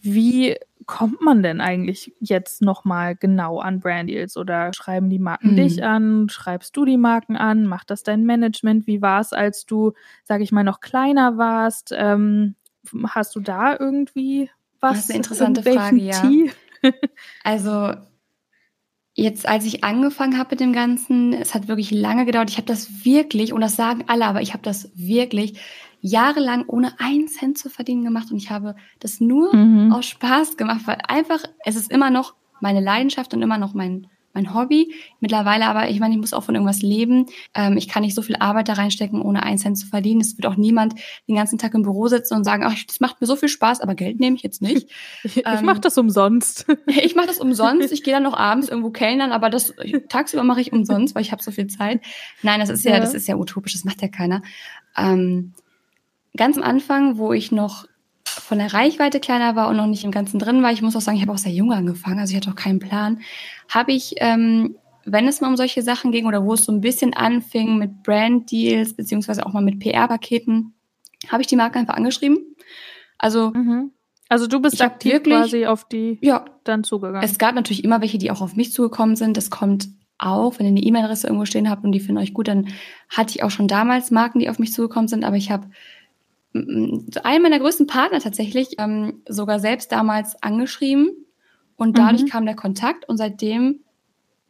wie 0.00 0.56
kommt 0.86 1.20
man 1.20 1.42
denn 1.42 1.60
eigentlich 1.60 2.14
jetzt 2.18 2.62
nochmal 2.62 3.14
genau 3.14 3.60
an 3.60 3.80
Brand 3.80 4.08
Deals? 4.08 4.36
Oder 4.36 4.72
schreiben 4.72 5.10
die 5.10 5.18
Marken 5.18 5.52
mhm. 5.52 5.56
dich 5.56 5.84
an? 5.84 6.28
Schreibst 6.28 6.76
du 6.76 6.84
die 6.84 6.96
Marken 6.96 7.36
an? 7.36 7.66
Macht 7.66 7.90
das 7.90 8.02
dein 8.02 8.24
Management? 8.24 8.86
Wie 8.86 9.02
war 9.02 9.20
es, 9.20 9.32
als 9.32 9.66
du, 9.66 9.92
sag 10.24 10.40
ich 10.40 10.50
mal, 10.50 10.64
noch 10.64 10.80
kleiner 10.80 11.36
warst? 11.36 11.94
Ähm, 11.96 12.54
hast 13.08 13.36
du 13.36 13.40
da 13.40 13.76
irgendwie 13.78 14.50
was? 14.80 14.92
Das 14.92 15.04
ist 15.04 15.10
eine 15.10 15.16
interessante 15.18 15.62
Frage, 15.62 15.96
ja. 15.96 16.22
also 17.44 17.92
Jetzt, 19.20 19.48
als 19.48 19.64
ich 19.64 19.82
angefangen 19.82 20.38
habe 20.38 20.50
mit 20.52 20.60
dem 20.60 20.72
Ganzen, 20.72 21.32
es 21.32 21.52
hat 21.52 21.66
wirklich 21.66 21.90
lange 21.90 22.24
gedauert. 22.24 22.50
Ich 22.50 22.56
habe 22.56 22.68
das 22.68 23.04
wirklich, 23.04 23.52
und 23.52 23.60
das 23.60 23.74
sagen 23.74 24.04
alle, 24.06 24.24
aber 24.26 24.42
ich 24.42 24.52
habe 24.52 24.62
das 24.62 24.92
wirklich 24.94 25.58
jahrelang 26.00 26.64
ohne 26.68 26.92
einen 27.00 27.26
Cent 27.26 27.58
zu 27.58 27.68
verdienen 27.68 28.04
gemacht 28.04 28.30
und 28.30 28.36
ich 28.36 28.48
habe 28.52 28.76
das 29.00 29.20
nur 29.20 29.52
mhm. 29.52 29.92
aus 29.92 30.06
Spaß 30.06 30.56
gemacht, 30.56 30.82
weil 30.84 30.98
einfach, 31.08 31.42
es 31.64 31.74
ist 31.74 31.90
immer 31.90 32.10
noch 32.10 32.34
meine 32.60 32.78
Leidenschaft 32.78 33.34
und 33.34 33.42
immer 33.42 33.58
noch 33.58 33.74
mein, 33.74 34.06
mein 34.34 34.54
Hobby. 34.54 34.94
Mittlerweile 35.20 35.66
aber, 35.66 35.88
ich 35.88 36.00
meine, 36.00 36.14
ich 36.14 36.20
muss 36.20 36.32
auch 36.32 36.44
von 36.44 36.54
irgendwas 36.54 36.82
leben. 36.82 37.26
Ähm, 37.54 37.76
ich 37.76 37.88
kann 37.88 38.02
nicht 38.02 38.14
so 38.14 38.22
viel 38.22 38.36
Arbeit 38.36 38.68
da 38.68 38.74
reinstecken, 38.74 39.20
ohne 39.20 39.42
einen 39.42 39.58
Cent 39.58 39.78
zu 39.78 39.86
verdienen. 39.86 40.20
Es 40.20 40.36
wird 40.36 40.46
auch 40.46 40.56
niemand 40.56 40.94
den 41.28 41.36
ganzen 41.36 41.58
Tag 41.58 41.74
im 41.74 41.82
Büro 41.82 42.08
sitzen 42.08 42.34
und 42.34 42.44
sagen, 42.44 42.62
ach, 42.64 42.74
das 42.86 43.00
macht 43.00 43.20
mir 43.20 43.26
so 43.26 43.36
viel 43.36 43.48
Spaß, 43.48 43.80
aber 43.80 43.94
Geld 43.94 44.20
nehme 44.20 44.36
ich 44.36 44.42
jetzt 44.42 44.62
nicht. 44.62 44.88
ich 45.24 45.42
ähm, 45.44 45.58
mache 45.64 45.80
das 45.80 45.98
umsonst. 45.98 46.66
ich 46.86 47.14
mache 47.16 47.26
das 47.26 47.38
umsonst. 47.38 47.92
Ich 47.92 48.02
gehe 48.02 48.14
dann 48.14 48.22
noch 48.22 48.36
abends 48.36 48.68
irgendwo 48.68 48.90
kellnern, 48.90 49.32
aber 49.32 49.50
das 49.50 49.74
tagsüber 50.08 50.44
mache 50.44 50.60
ich 50.60 50.72
umsonst, 50.72 51.14
weil 51.14 51.22
ich 51.22 51.32
habe 51.32 51.42
so 51.42 51.50
viel 51.50 51.66
Zeit. 51.66 52.00
Nein, 52.42 52.60
das 52.60 52.68
ist 52.68 52.84
ja, 52.84 52.92
ja, 52.92 53.00
das 53.00 53.14
ist 53.14 53.28
ja 53.28 53.36
utopisch, 53.36 53.72
das 53.72 53.84
macht 53.84 54.02
ja 54.02 54.08
keiner. 54.08 54.42
Ähm, 54.96 55.54
ganz 56.36 56.56
am 56.56 56.62
Anfang, 56.62 57.18
wo 57.18 57.32
ich 57.32 57.52
noch 57.52 57.86
von 58.28 58.58
der 58.58 58.72
Reichweite 58.72 59.20
kleiner 59.20 59.56
war 59.56 59.68
und 59.68 59.76
noch 59.76 59.86
nicht 59.86 60.04
im 60.04 60.10
Ganzen 60.10 60.38
drin 60.38 60.62
war, 60.62 60.72
ich 60.72 60.82
muss 60.82 60.96
auch 60.96 61.00
sagen, 61.00 61.16
ich 61.16 61.22
habe 61.22 61.32
auch 61.32 61.38
sehr 61.38 61.52
jung 61.52 61.72
angefangen, 61.72 62.18
also 62.18 62.32
ich 62.32 62.36
hatte 62.36 62.50
auch 62.50 62.56
keinen 62.56 62.78
Plan, 62.78 63.20
habe 63.68 63.92
ich, 63.92 64.14
ähm, 64.18 64.76
wenn 65.04 65.26
es 65.26 65.40
mal 65.40 65.48
um 65.48 65.56
solche 65.56 65.82
Sachen 65.82 66.12
ging 66.12 66.26
oder 66.26 66.44
wo 66.44 66.54
es 66.54 66.64
so 66.64 66.72
ein 66.72 66.80
bisschen 66.80 67.14
anfing 67.14 67.78
mit 67.78 68.02
Brand-Deals, 68.02 68.94
beziehungsweise 68.94 69.46
auch 69.46 69.52
mal 69.52 69.62
mit 69.62 69.80
PR-Paketen, 69.80 70.74
habe 71.28 71.42
ich 71.42 71.48
die 71.48 71.56
Marke 71.56 71.78
einfach 71.78 71.94
angeschrieben. 71.94 72.38
Also, 73.16 73.50
mhm. 73.50 73.92
also 74.28 74.46
du 74.46 74.60
bist 74.60 74.80
aktiv 74.80 75.12
wirklich, 75.12 75.34
quasi 75.34 75.66
auf 75.66 75.88
die 75.88 76.18
ja, 76.20 76.44
dann 76.64 76.84
zugegangen. 76.84 77.22
Es 77.22 77.38
gab 77.38 77.54
natürlich 77.54 77.84
immer 77.84 78.00
welche, 78.00 78.18
die 78.18 78.30
auch 78.30 78.40
auf 78.40 78.54
mich 78.54 78.72
zugekommen 78.72 79.16
sind. 79.16 79.36
Das 79.36 79.50
kommt 79.50 79.88
auch, 80.18 80.58
wenn 80.58 80.66
ihr 80.66 80.72
eine 80.72 80.82
E-Mail-Adresse 80.82 81.26
irgendwo 81.26 81.46
stehen 81.46 81.70
habt 81.70 81.84
und 81.84 81.92
die 81.92 82.00
finden 82.00 82.20
euch 82.20 82.34
gut, 82.34 82.48
dann 82.48 82.68
hatte 83.08 83.30
ich 83.30 83.42
auch 83.42 83.50
schon 83.50 83.68
damals 83.68 84.10
Marken, 84.10 84.40
die 84.40 84.50
auf 84.50 84.58
mich 84.58 84.72
zugekommen 84.72 85.08
sind, 85.08 85.24
aber 85.24 85.36
ich 85.36 85.50
habe 85.50 85.68
einen 86.54 87.42
meiner 87.42 87.58
größten 87.58 87.86
Partner 87.86 88.20
tatsächlich 88.20 88.76
ähm, 88.78 89.22
sogar 89.28 89.60
selbst 89.60 89.92
damals 89.92 90.42
angeschrieben 90.42 91.10
und 91.76 91.98
dadurch 91.98 92.22
mhm. 92.22 92.28
kam 92.28 92.46
der 92.46 92.56
Kontakt 92.56 93.08
und 93.08 93.16
seitdem 93.16 93.80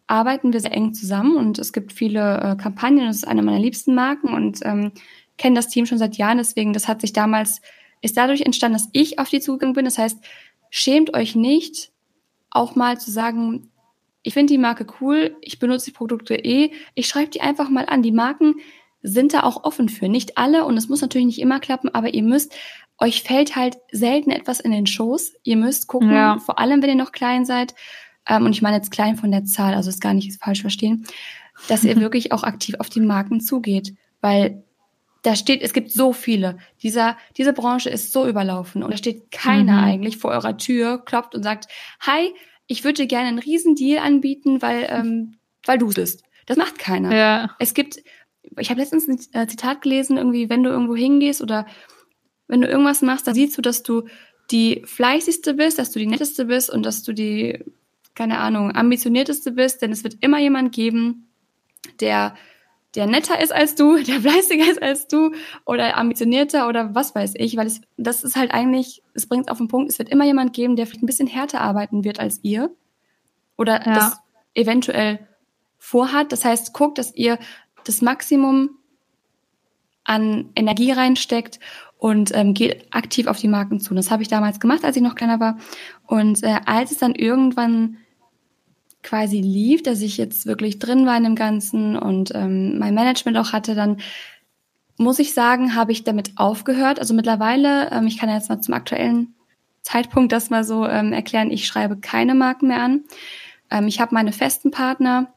arbeiten 0.06 0.52
wir 0.52 0.60
sehr 0.60 0.72
eng 0.72 0.94
zusammen 0.94 1.36
und 1.36 1.58
es 1.58 1.72
gibt 1.72 1.92
viele 1.92 2.38
äh, 2.38 2.56
Kampagnen. 2.56 3.06
Das 3.06 3.16
ist 3.16 3.28
eine 3.28 3.42
meiner 3.42 3.60
liebsten 3.60 3.94
Marken 3.94 4.32
und 4.32 4.60
ähm, 4.62 4.92
kenne 5.36 5.56
das 5.56 5.68
Team 5.68 5.86
schon 5.86 5.98
seit 5.98 6.16
Jahren. 6.16 6.38
Deswegen, 6.38 6.72
das 6.72 6.88
hat 6.88 7.02
sich 7.02 7.12
damals, 7.12 7.60
ist 8.00 8.16
dadurch 8.16 8.40
entstanden, 8.40 8.78
dass 8.78 8.88
ich 8.92 9.18
auf 9.18 9.28
die 9.28 9.40
zugegangen 9.40 9.74
bin. 9.74 9.84
Das 9.84 9.98
heißt, 9.98 10.18
schämt 10.70 11.14
euch 11.14 11.36
nicht, 11.36 11.92
auch 12.50 12.74
mal 12.74 12.98
zu 12.98 13.10
sagen, 13.10 13.70
ich 14.22 14.34
finde 14.34 14.52
die 14.52 14.58
Marke 14.58 14.86
cool, 15.00 15.36
ich 15.42 15.58
benutze 15.58 15.86
die 15.86 15.96
Produkte 15.96 16.34
eh, 16.34 16.72
ich 16.94 17.06
schreibe 17.06 17.30
die 17.30 17.40
einfach 17.40 17.68
mal 17.68 17.86
an. 17.86 18.02
Die 18.02 18.12
Marken 18.12 18.56
sind 19.02 19.34
da 19.34 19.42
auch 19.42 19.64
offen 19.64 19.88
für. 19.88 20.08
Nicht 20.08 20.38
alle 20.38 20.64
und 20.64 20.76
es 20.76 20.88
muss 20.88 21.00
natürlich 21.00 21.26
nicht 21.26 21.40
immer 21.40 21.60
klappen, 21.60 21.94
aber 21.94 22.14
ihr 22.14 22.22
müsst, 22.22 22.54
euch 22.98 23.22
fällt 23.22 23.54
halt 23.54 23.78
selten 23.92 24.30
etwas 24.30 24.60
in 24.60 24.72
den 24.72 24.86
Schoß. 24.86 25.34
Ihr 25.44 25.56
müsst 25.56 25.86
gucken, 25.86 26.12
ja. 26.12 26.38
vor 26.38 26.58
allem 26.58 26.82
wenn 26.82 26.90
ihr 26.90 26.96
noch 26.96 27.12
klein 27.12 27.44
seid, 27.44 27.74
ähm, 28.28 28.44
und 28.44 28.52
ich 28.52 28.62
meine 28.62 28.76
jetzt 28.76 28.90
klein 28.90 29.16
von 29.16 29.30
der 29.30 29.44
Zahl, 29.44 29.74
also 29.74 29.88
ist 29.88 30.00
gar 30.00 30.14
nicht 30.14 30.40
falsch 30.42 30.60
verstehen, 30.60 31.06
dass 31.68 31.84
ihr 31.84 31.96
wirklich 32.00 32.32
auch 32.32 32.42
aktiv 32.42 32.76
auf 32.78 32.88
die 32.88 33.00
Marken 33.00 33.40
zugeht, 33.40 33.94
weil 34.20 34.62
da 35.22 35.34
steht, 35.34 35.62
es 35.62 35.72
gibt 35.72 35.90
so 35.90 36.12
viele. 36.12 36.58
Dieser, 36.82 37.16
diese 37.36 37.52
Branche 37.52 37.90
ist 37.90 38.12
so 38.12 38.26
überlaufen 38.26 38.82
und 38.82 38.92
da 38.92 38.96
steht 38.96 39.30
keiner 39.30 39.78
mhm. 39.78 39.84
eigentlich 39.84 40.16
vor 40.18 40.30
eurer 40.30 40.56
Tür, 40.56 41.04
klopft 41.04 41.34
und 41.34 41.42
sagt, 41.42 41.66
hi, 42.00 42.32
ich 42.66 42.84
würde 42.84 43.02
dir 43.02 43.06
gerne 43.06 43.28
einen 43.28 43.38
riesen 43.38 43.74
Deal 43.74 44.04
anbieten, 44.04 44.62
weil, 44.62 44.86
ähm, 44.90 45.38
weil 45.64 45.78
du 45.78 45.88
es 45.88 45.94
bist. 45.94 46.22
Das 46.46 46.56
macht 46.56 46.78
keiner. 46.78 47.14
Ja. 47.14 47.50
Es 47.58 47.74
gibt, 47.74 47.98
ich 48.56 48.70
habe 48.70 48.80
letztens 48.80 49.08
ein 49.08 49.18
äh, 49.32 49.46
Zitat 49.46 49.82
gelesen, 49.82 50.16
irgendwie, 50.16 50.48
wenn 50.48 50.62
du 50.62 50.70
irgendwo 50.70 50.96
hingehst 50.96 51.42
oder 51.42 51.66
wenn 52.46 52.60
du 52.60 52.68
irgendwas 52.68 53.02
machst, 53.02 53.26
dann 53.26 53.34
siehst 53.34 53.56
du, 53.56 53.62
dass 53.62 53.82
du 53.82 54.04
die 54.50 54.82
fleißigste 54.86 55.54
bist, 55.54 55.78
dass 55.78 55.90
du 55.90 55.98
die 55.98 56.06
netteste 56.06 56.46
bist 56.46 56.70
und 56.70 56.84
dass 56.84 57.02
du 57.02 57.12
die, 57.12 57.64
keine 58.14 58.38
Ahnung, 58.38 58.74
ambitionierteste 58.74 59.52
bist, 59.52 59.82
denn 59.82 59.92
es 59.92 60.04
wird 60.04 60.16
immer 60.20 60.38
jemand 60.38 60.72
geben, 60.72 61.28
der 62.00 62.34
der 62.94 63.06
netter 63.06 63.40
ist 63.40 63.52
als 63.52 63.74
du, 63.74 63.96
der 64.02 64.20
fleißiger 64.20 64.70
ist 64.70 64.82
als 64.82 65.08
du 65.08 65.32
oder 65.64 65.96
ambitionierter 65.96 66.68
oder 66.68 66.94
was 66.94 67.14
weiß 67.14 67.34
ich, 67.36 67.56
weil 67.56 67.66
es, 67.66 67.80
das 67.96 68.24
ist 68.24 68.36
halt 68.36 68.52
eigentlich, 68.52 69.02
es 69.14 69.26
bringt 69.26 69.50
auf 69.50 69.58
den 69.58 69.68
Punkt, 69.68 69.90
es 69.90 69.98
wird 69.98 70.08
immer 70.08 70.24
jemand 70.24 70.52
geben, 70.52 70.76
der 70.76 70.86
vielleicht 70.86 71.02
ein 71.02 71.06
bisschen 71.06 71.28
härter 71.28 71.60
arbeiten 71.60 72.04
wird 72.04 72.18
als 72.18 72.40
ihr 72.42 72.70
oder 73.56 73.84
ja. 73.86 73.94
das 73.94 74.18
eventuell 74.54 75.20
vorhat. 75.78 76.32
Das 76.32 76.44
heißt, 76.44 76.72
guckt, 76.72 76.98
dass 76.98 77.14
ihr 77.14 77.38
das 77.88 78.02
Maximum 78.02 78.70
an 80.04 80.50
Energie 80.54 80.92
reinsteckt 80.92 81.60
und 81.98 82.34
ähm, 82.34 82.54
geht 82.54 82.86
aktiv 82.92 83.26
auf 83.26 83.38
die 83.38 83.48
Marken 83.48 83.80
zu. 83.80 83.94
Das 83.94 84.10
habe 84.10 84.22
ich 84.22 84.28
damals 84.28 84.60
gemacht, 84.60 84.84
als 84.84 84.96
ich 84.96 85.02
noch 85.02 85.14
kleiner 85.14 85.40
war. 85.40 85.58
Und 86.06 86.42
äh, 86.42 86.60
als 86.64 86.92
es 86.92 86.98
dann 86.98 87.14
irgendwann 87.14 87.98
quasi 89.02 89.40
lief, 89.40 89.82
dass 89.82 90.00
ich 90.00 90.16
jetzt 90.16 90.46
wirklich 90.46 90.78
drin 90.78 91.06
war 91.06 91.16
in 91.16 91.24
dem 91.24 91.34
Ganzen 91.34 91.96
und 91.96 92.32
ähm, 92.34 92.78
mein 92.78 92.94
Management 92.94 93.36
auch 93.36 93.52
hatte, 93.52 93.74
dann 93.74 93.98
muss 94.96 95.18
ich 95.18 95.32
sagen, 95.32 95.74
habe 95.74 95.92
ich 95.92 96.04
damit 96.04 96.32
aufgehört. 96.36 96.98
Also 96.98 97.14
mittlerweile, 97.14 97.90
ähm, 97.92 98.06
ich 98.06 98.18
kann 98.18 98.28
jetzt 98.28 98.48
mal 98.48 98.60
zum 98.60 98.74
aktuellen 98.74 99.34
Zeitpunkt 99.82 100.32
das 100.32 100.50
mal 100.50 100.64
so 100.64 100.86
ähm, 100.86 101.12
erklären, 101.12 101.50
ich 101.50 101.66
schreibe 101.66 101.96
keine 101.96 102.34
Marken 102.34 102.68
mehr 102.68 102.82
an. 102.82 103.04
Ähm, 103.70 103.86
ich 103.86 104.00
habe 104.00 104.14
meine 104.14 104.32
festen 104.32 104.70
Partner, 104.70 105.32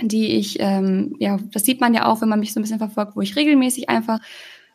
die 0.00 0.36
ich, 0.36 0.58
ähm, 0.60 1.16
ja, 1.18 1.38
das 1.52 1.64
sieht 1.64 1.80
man 1.80 1.94
ja 1.94 2.06
auch, 2.06 2.20
wenn 2.20 2.28
man 2.28 2.40
mich 2.40 2.52
so 2.52 2.60
ein 2.60 2.62
bisschen 2.62 2.78
verfolgt, 2.78 3.16
wo 3.16 3.20
ich 3.20 3.36
regelmäßig 3.36 3.88
einfach 3.88 4.20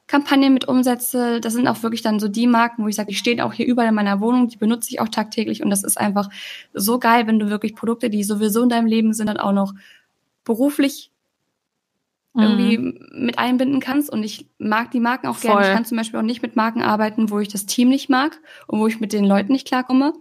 Kampagnen 0.07 0.53
mit 0.53 0.67
umsetze. 0.67 1.39
Das 1.39 1.53
sind 1.53 1.67
auch 1.67 1.81
wirklich 1.81 2.01
dann 2.01 2.19
so 2.19 2.27
die 2.27 2.47
Marken, 2.47 2.83
wo 2.83 2.87
ich 2.87 2.95
sage, 2.95 3.09
die 3.09 3.15
stehen 3.15 3.39
auch 3.39 3.53
hier 3.53 3.65
überall 3.65 3.89
in 3.89 3.95
meiner 3.95 4.19
Wohnung, 4.19 4.49
die 4.49 4.57
benutze 4.57 4.89
ich 4.91 4.99
auch 4.99 5.07
tagtäglich 5.07 5.63
und 5.63 5.69
das 5.69 5.83
ist 5.83 5.97
einfach 5.97 6.29
so 6.73 6.99
geil, 6.99 7.25
wenn 7.27 7.39
du 7.39 7.49
wirklich 7.49 7.75
Produkte, 7.75 8.09
die 8.09 8.23
sowieso 8.23 8.63
in 8.63 8.69
deinem 8.69 8.87
Leben 8.87 9.13
sind, 9.13 9.27
dann 9.27 9.37
auch 9.37 9.53
noch 9.53 9.73
beruflich 10.43 11.13
irgendwie 12.35 12.77
mhm. 12.79 13.25
mit 13.25 13.37
einbinden 13.37 13.79
kannst. 13.79 14.09
Und 14.09 14.23
ich 14.23 14.49
mag 14.57 14.91
die 14.91 14.99
Marken 14.99 15.27
auch 15.27 15.39
gerne. 15.39 15.67
Ich 15.67 15.73
kann 15.73 15.85
zum 15.85 15.97
Beispiel 15.97 16.19
auch 16.19 16.23
nicht 16.23 16.41
mit 16.41 16.55
Marken 16.55 16.81
arbeiten, 16.81 17.29
wo 17.29 17.39
ich 17.39 17.47
das 17.47 17.65
Team 17.65 17.89
nicht 17.89 18.09
mag 18.09 18.39
und 18.67 18.79
wo 18.79 18.87
ich 18.87 18.99
mit 18.99 19.13
den 19.13 19.25
Leuten 19.25 19.53
nicht 19.53 19.67
klarkomme. 19.67 20.13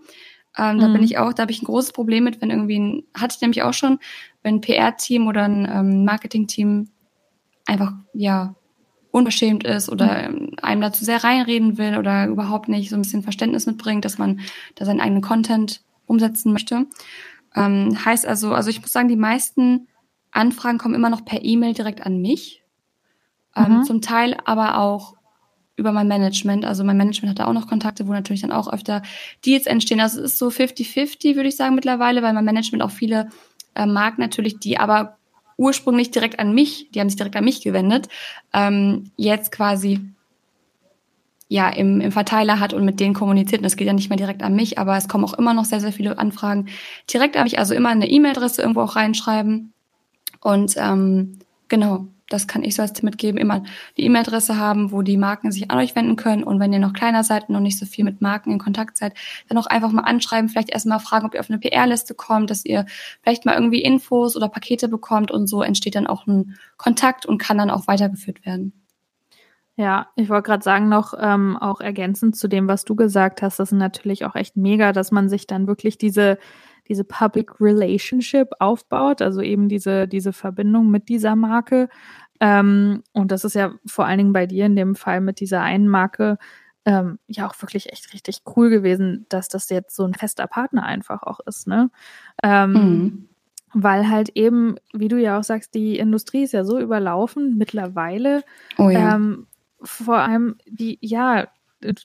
Ähm, 0.59 0.77
mhm. 0.77 0.81
Da 0.81 0.87
bin 0.89 0.99
mhm. 0.99 1.05
ich 1.05 1.19
auch, 1.19 1.33
da 1.33 1.43
habe 1.43 1.53
ich 1.53 1.63
ein 1.63 1.67
großes 1.67 1.93
Problem 1.93 2.25
mit, 2.25 2.41
wenn 2.41 2.51
irgendwie 2.51 2.79
ein, 2.79 3.05
hatte 3.15 3.35
ich 3.37 3.41
nämlich 3.41 3.63
auch 3.63 3.75
schon, 3.75 3.99
wenn 4.43 4.57
ein 4.57 4.61
PR-Team 4.61 5.27
oder 5.27 5.45
ein 5.45 5.69
ähm, 5.71 6.05
Marketing-Team 6.05 6.89
einfach, 7.67 7.93
ja, 8.13 8.55
unverschämt 9.13 9.65
ist 9.65 9.91
oder 9.91 10.31
mhm. 10.31 10.53
einem 10.63 10.81
dazu 10.81 11.05
sehr 11.05 11.23
reinreden 11.23 11.79
will 11.79 11.99
oder 11.99 12.27
überhaupt 12.27 12.69
nicht 12.69 12.89
so 12.89 12.97
ein 12.97 13.03
bisschen 13.03 13.23
Verständnis 13.23 13.67
mitbringt, 13.67 14.05
dass 14.05 14.19
man 14.19 14.41
da 14.75 14.85
seinen 14.85 15.01
eigenen 15.01 15.23
Content 15.23 15.83
umsetzen 16.07 16.53
möchte. 16.53 16.87
Ähm, 17.55 17.97
heißt 18.05 18.27
also, 18.27 18.55
also 18.55 18.71
ich 18.71 18.81
muss 18.81 18.93
sagen, 18.93 19.09
die 19.09 19.17
meisten 19.17 19.89
Anfragen 20.31 20.79
kommen 20.79 20.95
immer 20.95 21.11
noch 21.11 21.25
per 21.25 21.45
E-Mail 21.45 21.75
direkt 21.75 22.05
an 22.05 22.21
mich. 22.21 22.63
Ähm, 23.55 23.79
mhm. 23.79 23.85
Zum 23.85 24.01
Teil 24.01 24.39
aber 24.47 24.79
auch 24.79 25.15
über 25.77 25.93
mein 25.93 26.09
Management. 26.09 26.65
Also 26.65 26.85
mein 26.85 26.97
Management 26.97 27.31
hat 27.31 27.39
da 27.39 27.49
auch 27.49 27.55
noch 27.55 27.67
Kontakte, 27.67 28.07
wo 28.07 28.13
natürlich 28.13 28.43
dann 28.43 28.53
auch 28.53 28.73
öfter 28.73 29.03
Deals 29.45 29.67
entstehen. 29.67 30.01
Also 30.01 30.21
es 30.21 30.33
ist 30.33 30.39
so 30.39 30.49
50-50, 30.49 31.37
würde 31.37 31.49
ich 31.49 31.57
sagen, 31.57 31.75
mittlerweile, 31.75 32.23
weil 32.23 32.33
mein 32.33 32.45
Management 32.45 32.83
auch 32.83 32.91
viele 32.91 33.29
äh, 33.75 33.87
mag 33.87 34.19
natürlich, 34.19 34.59
die 34.59 34.79
aber 34.79 35.17
ursprünglich 35.57 36.11
direkt 36.11 36.39
an 36.39 36.55
mich, 36.55 36.91
die 36.91 37.01
haben 37.01 37.09
sich 37.09 37.17
direkt 37.17 37.37
an 37.37 37.45
mich 37.45 37.63
gewendet, 37.63 38.09
ähm, 38.53 39.11
jetzt 39.17 39.53
quasi 39.53 40.01
ja 41.49 41.69
im, 41.69 42.01
im 42.01 42.13
Verteiler 42.13 42.61
hat 42.61 42.73
und 42.73 42.85
mit 42.85 42.99
denen 42.99 43.15
kommuniziert. 43.15 43.61
Und 43.61 43.65
das 43.65 43.77
geht 43.77 43.87
ja 43.87 43.93
nicht 43.93 44.09
mehr 44.09 44.17
direkt 44.17 44.43
an 44.43 44.57
mich, 44.57 44.79
aber 44.79 44.97
es 44.97 45.07
kommen 45.07 45.25
auch 45.25 45.35
immer 45.35 45.53
noch 45.53 45.67
sehr, 45.67 45.81
sehr 45.81 45.93
viele 45.93 46.19
Anfragen 46.19 46.67
direkt 47.13 47.37
an 47.37 47.45
mich. 47.45 47.59
Also 47.59 47.75
immer 47.75 47.91
eine 47.91 48.11
E-Mail-Adresse 48.11 48.63
irgendwo 48.63 48.81
auch 48.81 48.97
reinschreiben. 48.97 49.73
Und 50.41 50.75
ähm, 50.79 51.39
genau, 51.69 52.07
das 52.33 52.47
kann 52.47 52.63
ich 52.63 52.75
so 52.75 52.83
als 52.83 52.93
Tipp 52.93 53.05
mitgeben, 53.05 53.41
immer 53.41 53.63
die 53.97 54.05
E-Mail-Adresse 54.05 54.57
haben, 54.57 54.93
wo 54.93 55.03
die 55.03 55.17
Marken 55.17 55.53
sich 55.53 55.71
an 55.71 55.79
euch 55.79 55.95
wenden 55.95 56.17
können. 56.17 56.45
Und 56.45 56.61
wenn 56.61 56.73
ihr 56.73 56.79
noch 56.79 56.93
kleiner 56.93 57.25
seid 57.25 57.49
und 57.49 57.55
noch 57.55 57.61
nicht 57.61 57.79
so 57.79 57.87
viel 57.87 58.05
mit 58.05 58.21
Marken 58.21 58.51
in 58.51 58.59
Kontakt 58.59 58.97
seid, 58.97 59.15
dann 59.49 59.59
auch 59.59 59.67
einfach 59.67 59.93
mal 59.93 60.03
anschreiben, 60.03 60.49
vielleicht 60.49 60.71
erstmal 60.71 61.01
fragen, 61.01 61.27
ob 61.27 61.35
ihr 61.35 61.41
auf 61.41 61.51
eine 61.51 61.59
PR-Liste 61.59 62.15
kommt, 62.15 62.51
dass 62.51 62.65
ihr 62.65 62.87
vielleicht 63.23 63.45
mal 63.45 63.55
irgendwie 63.55 63.83
Infos 63.83 64.37
oder 64.37 64.49
Pakete 64.49 64.89
bekommt 64.89 65.31
und 65.31 65.47
so 65.47 65.63
entsteht 65.63 65.95
dann 65.95 66.07
auch 66.07 66.27
ein 66.27 66.57
Kontakt 66.77 67.27
und 67.27 67.39
kann 67.39 67.59
dann 67.59 67.71
auch 67.71 67.87
weitergeführt 67.87 68.45
werden. 68.47 68.73
Ja, 69.77 70.09
ich 70.17 70.29
wollte 70.29 70.47
gerade 70.47 70.63
sagen, 70.63 70.89
noch 70.89 71.15
ähm, 71.19 71.57
auch 71.57 71.81
ergänzend 71.81 72.37
zu 72.37 72.47
dem, 72.47 72.69
was 72.69 72.85
du 72.85 72.95
gesagt 72.95 73.41
hast, 73.41 73.59
das 73.59 73.73
ist 73.73 73.79
natürlich 73.79 74.25
auch 74.27 74.35
echt 74.35 74.57
mega, 74.57 74.93
dass 74.93 75.13
man 75.13 75.31
sich 75.31 75.47
dann 75.47 75.67
wirklich 75.67 75.97
diese 75.97 76.39
diese 76.89 77.05
Public 77.05 77.61
Relationship 77.61 78.51
aufbaut, 78.59 79.23
also 79.23 79.41
eben 79.41 79.69
diese, 79.69 80.09
diese 80.09 80.33
Verbindung 80.33 80.91
mit 80.91 81.09
dieser 81.09 81.37
Marke 81.37 81.89
ähm, 82.43 83.05
und 83.13 83.31
das 83.31 83.45
ist 83.45 83.55
ja 83.55 83.73
vor 83.87 84.05
allen 84.05 84.19
Dingen 84.19 84.33
bei 84.33 84.47
dir 84.47 84.67
in 84.67 84.75
dem 84.75 84.97
Fall 84.97 85.21
mit 85.21 85.39
dieser 85.39 85.63
einen 85.63 85.87
Marke 85.87 86.39
ähm, 86.85 87.21
ja 87.29 87.47
auch 87.47 87.55
wirklich 87.63 87.93
echt 87.93 88.13
richtig 88.13 88.43
cool 88.57 88.69
gewesen, 88.69 89.27
dass 89.29 89.47
das 89.47 89.71
jetzt 89.71 89.95
so 89.95 90.05
ein 90.05 90.15
fester 90.15 90.49
Partner 90.49 90.83
einfach 90.83 91.23
auch 91.23 91.39
ist, 91.47 91.69
ne? 91.69 91.93
Ähm, 92.43 92.73
mhm. 92.73 93.29
Weil 93.75 94.11
halt 94.11 94.31
eben, 94.35 94.75
wie 94.93 95.07
du 95.07 95.21
ja 95.21 95.39
auch 95.39 95.45
sagst, 95.45 95.73
die 95.75 95.99
Industrie 95.99 96.43
ist 96.43 96.53
ja 96.53 96.65
so 96.65 96.81
überlaufen 96.81 97.57
mittlerweile. 97.57 98.43
Oh 98.77 98.91
ja. 98.91 99.15
Ähm, 99.15 99.47
vor 99.81 100.17
allem, 100.17 100.57
die, 100.67 100.99
ja, 101.01 101.47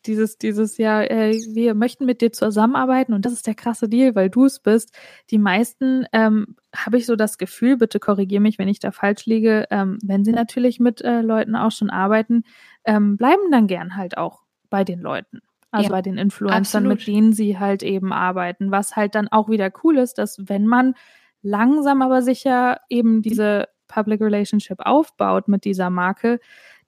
dieses, 0.06 0.38
dieses 0.38 0.78
ja, 0.78 1.02
äh, 1.02 1.34
wir 1.54 1.74
möchten 1.74 2.06
mit 2.06 2.22
dir 2.22 2.32
zusammenarbeiten 2.32 3.14
und 3.14 3.26
das 3.26 3.34
ist 3.34 3.48
der 3.48 3.56
krasse 3.56 3.90
Deal, 3.90 4.16
weil 4.16 4.30
du 4.30 4.46
es 4.46 4.60
bist. 4.60 4.96
Die 5.32 5.38
meisten 5.38 6.06
ähm, 6.14 6.56
habe 6.76 6.98
ich 6.98 7.06
so 7.06 7.16
das 7.16 7.38
Gefühl, 7.38 7.78
bitte 7.78 8.00
korrigiere 8.00 8.42
mich, 8.42 8.60
wenn 8.60 8.68
ich 8.68 8.80
da 8.80 8.92
falsch 8.92 9.26
liege, 9.26 9.66
ähm, 9.72 9.98
wenn 10.04 10.26
sie 10.26 10.34
natürlich 10.34 10.80
mit 10.80 11.02
äh, 11.02 11.22
Leuten 11.22 11.56
auch 11.56 11.72
schon 11.72 11.90
arbeiten, 11.90 12.44
ähm, 12.86 13.18
bleiben 13.18 13.52
dann 13.52 13.68
gern 13.68 13.96
halt 13.96 14.18
auch 14.18 14.42
bei 14.70 14.84
den 14.84 15.00
Leuten. 15.00 15.42
Also 15.72 15.86
ja, 15.86 15.92
bei 15.92 16.02
den 16.02 16.18
Influencern, 16.18 16.60
absolut. 16.60 16.90
mit 16.90 17.08
denen 17.08 17.34
sie 17.34 17.60
halt 17.60 17.84
eben 17.84 18.14
arbeiten. 18.14 18.72
Was 18.72 18.96
halt 18.96 19.16
dann 19.16 19.28
auch 19.28 19.50
wieder 19.50 19.70
cool 19.84 19.98
ist, 19.98 20.18
dass 20.18 20.38
wenn 20.48 20.66
man 20.66 20.94
langsam 21.42 22.02
aber 22.02 22.22
sicher 22.22 22.80
eben 22.90 23.22
diese 23.22 23.68
Public 23.88 24.22
Relationship 24.22 24.80
aufbaut 24.80 25.48
mit 25.48 25.66
dieser 25.66 25.90
Marke, 25.90 26.40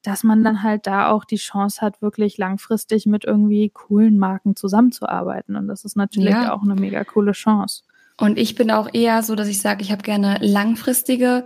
dass 0.03 0.23
man 0.23 0.43
dann 0.43 0.63
halt 0.63 0.87
da 0.87 1.09
auch 1.09 1.25
die 1.25 1.35
Chance 1.35 1.81
hat, 1.81 2.01
wirklich 2.01 2.37
langfristig 2.37 3.05
mit 3.05 3.25
irgendwie 3.25 3.69
coolen 3.69 4.17
Marken 4.17 4.55
zusammenzuarbeiten. 4.55 5.55
Und 5.55 5.67
das 5.67 5.83
ist 5.83 5.97
natürlich 5.97 6.33
ja. 6.33 6.53
auch 6.53 6.63
eine 6.63 6.75
mega 6.75 7.03
coole 7.03 7.33
Chance. 7.33 7.83
Und 8.17 8.37
ich 8.37 8.55
bin 8.55 8.71
auch 8.71 8.89
eher 8.93 9.23
so, 9.23 9.35
dass 9.35 9.47
ich 9.47 9.61
sage, 9.61 9.81
ich 9.81 9.91
habe 9.91 10.01
gerne 10.01 10.37
langfristige 10.41 11.45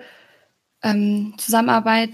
ähm, 0.82 1.34
Zusammenarbeit, 1.38 2.10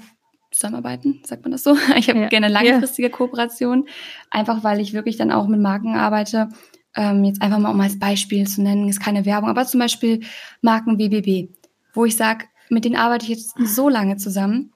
Zusammenarbeiten, 0.51 1.21
sagt 1.25 1.43
man 1.43 1.51
das 1.51 1.63
so? 1.63 1.77
Ich 1.95 2.09
habe 2.09 2.19
ja. 2.19 2.27
gerne 2.27 2.47
langfristige 2.47 3.09
ja. 3.09 3.15
Kooperation, 3.15 3.87
einfach 4.29 4.63
weil 4.63 4.79
ich 4.79 4.93
wirklich 4.93 5.17
dann 5.17 5.31
auch 5.31 5.47
mit 5.47 5.59
Marken 5.59 5.95
arbeite. 5.95 6.49
Ähm, 6.95 7.23
jetzt 7.23 7.41
einfach 7.41 7.59
mal 7.59 7.71
um 7.71 7.81
als 7.81 7.99
Beispiel 7.99 8.47
zu 8.47 8.61
nennen, 8.61 8.89
ist 8.89 8.99
keine 8.99 9.25
Werbung, 9.25 9.49
aber 9.49 9.65
zum 9.65 9.79
Beispiel 9.79 10.21
Marken 10.61 10.97
BBB, 10.97 11.53
wo 11.93 12.05
ich 12.05 12.15
sage, 12.15 12.45
mit 12.69 12.85
denen 12.85 12.95
arbeite 12.95 13.25
ich 13.25 13.29
jetzt 13.29 13.55
so 13.63 13.89
lange 13.89 14.17
zusammen 14.17 14.73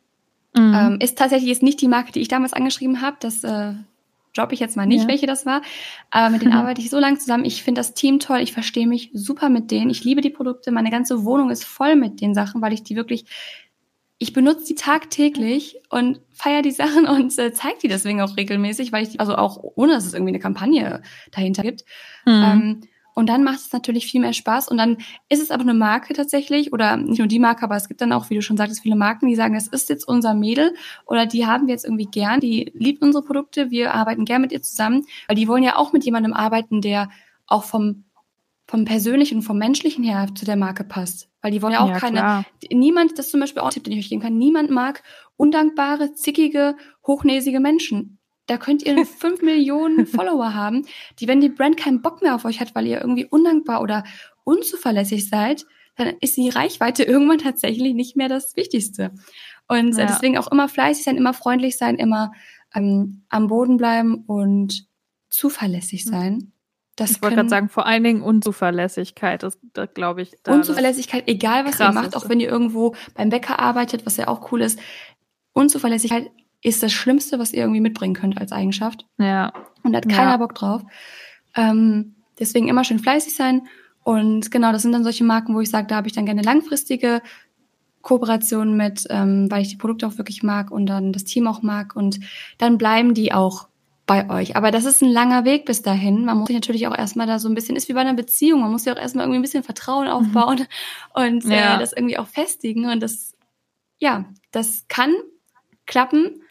Mhm. 0.55 0.73
Ähm, 0.73 0.97
ist 0.99 1.17
tatsächlich 1.17 1.49
jetzt 1.49 1.63
nicht 1.63 1.81
die 1.81 1.87
Marke, 1.87 2.11
die 2.11 2.19
ich 2.19 2.27
damals 2.27 2.53
angeschrieben 2.53 3.01
habe. 3.01 3.17
Das 3.19 3.43
äh, 3.43 3.73
droppe 4.35 4.53
ich 4.53 4.59
jetzt 4.59 4.77
mal 4.77 4.85
nicht, 4.85 5.03
ja. 5.03 5.07
welche 5.07 5.27
das 5.27 5.45
war. 5.45 5.61
Aber 6.09 6.29
mit 6.29 6.41
denen 6.41 6.53
arbeite 6.53 6.81
ich 6.81 6.89
so 6.89 6.99
lange 6.99 7.17
zusammen. 7.17 7.45
Ich 7.45 7.63
finde 7.63 7.79
das 7.79 7.93
Team 7.93 8.19
toll. 8.19 8.39
Ich 8.39 8.53
verstehe 8.53 8.87
mich 8.87 9.09
super 9.13 9.49
mit 9.49 9.71
denen. 9.71 9.89
Ich 9.89 10.03
liebe 10.03 10.21
die 10.21 10.29
Produkte. 10.29 10.71
Meine 10.71 10.91
ganze 10.91 11.23
Wohnung 11.23 11.49
ist 11.49 11.65
voll 11.65 11.95
mit 11.95 12.21
den 12.21 12.33
Sachen, 12.33 12.61
weil 12.61 12.73
ich 12.73 12.83
die 12.83 12.95
wirklich, 12.95 13.25
ich 14.17 14.33
benutze 14.33 14.65
die 14.65 14.75
tagtäglich 14.75 15.77
und 15.89 16.21
feiere 16.31 16.61
die 16.61 16.71
Sachen 16.71 17.07
und 17.07 17.37
äh, 17.37 17.53
zeige 17.53 17.79
die 17.83 17.87
deswegen 17.87 18.21
auch 18.21 18.37
regelmäßig, 18.37 18.91
weil 18.91 19.03
ich 19.03 19.09
die, 19.09 19.19
also 19.19 19.35
auch 19.35 19.57
ohne, 19.75 19.93
dass 19.93 20.05
es 20.05 20.13
irgendwie 20.13 20.31
eine 20.31 20.39
Kampagne 20.39 21.01
dahinter 21.31 21.63
gibt. 21.63 21.83
Mhm. 22.25 22.31
Ähm, 22.31 22.81
und 23.13 23.27
dann 23.27 23.43
macht 23.43 23.59
es 23.59 23.73
natürlich 23.73 24.05
viel 24.05 24.21
mehr 24.21 24.33
Spaß. 24.33 24.67
Und 24.67 24.77
dann 24.77 24.97
ist 25.29 25.41
es 25.41 25.51
aber 25.51 25.61
eine 25.61 25.73
Marke 25.73 26.13
tatsächlich, 26.13 26.73
oder 26.73 26.97
nicht 26.97 27.19
nur 27.19 27.27
die 27.27 27.39
Marke, 27.39 27.63
aber 27.63 27.75
es 27.75 27.87
gibt 27.87 28.01
dann 28.01 28.11
auch, 28.11 28.29
wie 28.29 28.35
du 28.35 28.41
schon 28.41 28.57
sagtest, 28.57 28.81
viele 28.81 28.95
Marken, 28.95 29.27
die 29.27 29.35
sagen, 29.35 29.53
das 29.53 29.67
ist 29.67 29.89
jetzt 29.89 30.07
unser 30.07 30.33
Mädel 30.33 30.73
oder 31.05 31.25
die 31.25 31.45
haben 31.45 31.67
wir 31.67 31.73
jetzt 31.73 31.85
irgendwie 31.85 32.07
gern, 32.07 32.39
die 32.39 32.71
liebt 32.75 33.01
unsere 33.01 33.23
Produkte, 33.23 33.71
wir 33.71 33.93
arbeiten 33.93 34.25
gern 34.25 34.41
mit 34.41 34.51
ihr 34.51 34.61
zusammen, 34.61 35.05
weil 35.27 35.35
die 35.35 35.47
wollen 35.47 35.63
ja 35.63 35.75
auch 35.75 35.93
mit 35.93 36.03
jemandem 36.03 36.33
arbeiten, 36.33 36.81
der 36.81 37.09
auch 37.47 37.63
vom 37.63 38.05
vom 38.65 38.85
persönlichen 38.85 39.39
und 39.39 39.43
vom 39.43 39.57
menschlichen 39.57 40.03
her 40.03 40.27
zu 40.33 40.45
der 40.45 40.55
Marke 40.55 40.83
passt. 40.83 41.29
Weil 41.41 41.51
die 41.51 41.61
wollen 41.61 41.73
ja 41.73 41.81
auch 41.81 41.89
ja, 41.89 41.99
keine, 41.99 42.17
klar. 42.17 42.45
niemand, 42.71 43.19
das 43.19 43.29
zum 43.29 43.41
Beispiel 43.41 43.61
auch 43.61 43.67
ein 43.67 43.71
Tipp, 43.71 43.83
den 43.83 43.93
ich 43.93 43.99
euch 43.99 44.09
geben 44.09 44.21
kann, 44.21 44.37
niemand 44.37 44.69
mag 44.69 45.03
undankbare, 45.35 46.13
zickige, 46.13 46.77
hochnäsige 47.05 47.59
Menschen. 47.59 48.19
Da 48.47 48.57
könnt 48.57 48.83
ihr 48.83 49.05
fünf 49.05 49.41
Millionen 49.41 50.05
Follower 50.05 50.53
haben, 50.53 50.85
die, 51.19 51.27
wenn 51.27 51.41
die 51.41 51.49
Brand 51.49 51.77
keinen 51.77 52.01
Bock 52.01 52.21
mehr 52.21 52.35
auf 52.35 52.45
euch 52.45 52.59
hat, 52.59 52.75
weil 52.75 52.87
ihr 52.87 53.01
irgendwie 53.01 53.25
undankbar 53.25 53.81
oder 53.81 54.03
unzuverlässig 54.43 55.29
seid, 55.29 55.65
dann 55.95 56.13
ist 56.21 56.37
die 56.37 56.49
Reichweite 56.49 57.03
irgendwann 57.03 57.39
tatsächlich 57.39 57.93
nicht 57.93 58.15
mehr 58.15 58.29
das 58.29 58.55
Wichtigste. 58.55 59.11
Und 59.67 59.95
äh, 59.95 60.01
ja. 60.01 60.05
deswegen 60.07 60.37
auch 60.37 60.51
immer 60.51 60.67
fleißig 60.67 61.05
sein, 61.05 61.17
immer 61.17 61.33
freundlich 61.33 61.77
sein, 61.77 61.95
immer 61.95 62.31
ähm, 62.73 63.23
am 63.29 63.47
Boden 63.47 63.77
bleiben 63.77 64.23
und 64.25 64.87
zuverlässig 65.29 66.03
hm. 66.03 66.11
sein. 66.11 66.53
Das 66.95 67.09
ich 67.09 67.21
wollte 67.23 67.37
gerade 67.37 67.49
sagen, 67.49 67.69
vor 67.69 67.87
allen 67.87 68.03
Dingen 68.03 68.21
Unzuverlässigkeit, 68.21 69.41
das, 69.41 69.57
das 69.73 69.91
glaube 69.95 70.21
ich. 70.21 70.35
Da 70.43 70.53
Unzuverlässigkeit, 70.53 71.23
egal 71.27 71.65
was 71.65 71.79
ihr 71.79 71.91
macht, 71.91 72.15
auch 72.15 72.29
wenn 72.29 72.39
ihr 72.39 72.49
irgendwo 72.49 72.93
beim 73.15 73.29
Bäcker 73.29 73.57
arbeitet, 73.57 74.05
was 74.05 74.17
ja 74.17 74.27
auch 74.27 74.51
cool 74.51 74.61
ist. 74.61 74.79
Unzuverlässigkeit 75.53 76.29
ist 76.63 76.81
das 76.81 76.93
Schlimmste, 76.93 77.39
was 77.39 77.53
ihr 77.53 77.61
irgendwie 77.61 77.81
mitbringen 77.81 78.15
könnt 78.15 78.39
als 78.39 78.51
Eigenschaft. 78.51 79.05
Ja. 79.17 79.53
Und 79.83 79.93
da 79.93 79.97
hat 79.97 80.09
keiner 80.09 80.31
ja. 80.31 80.37
Bock 80.37 80.55
drauf. 80.55 80.81
Ähm, 81.55 82.15
deswegen 82.39 82.69
immer 82.69 82.83
schön 82.83 82.99
fleißig 82.99 83.35
sein. 83.35 83.67
Und 84.03 84.49
genau, 84.49 84.71
das 84.71 84.81
sind 84.81 84.93
dann 84.93 85.03
solche 85.03 85.23
Marken, 85.23 85.55
wo 85.55 85.61
ich 85.61 85.69
sage, 85.69 85.87
da 85.87 85.95
habe 85.95 86.07
ich 86.07 86.13
dann 86.13 86.25
gerne 86.25 86.41
langfristige 86.41 87.21
Kooperationen 88.01 88.75
mit, 88.75 89.05
ähm, 89.09 89.49
weil 89.49 89.61
ich 89.61 89.69
die 89.69 89.77
Produkte 89.77 90.07
auch 90.07 90.17
wirklich 90.17 90.43
mag 90.43 90.71
und 90.71 90.87
dann 90.87 91.13
das 91.13 91.23
Team 91.23 91.47
auch 91.47 91.61
mag. 91.61 91.95
Und 91.95 92.19
dann 92.57 92.77
bleiben 92.77 93.13
die 93.13 93.33
auch 93.33 93.67
bei 94.05 94.29
euch. 94.29 94.57
Aber 94.57 94.71
das 94.71 94.83
ist 94.83 95.01
ein 95.01 95.09
langer 95.09 95.45
Weg 95.45 95.65
bis 95.65 95.81
dahin. 95.81 96.25
Man 96.25 96.37
muss 96.37 96.47
sich 96.47 96.55
natürlich 96.55 96.87
auch 96.87 96.97
erstmal 96.97 97.27
da 97.27 97.39
so 97.39 97.47
ein 97.47 97.55
bisschen, 97.55 97.77
ist 97.77 97.87
wie 97.87 97.93
bei 97.93 98.01
einer 98.01 98.13
Beziehung, 98.13 98.59
man 98.61 98.71
muss 98.71 98.83
ja 98.83 98.93
auch 98.93 98.99
erstmal 98.99 99.23
irgendwie 99.25 99.39
ein 99.39 99.43
bisschen 99.43 99.63
Vertrauen 99.63 100.07
mhm. 100.07 100.11
aufbauen 100.11 100.59
mhm. 100.59 101.23
und 101.23 101.45
äh, 101.45 101.57
ja. 101.57 101.77
das 101.77 101.93
irgendwie 101.93 102.17
auch 102.17 102.27
festigen. 102.27 102.89
Und 102.89 103.01
das, 103.01 103.35
ja, 103.99 104.25
das 104.51 104.85
kann 104.89 105.13
klappen, 105.85 106.42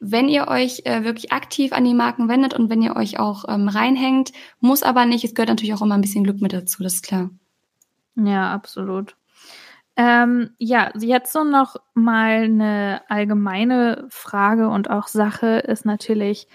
wenn 0.00 0.28
ihr 0.28 0.48
euch 0.48 0.82
äh, 0.84 1.04
wirklich 1.04 1.32
aktiv 1.32 1.72
an 1.72 1.84
die 1.84 1.94
Marken 1.94 2.28
wendet 2.28 2.54
und 2.54 2.70
wenn 2.70 2.82
ihr 2.82 2.96
euch 2.96 3.18
auch 3.18 3.44
ähm, 3.48 3.68
reinhängt. 3.68 4.32
Muss 4.60 4.82
aber 4.82 5.06
nicht. 5.06 5.24
Es 5.24 5.34
gehört 5.34 5.48
natürlich 5.48 5.74
auch 5.74 5.82
immer 5.82 5.96
ein 5.96 6.00
bisschen 6.00 6.24
Glück 6.24 6.40
mit 6.40 6.52
dazu, 6.52 6.82
das 6.82 6.94
ist 6.94 7.02
klar. 7.02 7.30
Ja, 8.16 8.52
absolut. 8.52 9.16
Ähm, 9.96 10.50
ja, 10.58 10.92
jetzt 11.00 11.32
so 11.32 11.42
noch 11.42 11.76
mal 11.94 12.44
eine 12.44 13.02
allgemeine 13.08 14.06
Frage 14.10 14.68
und 14.68 14.90
auch 14.90 15.08
Sache 15.08 15.58
ist 15.58 15.84
natürlich, 15.84 16.46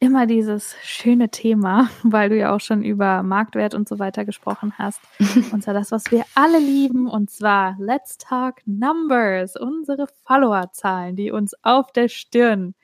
immer 0.00 0.26
dieses 0.26 0.76
schöne 0.82 1.30
Thema, 1.30 1.90
weil 2.02 2.28
du 2.28 2.36
ja 2.36 2.54
auch 2.54 2.60
schon 2.60 2.82
über 2.82 3.22
Marktwert 3.22 3.74
und 3.74 3.88
so 3.88 3.98
weiter 3.98 4.24
gesprochen 4.24 4.74
hast. 4.78 5.00
und 5.52 5.62
zwar 5.62 5.74
das, 5.74 5.90
was 5.90 6.10
wir 6.10 6.24
alle 6.34 6.58
lieben, 6.58 7.08
und 7.08 7.30
zwar 7.30 7.76
Let's 7.78 8.18
Talk 8.18 8.56
Numbers, 8.66 9.56
unsere 9.56 10.06
Followerzahlen, 10.24 11.16
die 11.16 11.30
uns 11.30 11.54
auf 11.62 11.92
der 11.92 12.08
Stirn, 12.08 12.74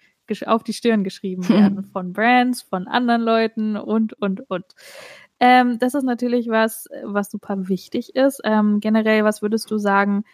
auf 0.46 0.62
die 0.62 0.72
Stirn 0.72 1.04
geschrieben 1.04 1.48
werden 1.48 1.84
von 1.84 2.12
Brands, 2.12 2.62
von 2.62 2.88
anderen 2.88 3.22
Leuten 3.22 3.76
und, 3.76 4.12
und, 4.14 4.48
und. 4.50 4.64
Ähm, 5.40 5.78
das 5.78 5.94
ist 5.94 6.04
natürlich 6.04 6.48
was, 6.48 6.88
was 7.02 7.30
super 7.30 7.68
wichtig 7.68 8.14
ist. 8.14 8.40
Ähm, 8.44 8.80
generell, 8.80 9.24
was 9.24 9.42
würdest 9.42 9.70
du 9.70 9.78
sagen, 9.78 10.24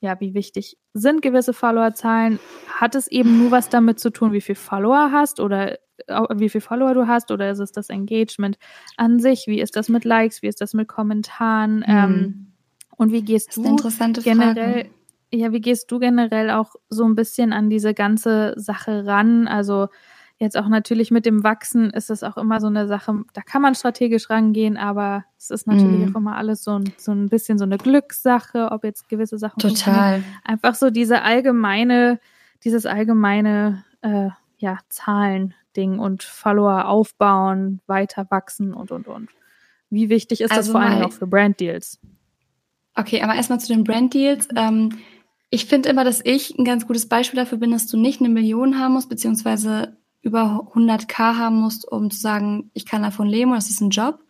ja, 0.00 0.18
wie 0.18 0.34
wichtig 0.34 0.78
sind 0.94 1.22
gewisse 1.22 1.52
Followerzahlen? 1.52 2.38
Hat 2.68 2.94
es 2.94 3.06
eben 3.06 3.38
nur 3.38 3.50
was 3.50 3.68
damit 3.68 4.00
zu 4.00 4.10
tun, 4.10 4.32
wie 4.32 4.40
viel 4.40 4.54
Follower 4.54 5.10
hast 5.12 5.40
oder 5.40 5.78
wie 6.34 6.48
viel 6.48 6.60
Follower 6.60 6.94
du 6.94 7.06
hast 7.06 7.30
oder 7.30 7.50
ist 7.50 7.58
es 7.58 7.72
das 7.72 7.90
Engagement 7.90 8.58
an 8.96 9.20
sich? 9.20 9.46
Wie 9.46 9.60
ist 9.60 9.76
das 9.76 9.88
mit 9.88 10.04
Likes? 10.04 10.42
Wie 10.42 10.46
ist 10.46 10.60
das 10.60 10.74
mit 10.74 10.88
Kommentaren? 10.88 11.78
Mhm. 11.78 11.84
Ähm, 11.86 12.46
und 12.96 13.12
wie 13.12 13.22
gehst 13.22 13.56
du 13.56 13.62
generell? 14.22 14.54
Frage. 14.54 14.90
Ja, 15.32 15.52
wie 15.52 15.60
gehst 15.60 15.90
du 15.90 15.98
generell 15.98 16.50
auch 16.50 16.74
so 16.88 17.04
ein 17.04 17.14
bisschen 17.14 17.52
an 17.52 17.70
diese 17.70 17.94
ganze 17.94 18.54
Sache 18.56 19.06
ran? 19.06 19.46
Also 19.46 19.88
jetzt 20.38 20.56
auch 20.56 20.68
natürlich 20.68 21.10
mit 21.10 21.26
dem 21.26 21.44
Wachsen 21.44 21.90
ist 21.90 22.10
es 22.10 22.22
auch 22.22 22.36
immer 22.36 22.60
so 22.60 22.66
eine 22.66 22.88
Sache, 22.88 23.24
da 23.34 23.42
kann 23.42 23.62
man 23.62 23.74
strategisch 23.74 24.30
rangehen, 24.30 24.76
aber 24.76 25.24
es 25.38 25.50
ist 25.50 25.66
natürlich 25.66 26.06
mm. 26.06 26.10
auch 26.10 26.18
immer 26.18 26.36
alles 26.36 26.64
so 26.64 26.78
ein, 26.78 26.92
so 26.96 27.12
ein 27.12 27.28
bisschen 27.28 27.58
so 27.58 27.64
eine 27.64 27.76
Glückssache, 27.76 28.70
ob 28.72 28.82
jetzt 28.82 29.08
gewisse 29.08 29.38
Sachen. 29.38 29.60
Total. 29.60 30.24
Einfach 30.42 30.74
so 30.74 30.90
diese 30.90 31.22
allgemeine, 31.22 32.18
dieses 32.64 32.86
allgemeine, 32.86 33.84
äh, 34.00 34.30
ja, 34.58 34.78
Zahlen 34.88 35.54
Ding 35.76 35.98
und 35.98 36.22
Follower 36.22 36.86
aufbauen, 36.86 37.80
weiter 37.86 38.26
wachsen 38.30 38.74
und, 38.74 38.90
und, 38.90 39.08
und. 39.08 39.30
Wie 39.90 40.08
wichtig 40.08 40.40
ist 40.40 40.50
also 40.50 40.62
das 40.62 40.70
vor 40.70 40.80
allem 40.80 41.02
auch 41.02 41.12
für 41.12 41.26
Brand-Deals? 41.26 41.98
Okay, 42.94 43.22
aber 43.22 43.34
erstmal 43.34 43.60
zu 43.60 43.68
den 43.68 43.84
Brand-Deals. 43.84 44.48
Ähm, 44.56 44.98
ich 45.50 45.66
finde 45.66 45.88
immer, 45.88 46.04
dass 46.04 46.20
ich 46.24 46.56
ein 46.58 46.64
ganz 46.64 46.86
gutes 46.86 47.08
Beispiel 47.08 47.38
dafür 47.38 47.58
bin, 47.58 47.72
dass 47.72 47.86
du 47.88 47.96
nicht 47.96 48.20
eine 48.20 48.28
Million 48.28 48.78
haben 48.78 48.94
musst, 48.94 49.08
beziehungsweise 49.08 49.96
über 50.22 50.70
100k 50.74 51.36
haben 51.36 51.56
musst, 51.56 51.90
um 51.90 52.10
zu 52.10 52.20
sagen, 52.20 52.70
ich 52.72 52.86
kann 52.86 53.02
davon 53.02 53.26
leben 53.26 53.50
und 53.50 53.56
das 53.56 53.70
ist 53.70 53.80
ein 53.80 53.90
Job. 53.90 54.20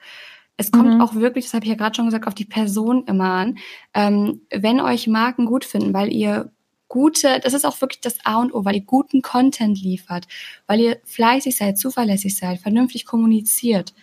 Es 0.56 0.70
kommt 0.70 0.94
mhm. 0.94 1.00
auch 1.00 1.14
wirklich, 1.14 1.46
das 1.46 1.54
habe 1.54 1.64
ich 1.64 1.70
ja 1.70 1.76
gerade 1.76 1.94
schon 1.94 2.06
gesagt, 2.06 2.26
auf 2.26 2.34
die 2.34 2.44
Person 2.44 3.04
immer 3.06 3.30
an. 3.30 3.58
Ähm, 3.94 4.42
wenn 4.50 4.80
euch 4.80 5.06
Marken 5.06 5.46
gut 5.46 5.64
finden, 5.64 5.92
weil 5.92 6.12
ihr 6.12 6.52
gute, 6.88 7.40
das 7.40 7.54
ist 7.54 7.64
auch 7.64 7.80
wirklich 7.80 8.00
das 8.00 8.16
A 8.24 8.40
und 8.40 8.52
O, 8.52 8.64
weil 8.64 8.76
ihr 8.76 8.84
guten 8.84 9.22
Content 9.22 9.80
liefert, 9.80 10.26
weil 10.66 10.80
ihr 10.80 10.98
fleißig 11.04 11.56
seid, 11.56 11.78
zuverlässig 11.78 12.36
seid, 12.36 12.60
vernünftig 12.60 13.04
kommuniziert, 13.06 13.94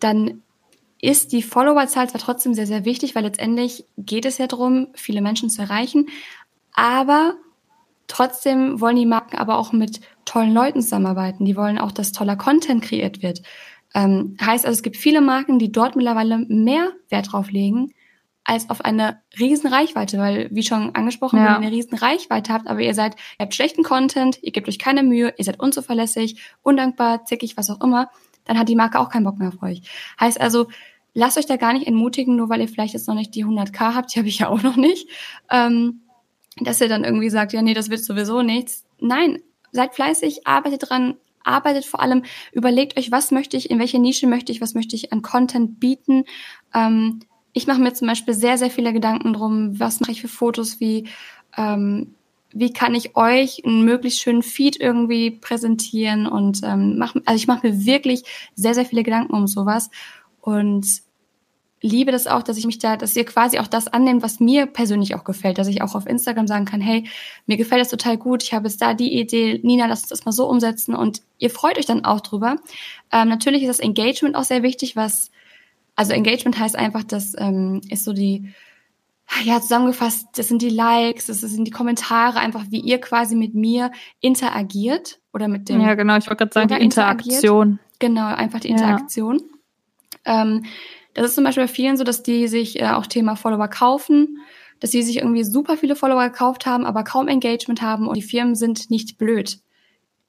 dann 0.00 0.42
ist 1.00 1.32
die 1.32 1.42
Followerzahl 1.42 2.08
zwar 2.08 2.20
trotzdem 2.20 2.54
sehr, 2.54 2.66
sehr 2.66 2.84
wichtig, 2.84 3.14
weil 3.14 3.22
letztendlich 3.22 3.84
geht 3.96 4.24
es 4.24 4.38
ja 4.38 4.46
darum, 4.46 4.88
viele 4.94 5.20
Menschen 5.20 5.50
zu 5.50 5.62
erreichen, 5.62 6.08
aber 6.72 7.34
trotzdem 8.08 8.80
wollen 8.80 8.96
die 8.96 9.06
Marken 9.06 9.36
aber 9.36 9.58
auch 9.58 9.72
mit 9.72 10.00
tollen 10.24 10.52
Leuten 10.52 10.82
zusammenarbeiten. 10.82 11.44
Die 11.44 11.56
wollen 11.56 11.78
auch, 11.78 11.92
dass 11.92 12.12
toller 12.12 12.36
Content 12.36 12.82
kreiert 12.82 13.22
wird. 13.22 13.42
Ähm, 13.94 14.36
heißt 14.40 14.66
also, 14.66 14.76
es 14.76 14.82
gibt 14.82 14.96
viele 14.96 15.20
Marken, 15.20 15.58
die 15.58 15.72
dort 15.72 15.96
mittlerweile 15.96 16.38
mehr 16.38 16.92
Wert 17.08 17.32
drauf 17.32 17.50
legen, 17.50 17.92
als 18.44 18.70
auf 18.70 18.82
eine 18.82 19.20
riesen 19.38 19.70
Reichweite, 19.70 20.18
weil, 20.18 20.48
wie 20.50 20.62
schon 20.62 20.94
angesprochen, 20.94 21.38
ja. 21.38 21.44
wenn 21.44 21.62
ihr 21.62 21.68
eine 21.68 21.70
riesen 21.70 21.96
Reichweite 21.98 22.52
habt, 22.52 22.66
aber 22.66 22.80
ihr 22.80 22.94
seid, 22.94 23.14
ihr 23.38 23.44
habt 23.44 23.54
schlechten 23.54 23.82
Content, 23.82 24.38
ihr 24.42 24.52
gebt 24.52 24.68
euch 24.68 24.78
keine 24.78 25.02
Mühe, 25.02 25.34
ihr 25.36 25.44
seid 25.44 25.60
unzuverlässig, 25.60 26.40
undankbar, 26.62 27.24
zickig, 27.24 27.56
was 27.56 27.70
auch 27.70 27.82
immer, 27.82 28.10
dann 28.48 28.58
hat 28.58 28.68
die 28.68 28.74
Marke 28.74 28.98
auch 28.98 29.10
keinen 29.10 29.24
Bock 29.24 29.38
mehr 29.38 29.48
auf 29.48 29.62
euch. 29.62 29.82
Heißt 30.18 30.40
also, 30.40 30.66
lasst 31.14 31.38
euch 31.38 31.46
da 31.46 31.56
gar 31.56 31.72
nicht 31.72 31.86
entmutigen, 31.86 32.34
nur 32.34 32.48
weil 32.48 32.60
ihr 32.60 32.68
vielleicht 32.68 32.94
jetzt 32.94 33.06
noch 33.06 33.14
nicht 33.14 33.34
die 33.34 33.44
100k 33.44 33.94
habt, 33.94 34.14
die 34.14 34.18
habe 34.18 34.28
ich 34.28 34.40
ja 34.40 34.48
auch 34.48 34.62
noch 34.62 34.76
nicht, 34.76 35.08
ähm, 35.50 36.00
dass 36.60 36.80
ihr 36.80 36.88
dann 36.88 37.04
irgendwie 37.04 37.30
sagt, 37.30 37.52
ja, 37.52 37.62
nee, 37.62 37.74
das 37.74 37.90
wird 37.90 38.02
sowieso 38.02 38.42
nichts. 38.42 38.84
Nein, 38.98 39.38
seid 39.70 39.94
fleißig, 39.94 40.46
arbeitet 40.46 40.90
dran, 40.90 41.16
arbeitet 41.44 41.84
vor 41.84 42.00
allem, 42.00 42.24
überlegt 42.52 42.98
euch, 42.98 43.12
was 43.12 43.30
möchte 43.30 43.56
ich, 43.56 43.70
in 43.70 43.78
welche 43.78 44.00
Nische 44.00 44.26
möchte 44.26 44.50
ich, 44.50 44.60
was 44.60 44.74
möchte 44.74 44.96
ich 44.96 45.12
an 45.12 45.22
Content 45.22 45.78
bieten, 45.78 46.24
ähm, 46.74 47.20
ich 47.52 47.66
mache 47.66 47.80
mir 47.80 47.92
zum 47.92 48.06
Beispiel 48.06 48.34
sehr, 48.34 48.58
sehr 48.58 48.70
viele 48.70 48.92
Gedanken 48.92 49.32
drum, 49.32 49.80
was 49.80 50.00
mache 50.00 50.12
ich 50.12 50.20
für 50.20 50.28
Fotos, 50.28 50.80
wie, 50.80 51.08
ähm, 51.56 52.14
wie 52.52 52.72
kann 52.72 52.94
ich 52.94 53.16
euch 53.16 53.64
einen 53.64 53.84
möglichst 53.84 54.20
schönen 54.20 54.42
Feed 54.42 54.80
irgendwie 54.80 55.30
präsentieren 55.30 56.26
und 56.26 56.60
ähm, 56.64 56.98
mach, 56.98 57.14
also 57.24 57.36
ich 57.36 57.46
mache 57.46 57.66
mir 57.66 57.84
wirklich 57.84 58.22
sehr, 58.54 58.74
sehr 58.74 58.86
viele 58.86 59.02
Gedanken 59.02 59.34
um 59.34 59.46
sowas 59.46 59.90
und 60.40 60.86
liebe 61.80 62.10
das 62.10 62.26
auch, 62.26 62.42
dass 62.42 62.56
ich 62.56 62.66
mich 62.66 62.78
da, 62.78 62.96
dass 62.96 63.14
ihr 63.14 63.24
quasi 63.24 63.58
auch 63.58 63.68
das 63.68 63.86
annehmt, 63.86 64.22
was 64.22 64.40
mir 64.40 64.66
persönlich 64.66 65.14
auch 65.14 65.24
gefällt, 65.24 65.58
dass 65.58 65.68
ich 65.68 65.82
auch 65.82 65.94
auf 65.94 66.06
Instagram 66.06 66.46
sagen 66.46 66.64
kann, 66.64 66.80
hey, 66.80 67.04
mir 67.46 67.56
gefällt 67.56 67.80
das 67.80 67.88
total 67.88 68.16
gut, 68.16 68.42
ich 68.42 68.52
habe 68.52 68.66
jetzt 68.66 68.82
da 68.82 68.94
die 68.94 69.18
Idee, 69.18 69.60
Nina, 69.62 69.86
lass 69.86 70.00
uns 70.00 70.08
das 70.08 70.24
mal 70.24 70.32
so 70.32 70.48
umsetzen 70.48 70.94
und 70.94 71.22
ihr 71.38 71.50
freut 71.50 71.78
euch 71.78 71.86
dann 71.86 72.04
auch 72.04 72.20
drüber. 72.20 72.56
Ähm, 73.12 73.28
natürlich 73.28 73.62
ist 73.62 73.68
das 73.68 73.80
Engagement 73.80 74.34
auch 74.34 74.44
sehr 74.44 74.62
wichtig, 74.62 74.96
was 74.96 75.30
also 75.98 76.12
Engagement 76.12 76.58
heißt 76.58 76.76
einfach, 76.76 77.02
das 77.02 77.34
ähm, 77.38 77.80
ist 77.90 78.04
so 78.04 78.12
die, 78.12 78.54
ja, 79.44 79.60
zusammengefasst, 79.60 80.26
das 80.36 80.48
sind 80.48 80.62
die 80.62 80.70
Likes, 80.70 81.26
das 81.26 81.40
sind 81.40 81.64
die 81.64 81.70
Kommentare, 81.70 82.38
einfach 82.38 82.64
wie 82.70 82.80
ihr 82.80 82.98
quasi 83.00 83.36
mit 83.36 83.54
mir 83.54 83.92
interagiert 84.20 85.20
oder 85.32 85.48
mit 85.48 85.68
dem. 85.68 85.80
Ja, 85.80 85.94
genau, 85.94 86.16
ich 86.16 86.26
wollte 86.26 86.46
gerade 86.46 86.52
sagen, 86.54 86.68
die 86.68 86.84
Interaktion. 86.84 87.78
Genau, 87.98 88.26
einfach 88.26 88.60
die 88.60 88.68
Interaktion. 88.68 89.42
Ja. 90.26 90.42
Ähm, 90.42 90.64
das 91.14 91.26
ist 91.26 91.34
zum 91.34 91.44
Beispiel 91.44 91.64
bei 91.64 91.68
vielen 91.68 91.96
so, 91.96 92.04
dass 92.04 92.22
die 92.22 92.48
sich 92.48 92.80
äh, 92.80 92.88
auch 92.88 93.06
Thema 93.06 93.36
Follower 93.36 93.68
kaufen, 93.68 94.38
dass 94.80 94.92
sie 94.92 95.02
sich 95.02 95.18
irgendwie 95.18 95.44
super 95.44 95.76
viele 95.76 95.96
Follower 95.96 96.24
gekauft 96.24 96.64
haben, 96.66 96.86
aber 96.86 97.04
kaum 97.04 97.28
Engagement 97.28 97.82
haben 97.82 98.06
und 98.06 98.16
die 98.16 98.22
Firmen 98.22 98.54
sind 98.54 98.90
nicht 98.90 99.18
blöd. 99.18 99.58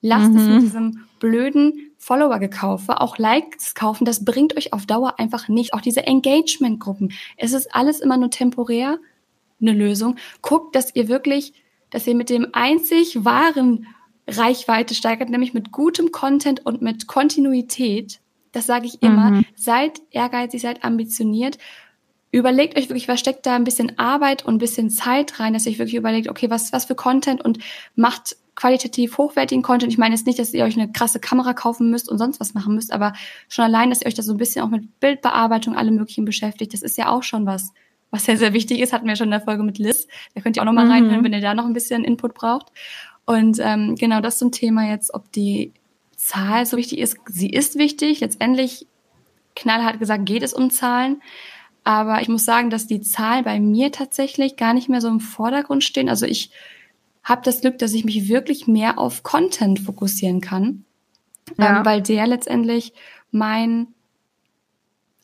Lasst 0.02 0.32
mhm. 0.32 0.38
es 0.38 0.48
mit 0.48 0.62
diesem 0.62 1.08
blöden 1.20 1.92
Follower 1.98 2.40
gekaufe, 2.40 3.02
auch 3.02 3.18
Likes 3.18 3.76
kaufen, 3.76 4.06
das 4.06 4.24
bringt 4.24 4.56
euch 4.56 4.72
auf 4.72 4.86
Dauer 4.86 5.20
einfach 5.20 5.50
nicht. 5.50 5.74
Auch 5.74 5.82
diese 5.82 6.08
Engagement-Gruppen. 6.08 7.12
Es 7.36 7.52
ist 7.52 7.76
alles 7.76 8.00
immer 8.00 8.18
nur 8.18 8.32
temporär 8.32 9.00
eine 9.62 9.74
Lösung. 9.74 10.16
Guckt, 10.42 10.76
dass 10.76 10.96
ihr 10.96 11.10
wirklich, 11.10 11.54
dass 11.90 12.08
ihr 12.08 12.16
mit 12.16 12.30
dem 12.30 12.48
einzig 12.54 13.26
wahren 13.26 13.88
Reichweite 14.28 14.96
steigert, 14.96 15.30
nämlich 15.30 15.54
mit 15.54 15.72
gutem 15.72 16.12
Content 16.12 16.66
und 16.66 16.82
mit 16.82 17.08
Kontinuität. 17.08 18.22
Das 18.52 18.66
sage 18.66 18.88
ich 18.88 19.02
immer. 19.02 19.32
Mhm. 19.32 19.46
Seid 19.56 20.02
ehrgeizig, 20.12 20.62
seid 20.62 20.84
ambitioniert. 20.84 21.58
Überlegt 22.32 22.78
euch 22.78 22.90
wirklich, 22.90 23.08
was 23.08 23.20
steckt 23.20 23.46
da 23.46 23.56
ein 23.56 23.64
bisschen 23.64 23.98
Arbeit 23.98 24.46
und 24.46 24.56
ein 24.56 24.60
bisschen 24.60 24.90
Zeit 24.90 25.40
rein, 25.40 25.54
dass 25.54 25.66
ihr 25.66 25.72
euch 25.72 25.80
wirklich 25.80 25.96
überlegt, 25.96 26.30
okay, 26.30 26.50
was, 26.50 26.72
was 26.72 26.86
für 26.86 26.96
Content 26.96 27.44
und 27.44 27.60
macht 27.96 28.38
qualitativ 28.60 29.18
hochwertigen 29.18 29.64
Content. 29.64 29.92
Ich 29.92 29.98
meine 29.98 30.14
jetzt 30.14 30.28
nicht, 30.28 30.38
dass 30.38 30.54
ihr 30.54 30.66
euch 30.66 30.78
eine 30.78 30.92
krasse 30.92 31.22
Kamera 31.22 31.54
kaufen 31.54 31.90
müsst 31.90 32.10
und 32.10 32.18
sonst 32.18 32.42
was 32.42 32.54
machen 32.54 32.76
müsst, 32.76 32.92
aber 32.92 33.14
schon 33.48 33.64
allein, 33.64 33.90
dass 33.90 34.02
ihr 34.02 34.08
euch 34.08 34.16
da 34.16 34.22
so 34.22 34.34
ein 34.34 34.38
bisschen 34.38 34.64
auch 34.64 34.70
mit 34.70 35.00
Bildbearbeitung, 35.00 35.78
alle 35.78 35.92
möglichen 35.92 36.26
beschäftigt, 36.26 36.74
das 36.74 36.82
ist 36.82 36.98
ja 36.98 37.10
auch 37.10 37.24
schon 37.24 37.46
was, 37.46 37.72
was 38.12 38.26
sehr, 38.26 38.38
sehr 38.38 38.52
wichtig 38.52 38.82
ist, 38.82 38.92
hatten 38.92 39.08
wir 39.08 39.16
schon 39.16 39.28
in 39.28 39.32
der 39.32 39.42
Folge 39.42 39.64
mit 39.64 39.78
Liz. 39.78 40.08
Da 40.36 40.42
könnt 40.42 40.58
ihr 40.58 40.62
auch 40.62 40.66
nochmal 40.66 40.86
mhm. 40.86 40.92
reinhören, 40.92 41.24
wenn 41.24 41.32
ihr 41.32 41.40
da 41.40 41.54
noch 41.54 41.66
ein 41.66 41.74
bisschen 41.74 42.04
Input 42.04 42.34
braucht. 42.34 42.68
Und 43.26 43.60
ähm, 43.62 43.96
genau 43.96 44.20
das 44.20 44.40
zum 44.40 44.52
Thema 44.52 44.90
jetzt, 44.90 45.14
ob 45.14 45.32
die 45.32 45.72
Zahl 46.18 46.66
so 46.66 46.76
wichtig 46.76 47.00
ist. 47.00 47.18
Sie 47.28 47.50
ist 47.50 47.78
wichtig. 47.78 48.20
Letztendlich, 48.20 48.88
knallhart 49.56 50.00
gesagt, 50.00 50.26
geht 50.26 50.44
es 50.44 50.54
um 50.54 50.70
Zahlen. 50.70 51.22
Aber 51.86 52.22
ich 52.22 52.28
muss 52.28 52.44
sagen, 52.44 52.70
dass 52.70 52.88
die 52.88 53.02
Zahlen 53.02 53.46
bei 53.46 53.60
mir 53.60 53.92
tatsächlich 53.92 54.58
gar 54.58 54.74
nicht 54.74 54.90
mehr 54.90 55.00
so 55.00 55.08
im 55.08 55.22
Vordergrund 55.22 55.84
stehen. 55.84 56.10
Also 56.10 56.26
ich 56.26 56.52
habe 57.30 57.42
das 57.44 57.62
Glück, 57.62 57.78
dass 57.78 57.94
ich 57.94 58.04
mich 58.04 58.28
wirklich 58.28 58.68
mehr 58.68 58.98
auf 58.98 59.24
Content 59.24 59.80
fokussieren 59.80 60.42
kann, 60.42 60.86
ja. 61.58 61.80
ähm, 61.80 61.86
weil 61.86 62.02
der 62.02 62.28
letztendlich 62.28 62.94
mein, 63.32 63.88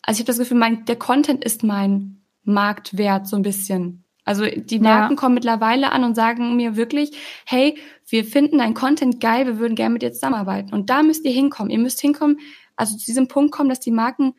also 0.04 0.18
ich 0.18 0.20
habe 0.22 0.28
das 0.28 0.38
Gefühl, 0.38 0.58
mein, 0.58 0.86
der 0.86 0.96
Content 0.96 1.44
ist 1.44 1.64
mein 1.64 2.22
Marktwert 2.44 3.28
so 3.28 3.36
ein 3.36 3.42
bisschen. 3.42 4.04
Also 4.24 4.46
die 4.46 4.80
Marken 4.80 5.14
ja. 5.14 5.20
kommen 5.20 5.36
mittlerweile 5.36 5.92
an 5.92 6.04
und 6.04 6.16
sagen 6.16 6.56
mir 6.56 6.76
wirklich, 6.76 7.12
hey, 7.46 7.78
wir 8.08 8.26
finden 8.26 8.58
dein 8.58 8.74
Content 8.74 9.20
geil, 9.20 9.46
wir 9.46 9.60
würden 9.60 9.76
gerne 9.76 9.94
mit 9.94 10.02
dir 10.02 10.14
zusammenarbeiten. 10.14 10.74
Und 10.74 10.90
da 10.90 11.04
müsst 11.04 11.26
ihr 11.26 11.32
hinkommen. 11.32 11.70
Ihr 11.70 11.78
müsst 11.78 12.02
hinkommen, 12.02 12.40
also 12.76 12.98
zu 12.98 13.06
diesem 13.06 13.28
Punkt 13.28 13.52
kommen, 13.52 13.70
dass 13.70 13.80
die 13.80 13.92
Marken 13.92 14.34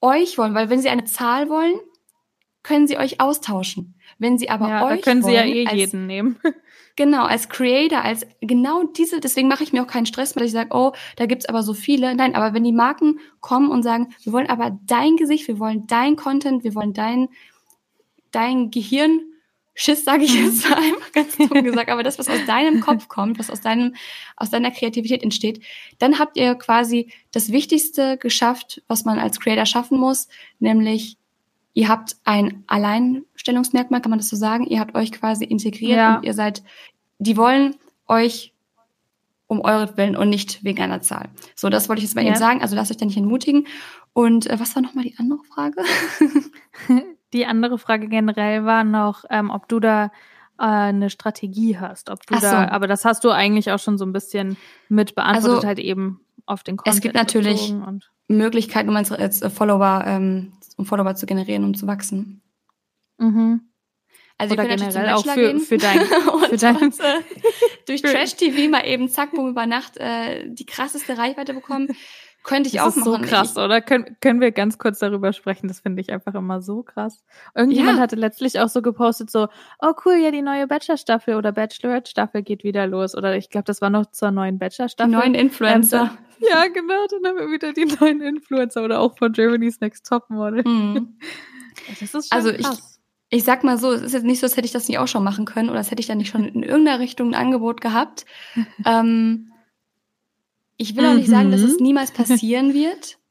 euch 0.00 0.38
wollen, 0.38 0.54
weil 0.54 0.70
wenn 0.70 0.80
sie 0.80 0.88
eine 0.88 1.04
Zahl 1.04 1.48
wollen, 1.48 1.74
können 2.66 2.88
sie 2.88 2.98
euch 2.98 3.20
austauschen. 3.20 3.94
Wenn 4.18 4.38
sie 4.38 4.50
aber 4.50 4.68
ja, 4.68 4.84
euch 4.84 5.00
da 5.00 5.10
können 5.10 5.22
wollen, 5.22 5.32
sie 5.32 5.38
ja 5.38 5.44
eh 5.44 5.66
als, 5.66 5.76
jeden 5.76 6.06
nehmen. 6.06 6.36
Genau, 6.98 7.26
als 7.26 7.50
Creator, 7.50 8.00
als 8.00 8.26
genau 8.40 8.84
diese, 8.84 9.20
deswegen 9.20 9.48
mache 9.48 9.62
ich 9.62 9.70
mir 9.70 9.82
auch 9.82 9.86
keinen 9.86 10.06
Stress, 10.06 10.34
weil 10.34 10.44
ich 10.44 10.52
sage, 10.52 10.70
oh, 10.72 10.92
da 11.16 11.26
gibt's 11.26 11.44
aber 11.44 11.62
so 11.62 11.74
viele. 11.74 12.14
Nein, 12.14 12.34
aber 12.34 12.54
wenn 12.54 12.64
die 12.64 12.72
Marken 12.72 13.20
kommen 13.40 13.70
und 13.70 13.82
sagen, 13.82 14.14
wir 14.22 14.32
wollen 14.32 14.48
aber 14.48 14.78
dein 14.86 15.16
Gesicht, 15.16 15.46
wir 15.46 15.58
wollen 15.58 15.86
dein 15.86 16.16
Content, 16.16 16.64
wir 16.64 16.74
wollen 16.74 16.94
dein, 16.94 17.28
dein 18.30 18.70
Gehirn, 18.70 19.20
Schiss, 19.74 20.06
sage 20.06 20.24
ich 20.24 20.34
jetzt 20.34 20.66
mhm. 20.66 20.72
einfach 20.72 21.12
ganz 21.12 21.36
dumm 21.36 21.50
gesagt, 21.64 21.90
aber 21.90 22.02
das, 22.02 22.18
was 22.18 22.30
aus 22.30 22.46
deinem 22.46 22.80
Kopf 22.80 23.08
kommt, 23.08 23.38
was 23.38 23.50
aus 23.50 23.60
deinem, 23.60 23.94
aus 24.34 24.48
deiner 24.48 24.70
Kreativität 24.70 25.22
entsteht, 25.22 25.62
dann 25.98 26.18
habt 26.18 26.38
ihr 26.38 26.54
quasi 26.54 27.12
das 27.30 27.52
Wichtigste 27.52 28.16
geschafft, 28.16 28.82
was 28.88 29.04
man 29.04 29.18
als 29.18 29.38
Creator 29.38 29.66
schaffen 29.66 30.00
muss, 30.00 30.28
nämlich 30.60 31.18
ihr 31.76 31.88
habt 31.88 32.16
ein 32.24 32.64
Alleinstellungsmerkmal, 32.66 34.00
kann 34.00 34.08
man 34.08 34.18
das 34.18 34.30
so 34.30 34.36
sagen? 34.36 34.66
Ihr 34.66 34.80
habt 34.80 34.94
euch 34.94 35.12
quasi 35.12 35.44
integriert 35.44 35.98
ja. 35.98 36.16
und 36.16 36.24
ihr 36.24 36.32
seid, 36.32 36.62
die 37.18 37.36
wollen 37.36 37.76
euch 38.08 38.54
um 39.46 39.60
eure 39.60 39.94
Willen 39.98 40.16
und 40.16 40.30
nicht 40.30 40.64
wegen 40.64 40.82
einer 40.82 41.02
Zahl. 41.02 41.28
So, 41.54 41.68
das 41.68 41.90
wollte 41.90 41.98
ich 42.00 42.04
jetzt 42.04 42.14
mal 42.14 42.22
ja. 42.22 42.30
eben 42.30 42.38
sagen. 42.38 42.62
Also 42.62 42.74
lasst 42.74 42.90
euch 42.90 42.96
da 42.96 43.04
nicht 43.04 43.18
entmutigen. 43.18 43.66
Und 44.14 44.48
äh, 44.48 44.58
was 44.58 44.74
war 44.74 44.82
nochmal 44.82 45.04
die 45.04 45.16
andere 45.18 45.40
Frage? 45.44 45.82
die 47.34 47.44
andere 47.44 47.76
Frage 47.76 48.08
generell 48.08 48.64
war 48.64 48.82
noch, 48.82 49.24
ähm, 49.28 49.50
ob 49.50 49.68
du 49.68 49.78
da 49.78 50.06
äh, 50.58 50.62
eine 50.62 51.10
Strategie 51.10 51.78
hast, 51.78 52.08
ob 52.08 52.26
du 52.26 52.36
so. 52.36 52.40
da, 52.40 52.68
aber 52.68 52.86
das 52.86 53.04
hast 53.04 53.22
du 53.22 53.30
eigentlich 53.30 53.70
auch 53.70 53.78
schon 53.78 53.98
so 53.98 54.06
ein 54.06 54.14
bisschen 54.14 54.56
mit 54.88 55.14
beantwortet, 55.14 55.56
also, 55.56 55.66
halt 55.66 55.78
eben 55.78 56.20
auf 56.46 56.62
den 56.62 56.76
Content. 56.76 56.96
Es 56.96 57.02
gibt 57.02 57.14
natürlich 57.14 57.74
Möglichkeiten, 58.28 58.88
um 58.88 58.96
als 58.96 59.40
Follower 59.52 60.04
ähm, 60.06 60.52
um 60.76 60.86
Follower 60.86 61.14
zu 61.14 61.26
generieren, 61.26 61.64
um 61.64 61.74
zu 61.74 61.86
wachsen. 61.86 62.42
Mhm. 63.18 63.60
Also 64.38 64.52
Oder 64.52 64.66
generell 64.66 65.08
auch 65.10 65.24
für, 65.24 65.58
für 65.60 65.78
dein, 65.78 66.00
für 66.50 66.56
dein 66.58 66.76
und, 66.76 67.00
äh, 67.00 67.22
durch 67.86 68.02
Trash-TV 68.02 68.70
mal 68.70 68.86
eben 68.86 69.08
zack, 69.08 69.32
boom, 69.32 69.48
über 69.48 69.64
Nacht 69.64 69.96
äh, 69.96 70.44
die 70.46 70.66
krasseste 70.66 71.16
Reichweite 71.16 71.54
bekommen. 71.54 71.88
Könnte 72.46 72.68
ich 72.68 72.74
das 72.76 72.82
auch 72.84 72.88
ist 72.88 73.04
machen. 73.04 73.24
so 73.24 73.28
krass, 73.28 73.50
ich, 73.52 73.56
oder? 73.56 73.80
Können, 73.80 74.16
können 74.20 74.40
wir 74.40 74.52
ganz 74.52 74.78
kurz 74.78 75.00
darüber 75.00 75.32
sprechen? 75.32 75.66
Das 75.66 75.80
finde 75.80 76.00
ich 76.00 76.12
einfach 76.12 76.34
immer 76.34 76.62
so 76.62 76.84
krass. 76.84 77.24
Irgendjemand 77.56 77.96
ja. 77.96 78.02
hatte 78.02 78.14
letztlich 78.14 78.60
auch 78.60 78.68
so 78.68 78.82
gepostet, 78.82 79.32
so, 79.32 79.48
oh 79.80 79.92
cool, 80.04 80.14
ja, 80.14 80.30
die 80.30 80.42
neue 80.42 80.68
Bachelor-Staffel 80.68 81.34
oder 81.34 81.50
Bachelorette-Staffel 81.50 82.44
geht 82.44 82.62
wieder 82.62 82.86
los. 82.86 83.16
Oder 83.16 83.36
ich 83.36 83.50
glaube, 83.50 83.64
das 83.64 83.82
war 83.82 83.90
noch 83.90 84.06
zur 84.12 84.30
neuen 84.30 84.60
Bachelor-Staffel. 84.60 85.10
Die 85.10 85.16
neuen 85.16 85.34
Influencer. 85.34 86.12
Ähm, 86.40 86.48
ja, 86.48 86.68
genau, 86.68 87.06
dann 87.10 87.26
haben 87.26 87.38
wir 87.38 87.50
wieder 87.50 87.72
die 87.72 87.86
neuen 87.86 88.20
Influencer 88.20 88.84
oder 88.84 89.00
auch 89.00 89.18
von 89.18 89.32
Germany's 89.32 89.80
Next 89.80 90.06
Topmodel. 90.06 90.62
Mhm. 90.64 91.18
Das 92.00 92.14
ist 92.14 92.32
schon 92.32 92.38
also 92.38 92.52
krass. 92.52 93.00
Ich, 93.28 93.38
ich 93.38 93.44
sag 93.44 93.62
mal 93.62 93.76
so, 93.76 93.92
es 93.92 94.00
ist 94.00 94.14
jetzt 94.14 94.24
nicht 94.24 94.40
so, 94.40 94.46
als 94.46 94.56
hätte 94.56 94.64
ich 94.64 94.72
das 94.72 94.88
nicht 94.88 94.98
auch 94.98 95.06
schon 95.06 95.22
machen 95.22 95.44
können 95.44 95.68
oder 95.68 95.78
als 95.78 95.90
hätte 95.90 96.00
ich 96.00 96.06
da 96.06 96.14
nicht 96.14 96.30
schon 96.30 96.44
in 96.44 96.62
irgendeiner 96.62 97.00
Richtung 97.00 97.28
ein 97.28 97.34
Angebot 97.34 97.82
gehabt. 97.82 98.24
ähm, 98.86 99.52
ich 100.76 100.96
will 100.96 101.06
auch 101.06 101.14
nicht 101.14 101.28
sagen, 101.28 101.50
dass 101.50 101.62
es 101.62 101.78
mhm. 101.78 101.86
niemals 101.86 102.10
passieren 102.10 102.74
wird. 102.74 103.18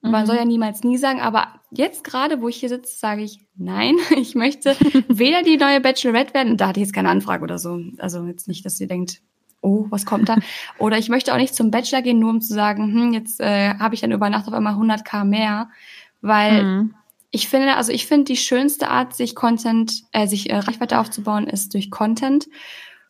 Man 0.00 0.22
mhm. 0.22 0.26
soll 0.26 0.36
ja 0.36 0.44
niemals 0.44 0.84
nie 0.84 0.98
sagen, 0.98 1.20
aber 1.20 1.48
jetzt 1.70 2.04
gerade, 2.04 2.40
wo 2.40 2.48
ich 2.48 2.56
hier 2.56 2.68
sitze, 2.68 2.96
sage 2.96 3.22
ich 3.22 3.40
nein. 3.56 3.96
Ich 4.16 4.34
möchte 4.34 4.76
weder 5.08 5.42
die 5.42 5.56
neue 5.56 5.80
Bachelorette 5.80 6.34
werden, 6.34 6.56
da 6.56 6.68
hatte 6.68 6.80
ich 6.80 6.86
jetzt 6.86 6.94
keine 6.94 7.10
Anfrage 7.10 7.42
oder 7.42 7.58
so. 7.58 7.80
Also 7.98 8.24
jetzt 8.26 8.48
nicht, 8.48 8.64
dass 8.64 8.80
ihr 8.80 8.86
denkt, 8.86 9.20
oh, 9.60 9.86
was 9.90 10.06
kommt 10.06 10.28
da? 10.28 10.36
Oder 10.78 10.98
ich 10.98 11.08
möchte 11.08 11.32
auch 11.32 11.38
nicht 11.38 11.54
zum 11.54 11.70
Bachelor 11.70 12.02
gehen, 12.02 12.18
nur 12.18 12.30
um 12.30 12.40
zu 12.40 12.54
sagen, 12.54 12.92
hm, 12.92 13.12
jetzt 13.12 13.40
äh, 13.40 13.74
habe 13.78 13.94
ich 13.94 14.00
dann 14.00 14.12
über 14.12 14.30
Nacht 14.30 14.46
auf 14.46 14.54
einmal 14.54 14.74
100k 14.74 15.24
mehr, 15.24 15.70
weil 16.20 16.62
mhm. 16.62 16.94
ich 17.30 17.48
finde, 17.48 17.74
also 17.74 17.90
ich 17.90 18.06
finde 18.06 18.24
die 18.24 18.36
schönste 18.36 18.88
Art, 18.88 19.16
sich 19.16 19.34
Content, 19.34 20.04
äh, 20.12 20.26
sich 20.26 20.50
äh, 20.50 20.56
Reichweite 20.56 21.00
aufzubauen, 21.00 21.48
ist 21.48 21.74
durch 21.74 21.90
Content 21.90 22.46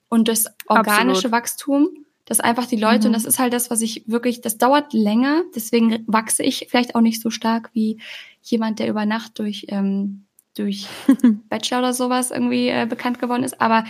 und 0.09 0.29
das 0.29 0.47
organische 0.67 1.27
Absolut. 1.27 1.33
Wachstum, 1.33 1.89
dass 2.27 2.41
einfach 2.41 2.67
die 2.67 2.77
Leute, 2.77 3.01
mhm. 3.01 3.07
und 3.07 3.13
das 3.15 3.25
ist 3.25 3.39
halt 3.39 3.53
das, 3.53 3.71
was 3.71 3.81
ich 3.81 4.05
wirklich, 4.07 4.41
das 4.43 4.59
dauert 4.59 4.93
länger, 4.93 5.43
deswegen 5.55 6.05
wachse 6.07 6.43
ich 6.43 6.67
vielleicht 6.69 6.95
auch 6.95 7.01
nicht 7.01 7.23
so 7.23 7.31
stark 7.31 7.71
wie 7.73 7.99
jemand, 8.43 8.79
der 8.79 8.89
über 8.89 9.07
Nacht 9.07 9.39
durch, 9.39 9.67
ähm, 9.69 10.27
durch 10.55 10.87
Bachelor 11.49 11.79
oder 11.79 11.93
sowas 11.95 12.31
irgendwie 12.31 12.69
äh, 12.69 12.87
bekannt 12.89 13.19
geworden 13.19 13.45
ist, 13.45 13.61
aber 13.61 13.85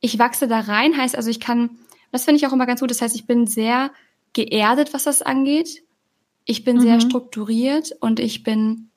ich 0.00 0.18
wachse 0.18 0.46
da 0.46 0.60
rein, 0.60 0.96
heißt 0.96 1.16
also, 1.16 1.30
ich 1.30 1.40
kann 1.40 1.70
das 2.10 2.24
finde 2.24 2.36
ich 2.38 2.46
auch 2.46 2.52
immer 2.52 2.66
ganz 2.66 2.80
gut. 2.80 2.90
Das 2.90 3.02
heißt, 3.02 3.14
ich 3.14 3.26
bin 3.26 3.46
sehr 3.46 3.90
geerdet, 4.32 4.94
was 4.94 5.04
das 5.04 5.22
angeht. 5.22 5.82
Ich 6.44 6.64
bin 6.64 6.76
mhm. 6.76 6.80
sehr 6.80 7.00
strukturiert 7.00 7.92
und 8.00 8.20
ich 8.20 8.42
bin, 8.42 8.90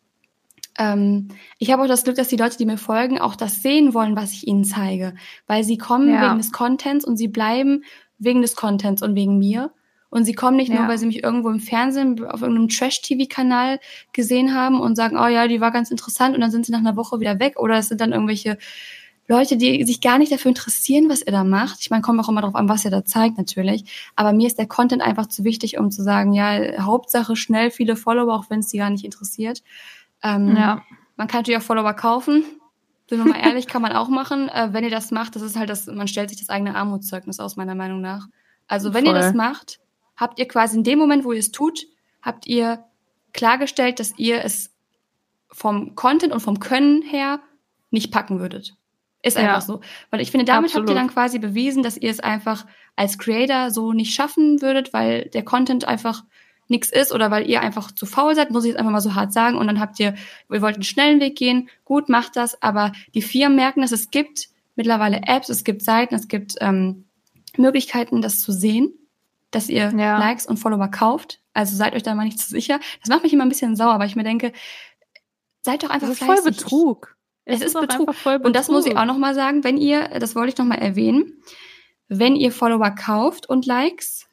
ähm, 0.78 1.30
ich 1.58 1.72
habe 1.72 1.84
auch 1.84 1.88
das 1.88 2.04
Glück, 2.04 2.16
dass 2.16 2.30
die 2.30 2.38
Leute, 2.38 2.58
die 2.58 2.66
mir 2.66 2.78
folgen, 2.78 3.20
auch 3.20 3.36
das 3.36 3.62
sehen 3.62 3.94
wollen, 3.94 4.16
was 4.16 4.32
ich 4.32 4.48
ihnen 4.48 4.64
zeige. 4.64 5.16
Weil 5.48 5.64
sie 5.64 5.78
kommen 5.78 6.14
ja. 6.14 6.28
wegen 6.28 6.38
des 6.38 6.52
Contents 6.52 7.06
und 7.06 7.18
sie 7.18 7.28
bleiben 7.28 7.84
wegen 8.24 8.42
des 8.42 8.56
Contents 8.56 9.02
und 9.02 9.16
wegen 9.16 9.38
mir. 9.38 9.72
Und 10.10 10.26
sie 10.26 10.34
kommen 10.34 10.58
nicht 10.58 10.70
ja. 10.70 10.80
nur, 10.80 10.88
weil 10.90 10.98
sie 10.98 11.06
mich 11.06 11.24
irgendwo 11.24 11.50
im 11.50 11.62
Fernsehen 11.62 12.26
auf 12.26 12.42
irgendeinem 12.42 12.68
Trash-TV-Kanal 12.68 13.80
gesehen 14.12 14.54
haben 14.54 14.80
und 14.80 14.96
sagen, 14.96 15.18
oh 15.18 15.28
ja, 15.28 15.48
die 15.48 15.62
war 15.62 15.72
ganz 15.72 15.90
interessant 15.90 16.36
und 16.36 16.42
dann 16.42 16.52
sind 16.52 16.66
sie 16.66 16.72
nach 16.74 16.80
einer 16.80 16.98
Woche 16.98 17.22
wieder 17.22 17.40
weg. 17.40 17.58
Oder 17.58 17.78
es 17.78 17.88
sind 17.88 18.02
dann 18.02 18.12
irgendwelche 18.12 18.58
Leute, 19.28 19.56
die 19.56 19.86
sich 19.86 20.02
gar 20.02 20.18
nicht 20.18 20.32
dafür 20.32 20.50
interessieren, 20.50 21.08
was 21.08 21.22
ihr 21.22 21.32
da 21.32 21.46
macht. 21.46 21.78
Ich 21.80 21.90
meine, 21.90 22.02
kommt 22.02 22.20
auch 22.20 22.28
immer 22.28 22.42
darauf 22.42 22.56
an, 22.56 22.68
was 22.68 22.84
ihr 22.84 22.92
da 22.92 23.06
zeigt, 23.06 23.38
natürlich. 23.38 24.12
Aber 24.18 24.34
mir 24.34 24.48
ist 24.48 24.58
der 24.58 24.68
Content 24.68 25.02
einfach 25.02 25.28
zu 25.28 25.46
wichtig, 25.46 25.78
um 25.78 25.90
zu 25.90 26.04
sagen, 26.04 26.34
ja, 26.34 26.84
Hauptsache 26.84 27.38
schnell 27.38 27.72
viele 27.72 27.96
Follower, 27.96 28.34
auch 28.34 28.50
wenn 28.50 28.60
es 28.60 28.68
die 28.68 28.80
gar 28.80 28.90
nicht 28.90 29.06
interessiert. 29.06 29.64
Ähm, 30.22 30.58
ja. 30.58 30.82
Man 31.16 31.28
kann 31.30 31.40
natürlich 31.40 31.60
auch 31.60 31.66
Follower 31.66 31.94
kaufen. 31.94 32.44
Sind 33.12 33.26
wir 33.26 33.34
mal 33.34 33.46
ehrlich, 33.46 33.68
kann 33.68 33.82
man 33.82 33.92
auch 33.92 34.08
machen. 34.08 34.48
Äh, 34.48 34.70
wenn 34.72 34.86
ihr 34.86 34.90
das 34.90 35.12
macht, 35.12 35.36
das 35.36 35.42
ist 35.42 35.58
halt 35.58 35.70
das, 35.70 35.86
man 35.88 36.08
stellt 36.08 36.30
sich 36.30 36.40
das 36.40 36.48
eigene 36.48 36.76
Armutszeugnis 36.76 37.42
aus, 37.42 37.58
meiner 37.58 37.76
Meinung 37.76 38.00
nach. 38.00 38.28
Also 38.68 38.94
wenn 38.94 39.04
Voll. 39.04 39.14
ihr 39.14 39.20
das 39.20 39.34
macht, 39.34 39.82
habt 40.16 40.40
ihr 40.40 40.48
quasi 40.48 40.78
in 40.78 40.86
dem 40.86 40.98
Moment, 40.98 41.26
wo 41.26 41.34
ihr 41.34 41.40
es 41.40 41.52
tut, 41.52 41.88
habt 42.22 42.48
ihr 42.48 42.86
klargestellt, 43.34 44.00
dass 44.00 44.18
ihr 44.18 44.46
es 44.46 44.74
vom 45.52 45.94
Content 45.96 46.32
und 46.32 46.40
vom 46.40 46.62
Können 46.62 47.02
her 47.02 47.42
nicht 47.90 48.14
packen 48.14 48.40
würdet. 48.40 48.78
Ist 49.24 49.36
einfach 49.36 49.56
ja. 49.56 49.60
so. 49.60 49.82
Weil 50.10 50.22
ich 50.22 50.32
finde, 50.32 50.46
damit 50.46 50.70
Absolut. 50.70 50.88
habt 50.88 50.96
ihr 50.96 51.02
dann 51.02 51.14
quasi 51.14 51.38
bewiesen, 51.38 51.84
dass 51.84 51.98
ihr 51.98 52.12
es 52.12 52.22
einfach 52.22 52.66
als 52.96 53.18
Creator 53.18 53.72
so 53.72 53.92
nicht 53.92 54.16
schaffen 54.16 54.62
würdet, 54.62 54.94
weil 54.94 55.26
der 55.34 55.44
Content 55.44 55.84
einfach 55.84 56.24
nichts 56.72 56.90
ist 56.90 57.12
oder 57.12 57.30
weil 57.30 57.48
ihr 57.48 57.62
einfach 57.62 57.92
zu 57.92 58.08
faul 58.08 58.34
seid, 58.34 58.50
muss 58.50 58.64
ich 58.64 58.70
jetzt 58.70 58.80
einfach 58.80 58.92
mal 58.92 59.02
so 59.02 59.14
hart 59.14 59.32
sagen. 59.32 59.58
Und 59.58 59.68
dann 59.68 59.80
habt 59.80 60.00
ihr, 60.00 60.16
ihr 60.50 60.62
wollt 60.62 60.76
einen 60.76 60.84
schnellen 60.84 61.20
Weg 61.20 61.38
gehen, 61.38 61.70
gut, 61.86 62.10
macht 62.10 62.36
das, 62.36 62.62
aber 62.64 62.92
die 63.14 63.22
Firmen 63.22 63.56
merken, 63.56 63.82
dass 63.82 63.92
es 63.92 64.10
gibt 64.10 64.50
mittlerweile 64.76 65.22
Apps, 65.28 65.50
es 65.50 65.64
gibt 65.64 65.84
Seiten, 65.84 66.16
es 66.16 66.28
gibt 66.28 66.56
ähm, 66.60 67.06
Möglichkeiten, 67.58 68.22
das 68.22 68.40
zu 68.40 68.52
sehen, 68.52 68.94
dass 69.52 69.70
ihr 69.70 69.94
ja. 69.96 70.18
Likes 70.18 70.48
und 70.48 70.58
Follower 70.58 70.88
kauft. 70.88 71.40
Also 71.54 71.76
seid 71.76 71.94
euch 71.94 72.04
da 72.04 72.16
mal 72.16 72.24
nicht 72.24 72.40
zu 72.40 72.50
sicher. 72.50 72.80
Das 73.02 73.10
macht 73.10 73.24
mich 73.24 73.34
immer 73.34 73.46
ein 73.46 73.50
bisschen 73.50 73.76
sauer, 73.76 74.00
weil 74.00 74.08
ich 74.08 74.16
mir 74.16 74.24
denke, 74.24 74.54
seid 75.62 75.84
doch 75.84 75.90
einfach 75.90 76.08
das 76.08 76.22
ist 76.22 76.26
voll 76.26 76.42
Betrug. 76.42 77.18
Es, 77.46 77.60
ist, 77.60 77.76
ist 77.76 77.82
Betrug. 77.82 78.08
Betrug. 78.08 78.46
Und 78.46 78.56
das 78.56 78.70
muss 78.70 78.86
ich 78.86 78.98
auch 78.98 79.06
nochmal 79.06 79.36
sagen, 79.36 79.64
wenn 79.64 79.78
ihr, 79.78 80.08
das 80.20 80.36
wollte 80.36 80.54
ich 80.54 80.58
nochmal 80.58 80.80
erwähnen, 80.80 81.42
wenn 82.08 82.36
ihr 82.36 82.52
Follower 82.52 82.92
kauft 82.92 83.50
und 83.50 83.66
Likes, 83.66 84.28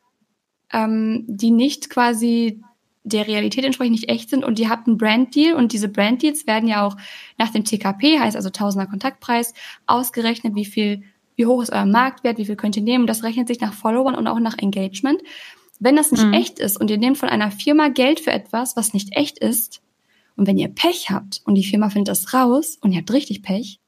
ähm, 0.72 1.24
die 1.26 1.50
nicht 1.50 1.90
quasi 1.90 2.60
der 3.04 3.26
Realität 3.26 3.64
entsprechend 3.64 3.92
nicht 3.92 4.10
echt 4.10 4.28
sind 4.28 4.44
und 4.44 4.58
ihr 4.58 4.68
habt 4.68 4.86
einen 4.86 4.98
Brand-Deal 4.98 5.54
und 5.54 5.72
diese 5.72 5.88
Brand-Deals 5.88 6.46
werden 6.46 6.68
ja 6.68 6.86
auch 6.86 6.96
nach 7.38 7.50
dem 7.50 7.64
TKP, 7.64 8.18
heißt 8.18 8.36
also 8.36 8.50
Tausender 8.50 8.86
Kontaktpreis, 8.86 9.54
ausgerechnet, 9.86 10.54
wie 10.54 10.66
viel 10.66 11.02
wie 11.36 11.46
hoch 11.46 11.62
ist 11.62 11.72
euer 11.72 11.86
Marktwert, 11.86 12.36
wie 12.36 12.44
viel 12.44 12.56
könnt 12.56 12.76
ihr 12.76 12.82
nehmen. 12.82 13.06
Das 13.06 13.22
rechnet 13.22 13.46
sich 13.46 13.60
nach 13.60 13.72
Followern 13.72 14.16
und 14.16 14.26
auch 14.26 14.40
nach 14.40 14.58
Engagement. 14.58 15.22
Wenn 15.78 15.94
das 15.94 16.10
nicht 16.10 16.24
mhm. 16.24 16.32
echt 16.32 16.58
ist 16.58 16.80
und 16.80 16.90
ihr 16.90 16.98
nehmt 16.98 17.16
von 17.16 17.28
einer 17.28 17.52
Firma 17.52 17.88
Geld 17.88 18.18
für 18.18 18.32
etwas, 18.32 18.76
was 18.76 18.92
nicht 18.92 19.16
echt 19.16 19.38
ist, 19.38 19.80
und 20.38 20.46
wenn 20.46 20.58
ihr 20.58 20.68
Pech 20.68 21.10
habt 21.10 21.42
und 21.44 21.56
die 21.56 21.64
Firma 21.64 21.90
findet 21.90 22.08
das 22.08 22.32
raus 22.32 22.78
und 22.80 22.92
ihr 22.92 22.98
habt 22.98 23.12
richtig 23.12 23.42
Pech, 23.42 23.80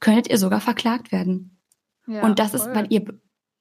könntet 0.00 0.28
ihr 0.28 0.38
sogar 0.38 0.60
verklagt 0.60 1.12
werden. 1.12 1.56
Ja, 2.08 2.24
und 2.24 2.40
das 2.40 2.50
voll. 2.50 2.60
ist, 2.60 2.74
weil 2.74 2.86
ihr, 2.90 3.04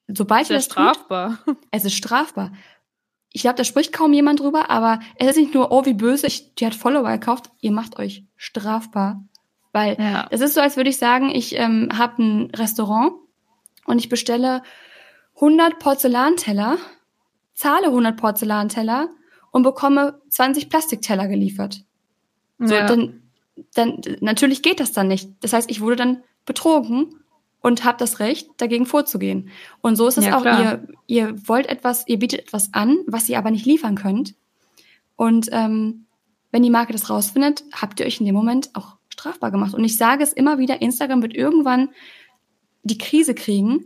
sobald 0.07 0.49
ihr 0.49 0.55
das 0.55 0.65
strafbar. 0.65 1.39
Tut, 1.45 1.57
es 1.71 1.85
ist 1.85 1.95
strafbar. 1.95 2.51
Ich 3.31 3.41
glaube, 3.41 3.55
da 3.55 3.63
spricht 3.63 3.93
kaum 3.93 4.13
jemand 4.13 4.39
drüber, 4.39 4.69
aber 4.69 4.99
es 5.15 5.27
ist 5.27 5.37
nicht 5.37 5.53
nur, 5.53 5.71
oh, 5.71 5.85
wie 5.85 5.93
böse, 5.93 6.27
ich, 6.27 6.53
die 6.55 6.65
hat 6.65 6.75
Follower 6.75 7.11
gekauft, 7.11 7.51
ihr 7.61 7.71
macht 7.71 7.97
euch 7.97 8.23
strafbar. 8.35 9.23
Weil 9.71 9.97
ja. 9.99 10.27
es 10.29 10.41
ist 10.41 10.53
so, 10.53 10.61
als 10.61 10.77
würde 10.77 10.91
ich 10.91 10.97
sagen, 10.97 11.31
ich 11.33 11.55
ähm, 11.57 11.89
habe 11.97 12.21
ein 12.21 12.51
Restaurant 12.51 13.13
und 13.85 13.97
ich 13.97 14.07
bestelle 14.07 14.61
100 15.35 15.79
Porzellanteller, 15.79 16.77
zahle 17.55 17.87
100 17.87 18.15
Porzellanteller 18.15 19.09
und 19.51 19.63
bekomme 19.63 20.21
20 20.29 20.69
Plastikteller 20.69 21.27
geliefert. 21.27 21.83
So, 22.59 22.75
ja. 22.75 22.85
dann, 22.85 23.23
dann, 23.73 23.99
natürlich 24.21 24.61
geht 24.61 24.79
das 24.79 24.91
dann 24.91 25.07
nicht. 25.07 25.29
Das 25.41 25.53
heißt, 25.53 25.71
ich 25.71 25.81
wurde 25.81 25.95
dann 25.95 26.23
betrogen 26.45 27.22
und 27.63 27.85
habe 27.85 27.97
das 27.97 28.19
Recht, 28.19 28.49
dagegen 28.57 28.85
vorzugehen. 28.85 29.49
Und 29.81 29.95
so 29.95 30.05
ist 30.07 30.17
es 30.17 30.25
ja, 30.25 30.37
auch. 30.37 30.45
Ihr, 30.45 30.87
ihr 31.07 31.47
wollt 31.47 31.65
etwas, 31.65 32.05
ihr 32.07 32.19
bietet 32.19 32.41
etwas 32.41 32.73
an, 32.73 32.97
was 33.07 33.29
ihr 33.29 33.37
aber 33.37 33.51
nicht 33.51 33.65
liefern 33.65 33.95
könnt. 33.95 34.35
Und 35.15 35.47
ähm, 35.51 36.05
wenn 36.51 36.61
die 36.61 36.69
Marke 36.69 36.91
das 36.91 37.09
rausfindet, 37.09 37.63
habt 37.71 37.99
ihr 37.99 38.05
euch 38.05 38.19
in 38.19 38.25
dem 38.25 38.35
Moment 38.35 38.69
auch 38.73 38.97
strafbar 39.07 39.49
gemacht. 39.49 39.73
Und 39.73 39.85
ich 39.85 39.95
sage 39.95 40.23
es 40.23 40.33
immer 40.33 40.57
wieder, 40.57 40.81
Instagram 40.81 41.21
wird 41.21 41.35
irgendwann 41.35 41.89
die 42.83 42.97
Krise 42.97 43.33
kriegen, 43.33 43.85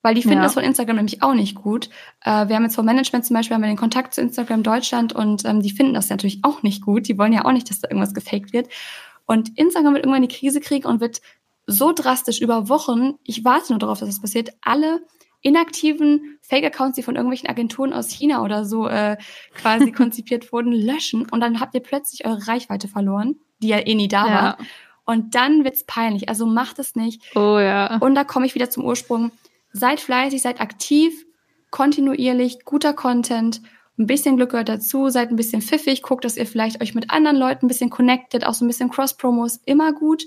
weil 0.00 0.14
die 0.14 0.22
finden 0.22 0.38
ja. 0.38 0.44
das 0.44 0.54
von 0.54 0.64
Instagram 0.64 0.96
nämlich 0.96 1.22
auch 1.22 1.34
nicht 1.34 1.54
gut. 1.54 1.90
Äh, 2.24 2.48
wir 2.48 2.56
haben 2.56 2.62
jetzt 2.62 2.76
vom 2.76 2.86
Management 2.86 3.26
zum 3.26 3.34
Beispiel 3.34 3.56
haben 3.56 3.62
wir 3.62 3.68
den 3.68 3.76
Kontakt 3.76 4.14
zu 4.14 4.22
Instagram 4.22 4.62
Deutschland 4.62 5.12
und 5.12 5.44
ähm, 5.44 5.60
die 5.60 5.70
finden 5.70 5.92
das 5.92 6.08
natürlich 6.08 6.38
auch 6.44 6.62
nicht 6.62 6.82
gut. 6.82 7.08
Die 7.08 7.18
wollen 7.18 7.34
ja 7.34 7.44
auch 7.44 7.52
nicht, 7.52 7.68
dass 7.68 7.80
da 7.80 7.88
irgendwas 7.90 8.14
gefaked 8.14 8.54
wird. 8.54 8.68
Und 9.26 9.58
Instagram 9.58 9.92
wird 9.92 10.04
irgendwann 10.06 10.26
die 10.26 10.34
Krise 10.34 10.60
kriegen 10.60 10.86
und 10.86 11.00
wird 11.00 11.20
so 11.66 11.92
drastisch 11.92 12.40
über 12.40 12.68
Wochen, 12.68 13.14
ich 13.24 13.44
warte 13.44 13.72
nur 13.72 13.78
darauf, 13.78 13.98
dass 13.98 14.08
das 14.08 14.20
passiert, 14.20 14.50
alle 14.62 15.00
inaktiven 15.42 16.38
Fake-Accounts, 16.42 16.96
die 16.96 17.02
von 17.02 17.16
irgendwelchen 17.16 17.48
Agenturen 17.48 17.92
aus 17.92 18.10
China 18.10 18.42
oder 18.42 18.64
so 18.64 18.88
äh, 18.88 19.16
quasi 19.54 19.92
konzipiert 19.92 20.52
wurden, 20.52 20.72
löschen 20.72 21.28
und 21.30 21.40
dann 21.40 21.60
habt 21.60 21.74
ihr 21.74 21.82
plötzlich 21.82 22.26
eure 22.26 22.48
Reichweite 22.48 22.88
verloren, 22.88 23.36
die 23.60 23.68
ja 23.68 23.78
eh 23.78 23.94
nie 23.94 24.08
da 24.08 24.26
ja. 24.26 24.34
war. 24.34 24.58
Und 25.04 25.36
dann 25.36 25.62
wird's 25.64 25.84
peinlich. 25.84 26.28
Also 26.28 26.46
macht 26.46 26.80
es 26.80 26.96
nicht. 26.96 27.22
Oh 27.36 27.60
ja. 27.60 27.98
Und 27.98 28.16
da 28.16 28.24
komme 28.24 28.44
ich 28.44 28.56
wieder 28.56 28.70
zum 28.70 28.84
Ursprung. 28.84 29.30
Seid 29.72 30.00
fleißig, 30.00 30.42
seid 30.42 30.60
aktiv, 30.60 31.24
kontinuierlich, 31.70 32.64
guter 32.64 32.92
Content. 32.92 33.62
Ein 33.98 34.06
bisschen 34.06 34.36
Glück 34.36 34.50
gehört 34.50 34.68
dazu, 34.68 35.08
seid 35.08 35.30
ein 35.30 35.36
bisschen 35.36 35.62
pfiffig, 35.62 36.02
guckt, 36.02 36.24
dass 36.24 36.36
ihr 36.36 36.46
vielleicht 36.46 36.82
euch 36.82 36.94
mit 36.94 37.10
anderen 37.10 37.36
Leuten 37.36 37.66
ein 37.66 37.68
bisschen 37.68 37.88
connected, 37.88 38.44
auch 38.44 38.52
so 38.52 38.64
ein 38.64 38.68
bisschen 38.68 38.90
Cross-Promos, 38.90 39.60
immer 39.64 39.92
gut. 39.92 40.24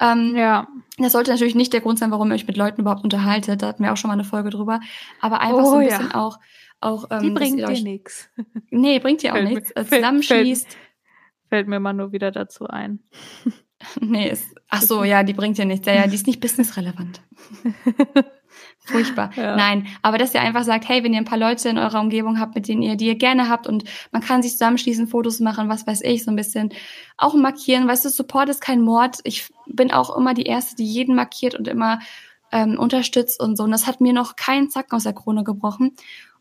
Ähm, 0.00 0.34
ja. 0.36 0.68
Das 0.98 1.12
sollte 1.12 1.30
natürlich 1.30 1.54
nicht 1.54 1.72
der 1.72 1.80
Grund 1.80 1.98
sein, 1.98 2.10
warum 2.10 2.30
ihr 2.30 2.34
euch 2.34 2.46
mit 2.46 2.56
Leuten 2.56 2.80
überhaupt 2.80 3.04
unterhaltet. 3.04 3.62
Da 3.62 3.68
hatten 3.68 3.82
wir 3.82 3.92
auch 3.92 3.96
schon 3.96 4.08
mal 4.08 4.14
eine 4.14 4.24
Folge 4.24 4.50
drüber. 4.50 4.80
Aber 5.20 5.40
einfach 5.40 5.64
oh, 5.64 5.70
so 5.70 5.76
ein 5.76 5.86
bisschen 5.86 6.10
ja. 6.12 6.14
auch, 6.14 6.38
auch. 6.80 7.06
Ähm, 7.10 7.22
Die 7.22 7.30
bringt 7.30 7.58
dir 7.58 7.82
nichts. 7.82 8.30
Nee, 8.70 8.98
bringt 8.98 9.22
dir 9.22 9.34
auch 9.34 9.42
nichts. 9.42 9.72
Zusammenschließt. 9.74 10.66
Fällt, 10.66 10.78
fällt 11.48 11.68
mir 11.68 11.80
mal 11.80 11.92
nur 11.92 12.12
wieder 12.12 12.30
dazu 12.30 12.66
ein. 12.66 13.00
nee, 14.00 14.30
ist, 14.30 14.54
ach 14.68 14.82
so, 14.82 15.04
ja, 15.04 15.22
die 15.22 15.32
bringt 15.32 15.58
dir 15.58 15.64
nichts. 15.64 15.86
Ja, 15.86 15.94
ja, 15.94 16.06
die 16.06 16.14
ist 16.14 16.26
nicht 16.26 16.40
businessrelevant. 16.40 17.20
Furchtbar. 18.86 19.30
Ja. 19.34 19.56
Nein, 19.56 19.86
aber 20.02 20.18
dass 20.18 20.34
ihr 20.34 20.42
einfach 20.42 20.62
sagt, 20.62 20.88
hey, 20.88 21.02
wenn 21.02 21.14
ihr 21.14 21.18
ein 21.18 21.24
paar 21.24 21.38
Leute 21.38 21.70
in 21.70 21.78
eurer 21.78 22.00
Umgebung 22.00 22.38
habt, 22.38 22.54
mit 22.54 22.68
denen 22.68 22.82
ihr, 22.82 22.96
die 22.96 23.06
ihr 23.06 23.14
gerne 23.14 23.48
habt 23.48 23.66
und 23.66 23.84
man 24.12 24.20
kann 24.20 24.42
sich 24.42 24.52
zusammenschließen, 24.52 25.06
Fotos 25.06 25.40
machen, 25.40 25.70
was 25.70 25.86
weiß 25.86 26.02
ich, 26.02 26.24
so 26.24 26.30
ein 26.30 26.36
bisschen 26.36 26.70
auch 27.16 27.34
markieren. 27.34 27.88
Weißt 27.88 28.04
du, 28.04 28.10
Support 28.10 28.50
ist 28.50 28.60
kein 28.60 28.82
Mord. 28.82 29.20
Ich 29.24 29.48
bin 29.66 29.90
auch 29.90 30.14
immer 30.14 30.34
die 30.34 30.42
Erste, 30.42 30.76
die 30.76 30.84
jeden 30.84 31.14
markiert 31.14 31.54
und 31.54 31.66
immer 31.66 32.00
ähm, 32.52 32.78
unterstützt 32.78 33.40
und 33.40 33.56
so. 33.56 33.64
Und 33.64 33.70
das 33.70 33.86
hat 33.86 34.02
mir 34.02 34.12
noch 34.12 34.36
keinen 34.36 34.68
Zacken 34.68 34.96
aus 34.96 35.04
der 35.04 35.14
Krone 35.14 35.44
gebrochen. 35.44 35.96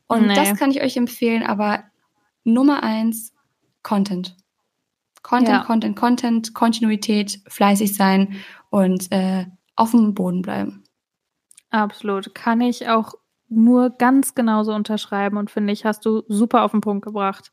Und 0.08 0.28
nee. 0.28 0.36
das 0.36 0.60
kann 0.60 0.70
ich 0.70 0.82
euch 0.82 0.98
empfehlen, 0.98 1.44
aber 1.44 1.86
Nummer 2.44 2.84
eins, 2.84 3.34
Content. 3.84 4.36
Content, 5.22 5.50
ja. 5.50 5.64
Content, 5.64 5.96
Content, 5.96 6.54
Kontinuität, 6.54 7.40
fleißig 7.48 7.96
sein 7.96 8.36
und 8.70 9.10
äh, 9.14 9.46
auf 9.78 9.92
dem 9.92 10.14
Boden 10.14 10.42
bleiben. 10.42 10.83
Absolut. 11.74 12.36
Kann 12.36 12.62
ich 12.62 12.88
auch 12.88 13.16
nur 13.50 13.90
ganz 13.90 14.36
genauso 14.36 14.74
unterschreiben 14.74 15.38
und 15.38 15.50
finde 15.50 15.74
ich, 15.74 15.86
hast 15.86 16.06
du 16.06 16.24
super 16.28 16.64
auf 16.64 16.72
den 16.72 16.82
Punkt 16.82 17.04
gebracht. 17.04 17.52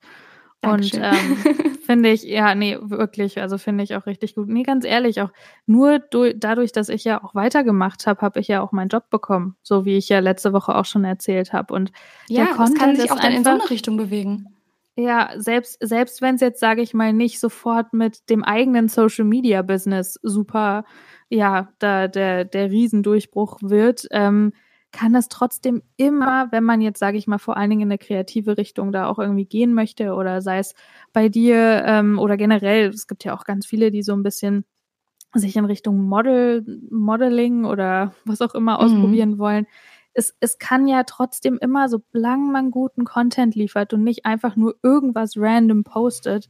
Dankeschön. 0.61 1.03
Und 1.03 1.47
ähm, 1.47 1.75
finde 1.87 2.11
ich, 2.11 2.23
ja, 2.25 2.55
nee, 2.55 2.77
wirklich, 2.81 3.41
also 3.41 3.57
finde 3.57 3.83
ich 3.83 3.97
auch 3.97 4.05
richtig 4.05 4.35
gut. 4.35 4.49
Nee, 4.49 4.63
ganz 4.63 4.85
ehrlich, 4.85 5.23
auch 5.23 5.31
nur 5.65 5.99
dadurch, 5.99 6.73
dass 6.73 6.91
ich 6.91 7.05
ja 7.05 7.25
auch 7.25 7.35
weitergemacht 7.35 8.07
habe, 8.07 8.21
habe 8.21 8.41
ich 8.41 8.49
ja 8.49 8.61
auch 8.61 8.73
meinen 8.73 8.91
Job 8.91 9.09
bekommen, 9.09 9.57
so 9.63 9.87
wie 9.87 9.97
ich 9.97 10.11
ja 10.11 10.19
letzte 10.19 10.53
Woche 10.53 10.75
auch 10.75 10.85
schon 10.85 11.05
erzählt 11.05 11.55
habe. 11.55 11.73
Und 11.73 11.91
ja, 12.29 12.45
der 12.45 12.55
Content 12.55 12.79
kann 12.79 12.97
sich 12.97 13.11
auch 13.11 13.21
dann 13.21 13.33
in 13.33 13.45
so 13.45 13.51
eine 13.51 13.71
Richtung 13.71 13.97
bewegen. 13.97 14.55
Ja, 14.97 15.31
selbst, 15.37 15.79
selbst 15.81 16.21
wenn 16.21 16.35
es 16.35 16.43
jetzt, 16.43 16.61
sage 16.61 16.83
ich 16.83 16.93
mal, 16.93 17.15
nicht 17.15 17.41
sofort 17.41 17.95
mit 17.95 18.29
dem 18.29 18.45
eigenen 18.45 18.89
Social 18.89 19.25
Media 19.25 19.63
Business 19.63 20.19
super 20.23 20.85
ja, 21.31 21.73
da 21.79 22.09
der, 22.09 22.45
der 22.45 22.71
Riesendurchbruch 22.71 23.59
wird, 23.63 24.07
ähm, 24.11 24.53
kann 24.93 25.13
das 25.13 25.29
trotzdem 25.29 25.83
immer, 25.97 26.51
wenn 26.51 26.65
man 26.65 26.81
jetzt, 26.81 26.99
sage 26.99 27.17
ich 27.17 27.29
mal, 27.29 27.39
vor 27.39 27.57
allen 27.57 27.71
Dingen 27.71 27.83
in 27.83 27.89
eine 27.89 27.99
kreative 27.99 28.59
Richtung 28.59 28.91
da 28.91 29.07
auch 29.07 29.19
irgendwie 29.21 29.45
gehen 29.45 29.73
möchte 29.73 30.15
oder 30.15 30.43
sei 30.43 30.59
es 30.59 30.75
bei 31.13 31.29
dir 31.29 31.85
ähm, 31.87 32.19
oder 32.19 32.37
generell, 32.37 32.89
es 32.89 33.07
gibt 33.07 33.25
ja 33.25 33.35
auch 33.35 33.45
ganz 33.45 33.67
viele, 33.67 33.93
die 33.93 34.03
so 34.03 34.13
ein 34.13 34.25
bisschen 34.25 34.65
sich 35.33 35.57
in 35.57 35.65
Richtung 35.65 36.03
Model, 36.03 36.65
Modeling 36.91 37.65
oder 37.65 38.15
was 38.25 38.41
auch 38.41 38.55
immer 38.55 38.79
mhm. 38.79 38.85
ausprobieren 38.85 39.39
wollen. 39.39 39.67
Es, 40.13 40.35
es 40.41 40.59
kann 40.59 40.89
ja 40.89 41.05
trotzdem 41.05 41.57
immer, 41.61 41.89
solange 41.89 42.51
man 42.51 42.73
guten 42.73 43.05
Content 43.05 43.55
liefert 43.55 43.95
und 43.95 44.03
nicht 44.03 44.27
einfach 44.27 44.57
nur 44.57 44.75
irgendwas 44.83 45.35
random 45.37 45.85
postet, 45.85 46.49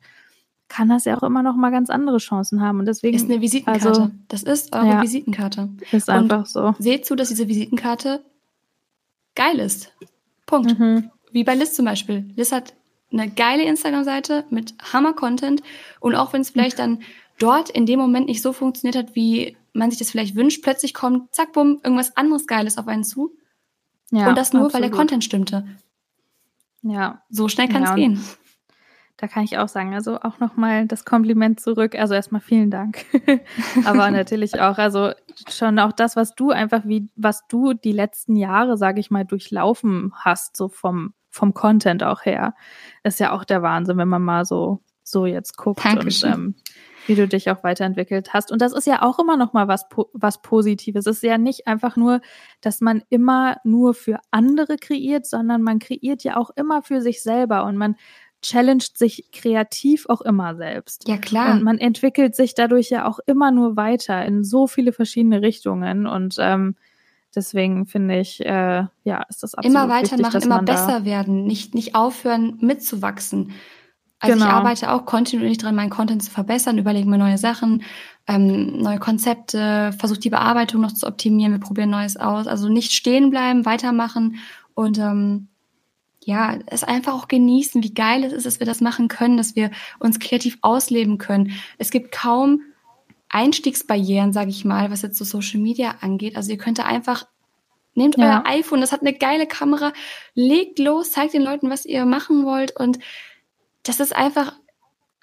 kann 0.71 0.89
das 0.89 1.05
ja 1.05 1.19
auch 1.19 1.23
immer 1.23 1.43
noch 1.43 1.57
mal 1.57 1.71
ganz 1.71 1.91
andere 1.91 2.17
Chancen 2.19 2.63
haben. 2.63 2.79
Und 2.79 2.87
deswegen 2.87 3.17
ist 3.17 3.29
eine 3.29 3.43
Visitenkarte. 3.43 3.89
Also, 3.89 4.11
das 4.29 4.43
ist 4.45 4.75
eure 4.75 4.87
ja, 4.87 5.03
Visitenkarte. 5.03 5.69
Ist 5.91 6.09
einfach 6.09 6.47
so. 6.47 6.75
Seht 6.79 7.05
zu, 7.05 7.17
dass 7.17 7.29
diese 7.29 7.49
Visitenkarte 7.49 8.25
geil 9.35 9.59
ist. 9.59 9.93
Punkt. 10.47 10.79
Mhm. 10.79 11.11
Wie 11.33 11.45
bei 11.45 11.55
Liz 11.55 11.75
zum 11.75 11.85
Beispiel. 11.85 12.25
Liz 12.37 12.53
hat 12.53 12.73
eine 13.13 13.29
geile 13.29 13.65
Instagram-Seite 13.65 14.45
mit 14.51 14.75
Hammer-Content. 14.93 15.63
Und 15.99 16.15
auch 16.15 16.33
wenn 16.33 16.41
es 16.41 16.51
vielleicht 16.51 16.79
dann 16.79 17.01
dort 17.39 17.69
in 17.69 17.85
dem 17.85 17.99
Moment 17.99 18.29
nicht 18.29 18.41
so 18.41 18.53
funktioniert 18.53 18.97
hat, 18.97 19.17
wie 19.17 19.57
man 19.73 19.91
sich 19.91 19.99
das 19.99 20.11
vielleicht 20.13 20.37
wünscht, 20.37 20.63
plötzlich 20.63 20.95
kommt, 20.95 21.35
zack, 21.35 21.53
bumm, 21.53 21.81
irgendwas 21.83 22.17
anderes 22.17 22.47
Geiles 22.47 22.79
auf 22.79 22.87
einen 22.87 23.05
zu. 23.05 23.33
Ja, 24.13 24.29
und 24.29 24.39
das 24.39 24.53
nur, 24.53 24.67
absolut. 24.67 24.75
weil 24.75 24.89
der 24.89 24.97
Content 24.97 25.25
stimmte. 25.25 25.67
Ja. 26.83 27.23
So 27.29 27.49
schnell 27.49 27.69
kann 27.69 27.83
es 27.83 27.91
ja, 27.91 27.97
gehen 27.97 28.21
da 29.21 29.27
kann 29.27 29.45
ich 29.45 29.59
auch 29.59 29.69
sagen, 29.69 29.95
also 29.95 30.19
auch 30.19 30.39
nochmal 30.39 30.87
das 30.87 31.05
Kompliment 31.05 31.61
zurück. 31.61 31.95
Also 31.95 32.15
erstmal 32.15 32.41
vielen 32.41 32.71
Dank. 32.71 33.05
Aber 33.85 34.11
natürlich 34.11 34.59
auch, 34.61 34.79
also 34.79 35.13
schon 35.47 35.79
auch 35.79 35.93
das, 35.93 36.17
was 36.17 36.35
du 36.35 36.53
einfach 36.53 36.87
wie, 36.87 37.11
was 37.17 37.47
du 37.47 37.75
die 37.75 37.93
letzten 37.93 38.35
Jahre, 38.35 38.79
sage 38.79 38.99
ich 38.99 39.11
mal, 39.11 39.27
durchlaufen 39.27 40.15
hast, 40.17 40.57
so 40.57 40.71
vom, 40.71 41.13
vom 41.29 41.53
Content 41.53 42.03
auch 42.03 42.25
her, 42.25 42.55
ist 43.03 43.21
ja 43.21 43.33
auch 43.33 43.45
der 43.45 43.61
Wahnsinn, 43.61 43.99
wenn 43.99 44.09
man 44.09 44.23
mal 44.23 44.47
so, 44.47 44.81
so 45.03 45.27
jetzt 45.27 45.59
guckt 45.59 45.85
Dankeschön. 45.85 46.33
und 46.33 46.39
ähm, 46.39 46.55
wie 47.07 47.15
du 47.15 47.29
dich 47.29 47.51
auch 47.51 47.63
weiterentwickelt 47.63 48.33
hast. 48.33 48.51
Und 48.51 48.63
das 48.63 48.73
ist 48.73 48.87
ja 48.87 49.03
auch 49.03 49.19
immer 49.19 49.37
noch 49.37 49.53
mal 49.53 49.69
was, 49.69 49.85
was 50.15 50.41
Positives. 50.41 51.05
Es 51.05 51.17
ist 51.17 51.23
ja 51.23 51.37
nicht 51.37 51.67
einfach 51.67 51.97
nur, 51.97 52.23
dass 52.63 52.81
man 52.81 53.03
immer 53.11 53.59
nur 53.65 53.93
für 53.93 54.19
andere 54.31 54.77
kreiert, 54.77 55.27
sondern 55.27 55.61
man 55.61 55.79
kreiert 55.79 56.25
ja 56.25 56.39
auch 56.39 56.49
immer 56.57 56.83
für 56.83 57.03
sich 57.03 57.23
selber 57.23 57.65
und 57.65 57.77
man 57.77 57.97
challenged 58.43 58.97
sich 58.97 59.31
kreativ 59.33 60.07
auch 60.09 60.21
immer 60.21 60.57
selbst. 60.57 61.09
Ja, 61.09 61.19
klar. 61.19 61.53
Und 61.55 61.63
man 61.63 61.79
entwickelt 61.79 62.35
sich 62.35 62.55
dadurch 62.55 62.91
ja 62.91 63.07
auch 63.07 63.19
immer 63.27 63.51
nur 63.51 63.77
weiter 63.77 64.25
in 64.25 64.45
so 64.45 64.67
viele 64.67 64.93
verschiedene 64.93 65.43
Richtungen. 65.43 66.07
Und 66.07 66.37
ähm, 66.39 66.77
deswegen 67.35 67.87
finde 67.87 68.21
ich, 68.21 68.45
äh, 68.45 68.85
ja, 69.05 69.23
ist 69.29 69.43
das 69.43 69.55
absolut 69.55 69.77
Immer 69.77 69.89
weitermachen, 69.89 70.35
wichtig, 70.35 70.45
immer 70.45 70.63
besser 70.63 71.05
werden, 71.05 71.45
nicht, 71.45 71.75
nicht 71.75 71.95
aufhören 71.95 72.57
mitzuwachsen. 72.61 73.53
Also 74.21 74.35
genau. 74.35 74.47
ich 74.47 74.53
arbeite 74.53 74.93
auch 74.93 75.07
kontinuierlich 75.07 75.59
dran, 75.59 75.75
meinen 75.75 75.89
Content 75.89 76.23
zu 76.23 76.31
verbessern, 76.31 76.77
überlege 76.77 77.09
mir 77.09 77.17
neue 77.17 77.39
Sachen, 77.39 77.83
ähm, 78.27 78.79
neue 78.83 78.99
Konzepte, 78.99 79.93
versuche 79.99 80.21
die 80.21 80.29
Bearbeitung 80.29 80.83
noch 80.83 80.93
zu 80.93 81.07
optimieren, 81.07 81.53
wir 81.53 81.61
probieren 81.61 81.89
Neues 81.89 82.19
aus. 82.19 82.47
Also 82.47 82.69
nicht 82.69 82.93
stehen 82.93 83.31
bleiben, 83.31 83.65
weitermachen 83.65 84.37
und 84.75 84.99
ähm, 84.99 85.49
ja, 86.23 86.59
es 86.67 86.85
einfach 86.85 87.15
auch 87.15 87.29
genießen, 87.29 87.83
wie 87.83 87.95
geil 87.95 88.25
es 88.25 88.33
ist, 88.33 88.47
dass 88.47 88.61
wir 88.61 88.67
das 88.67 88.81
machen 88.81 89.09
können, 89.09 89.37
dass 89.37 89.57
wir 89.57 89.71
uns 89.99 90.19
kreativ 90.19 90.59
ausleben 90.61 91.19
können. 91.19 91.53
Es 91.79 91.91
gibt 91.91 92.13
kaum 92.13 92.63
Einstiegsbarrieren, 93.29 94.33
sage 94.33 94.51
ich 94.51 94.65
mal, 94.65 94.91
was 94.91 95.03
jetzt 95.03 95.17
so 95.17 95.25
Social 95.25 95.61
Media 95.61 95.97
angeht. 96.01 96.37
Also 96.37 96.51
ihr 96.51 96.59
könnt 96.59 96.85
einfach 96.85 97.27
Nehmt 97.95 98.17
ja. 98.17 98.25
euer 98.25 98.45
iPhone, 98.47 98.81
das 98.81 98.93
hat 98.93 99.01
eine 99.01 99.13
geile 99.13 99.47
Kamera, 99.47 99.93
legt 100.35 100.79
los, 100.79 101.11
zeigt 101.11 101.35
den 101.35 101.43
Leuten, 101.43 101.71
was 101.71 101.85
ihr 101.85 102.07
machen 102.07 102.45
wollt 102.45 102.77
und 102.79 102.99
das 103.83 104.01
ist 104.01 104.15
einfach 104.15 104.55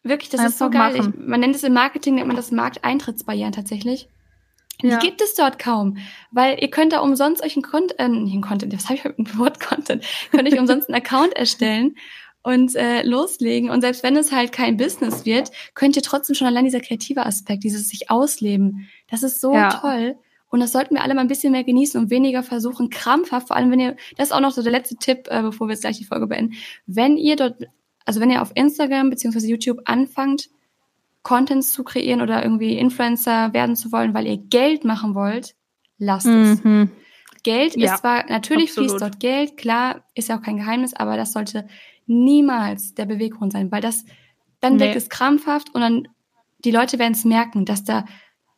wirklich, 0.04 0.30
das 0.30 0.42
einfach 0.42 0.52
ist 0.52 0.60
so 0.60 0.70
geil. 0.70 0.96
Ich, 0.98 1.28
man 1.28 1.40
nennt 1.40 1.56
es 1.56 1.64
im 1.64 1.74
Marketing, 1.74 2.16
nennt 2.16 2.28
man 2.28 2.36
das 2.36 2.52
Markteintrittsbarrieren 2.52 3.54
tatsächlich. 3.54 4.10
Ja. 4.82 4.98
Die 4.98 5.08
gibt 5.08 5.22
es 5.22 5.34
dort 5.34 5.58
kaum, 5.58 5.98
weil 6.32 6.62
ihr 6.62 6.70
könnt 6.70 6.94
da 6.94 7.00
umsonst 7.00 7.44
euch 7.44 7.56
einen 7.56 7.64
Content, 7.64 8.00
äh, 8.00 8.04
einen 8.04 8.42
Content, 8.42 8.74
was 8.74 8.86
habe 8.86 8.96
ich 8.96 9.04
mit 9.04 9.18
dem 9.18 9.38
Wort 9.38 9.60
Content, 9.60 10.04
könnt 10.32 10.48
euch 10.48 10.60
umsonst 10.60 10.88
einen 10.88 10.96
Account 10.96 11.34
erstellen 11.34 11.96
und 12.44 12.76
äh, 12.76 13.02
loslegen. 13.04 13.70
Und 13.70 13.82
selbst 13.82 14.04
wenn 14.04 14.16
es 14.16 14.32
halt 14.32 14.52
kein 14.52 14.78
Business 14.78 15.26
wird, 15.26 15.52
könnt 15.74 15.96
ihr 15.96 16.02
trotzdem 16.02 16.36
schon 16.36 16.48
allein 16.48 16.64
dieser 16.64 16.80
kreative 16.80 17.26
Aspekt, 17.26 17.64
dieses 17.64 17.90
sich 17.90 18.10
ausleben, 18.10 18.88
das 19.10 19.24
ist 19.24 19.42
so 19.42 19.54
ja. 19.54 19.70
toll. 19.70 20.16
Und 20.50 20.62
das 20.62 20.72
sollten 20.72 20.96
wir 20.96 21.04
alle 21.04 21.14
mal 21.14 21.22
ein 21.22 21.28
bisschen 21.28 21.52
mehr 21.52 21.66
genießen 21.66 22.00
und 22.00 22.10
weniger 22.10 22.42
versuchen, 22.42 22.90
krampfhaft, 22.90 23.48
vor 23.48 23.58
allem 23.58 23.70
wenn 23.72 23.82
ihr, 23.82 23.98
das 24.16 24.30
ist 24.30 24.32
auch 24.32 24.40
noch 24.40 24.52
so 24.52 24.62
der 24.62 24.72
letzte 24.72 24.96
Tipp, 24.96 25.28
äh, 25.30 25.42
bevor 25.42 25.68
wir 25.68 25.74
jetzt 25.74 25.82
gleich 25.82 25.98
die 25.98 26.06
Folge 26.06 26.28
beenden, 26.28 26.56
wenn 26.86 27.18
ihr 27.18 27.36
dort, 27.36 27.66
also 28.06 28.22
wenn 28.22 28.32
ihr 28.32 28.42
auf 28.42 28.52
Instagram 28.56 29.10
beziehungsweise 29.10 29.48
YouTube 29.48 29.82
anfangt, 29.84 30.50
Contents 31.28 31.74
zu 31.74 31.84
kreieren 31.84 32.22
oder 32.22 32.42
irgendwie 32.42 32.78
Influencer 32.78 33.52
werden 33.52 33.76
zu 33.76 33.92
wollen, 33.92 34.14
weil 34.14 34.26
ihr 34.26 34.38
Geld 34.38 34.86
machen 34.86 35.14
wollt, 35.14 35.56
lasst 35.98 36.26
es. 36.26 36.64
Mhm. 36.64 36.90
Geld 37.44 37.76
ja, 37.76 37.94
ist 37.94 38.00
zwar, 38.00 38.30
natürlich 38.30 38.70
absolut. 38.70 38.92
fließt 38.92 39.02
dort 39.02 39.20
Geld, 39.20 39.58
klar, 39.58 40.06
ist 40.16 40.30
ja 40.30 40.38
auch 40.38 40.42
kein 40.42 40.56
Geheimnis, 40.56 40.94
aber 40.94 41.18
das 41.18 41.34
sollte 41.34 41.68
niemals 42.06 42.94
der 42.94 43.08
Beweggrund 43.08 43.52
sein, 43.52 43.70
weil 43.74 43.82
das, 43.82 44.06
dann 44.62 44.78
nee. 44.78 44.86
wirkt 44.86 44.96
es 44.96 45.10
krampfhaft 45.10 45.76
und 45.76 45.82
dann, 45.82 46.08
die 46.64 46.72
Leute 46.72 46.98
werden 46.98 47.12
es 47.12 47.26
merken, 47.26 47.66
dass 47.66 47.84
da, 47.84 48.06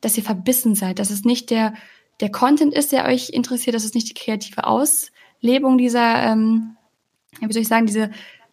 dass 0.02 0.16
ihr 0.16 0.24
verbissen 0.24 0.76
seid, 0.76 1.00
dass 1.00 1.10
es 1.10 1.26
nicht 1.26 1.50
der, 1.50 1.74
der 2.20 2.30
Content 2.30 2.76
ist, 2.76 2.92
der 2.92 3.06
euch 3.06 3.32
interessiert, 3.32 3.76
dass 3.76 3.84
es 3.84 3.96
nicht 3.96 4.10
die 4.10 4.14
kreative 4.14 4.68
Auslebung 4.68 5.80
dieser, 5.80 6.22
ähm, 6.22 6.78
wie 7.42 7.52
soll 7.52 7.64
ich 7.64 7.68
sagen, 7.68 7.88
diese 7.88 8.12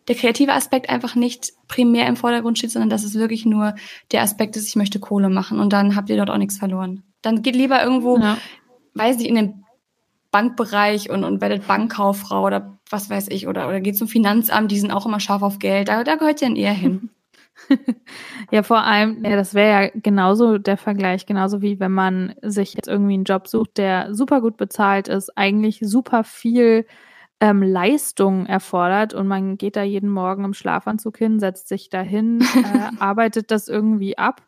der 0.08 0.14
kreative 0.14 0.52
Aspekt 0.52 0.88
einfach 0.88 1.14
nicht 1.14 1.52
primär 1.68 2.06
im 2.06 2.16
Vordergrund 2.16 2.58
steht, 2.58 2.70
sondern 2.70 2.90
dass 2.90 3.04
es 3.04 3.14
wirklich 3.14 3.44
nur 3.44 3.74
der 4.12 4.22
Aspekt 4.22 4.56
ist, 4.56 4.68
ich 4.68 4.76
möchte 4.76 5.00
Kohle 5.00 5.28
machen 5.28 5.58
und 5.58 5.72
dann 5.72 5.96
habt 5.96 6.10
ihr 6.10 6.16
dort 6.16 6.30
auch 6.30 6.38
nichts 6.38 6.58
verloren. 6.58 7.02
Dann 7.22 7.42
geht 7.42 7.56
lieber 7.56 7.82
irgendwo, 7.82 8.18
ja. 8.18 8.38
weiß 8.94 9.18
nicht, 9.18 9.28
in 9.28 9.34
den 9.34 9.64
Bankbereich 10.30 11.10
und, 11.10 11.24
und 11.24 11.40
werdet 11.40 11.66
Bankkauffrau 11.66 12.44
oder 12.44 12.78
was 12.90 13.10
weiß 13.10 13.28
ich, 13.28 13.48
oder, 13.48 13.68
oder 13.68 13.80
geht 13.80 13.96
zum 13.96 14.06
Finanzamt, 14.06 14.70
die 14.70 14.78
sind 14.78 14.92
auch 14.92 15.06
immer 15.06 15.18
scharf 15.18 15.42
auf 15.42 15.58
Geld, 15.58 15.88
da, 15.88 16.04
da 16.04 16.16
gehört 16.16 16.40
ihr 16.42 16.48
dann 16.48 16.56
eher 16.56 16.72
hin. 16.72 17.10
ja, 18.50 18.62
vor 18.62 18.82
allem, 18.82 19.24
ja, 19.24 19.34
das 19.34 19.54
wäre 19.54 19.84
ja 19.84 19.90
genauso 19.94 20.58
der 20.58 20.76
Vergleich, 20.76 21.26
genauso 21.26 21.62
wie 21.62 21.80
wenn 21.80 21.92
man 21.92 22.34
sich 22.42 22.74
jetzt 22.74 22.86
irgendwie 22.86 23.14
einen 23.14 23.24
Job 23.24 23.48
sucht, 23.48 23.78
der 23.78 24.14
super 24.14 24.40
gut 24.40 24.56
bezahlt 24.56 25.08
ist, 25.08 25.36
eigentlich 25.36 25.80
super 25.82 26.22
viel 26.22 26.86
ähm, 27.40 27.62
Leistung 27.62 28.46
erfordert 28.46 29.14
und 29.14 29.26
man 29.26 29.58
geht 29.58 29.76
da 29.76 29.82
jeden 29.82 30.10
Morgen 30.10 30.44
im 30.44 30.54
Schlafanzug 30.54 31.18
hin, 31.18 31.38
setzt 31.38 31.68
sich 31.68 31.90
dahin, 31.90 32.40
äh, 32.40 32.90
arbeitet 32.98 33.50
das 33.50 33.68
irgendwie 33.68 34.16
ab, 34.16 34.42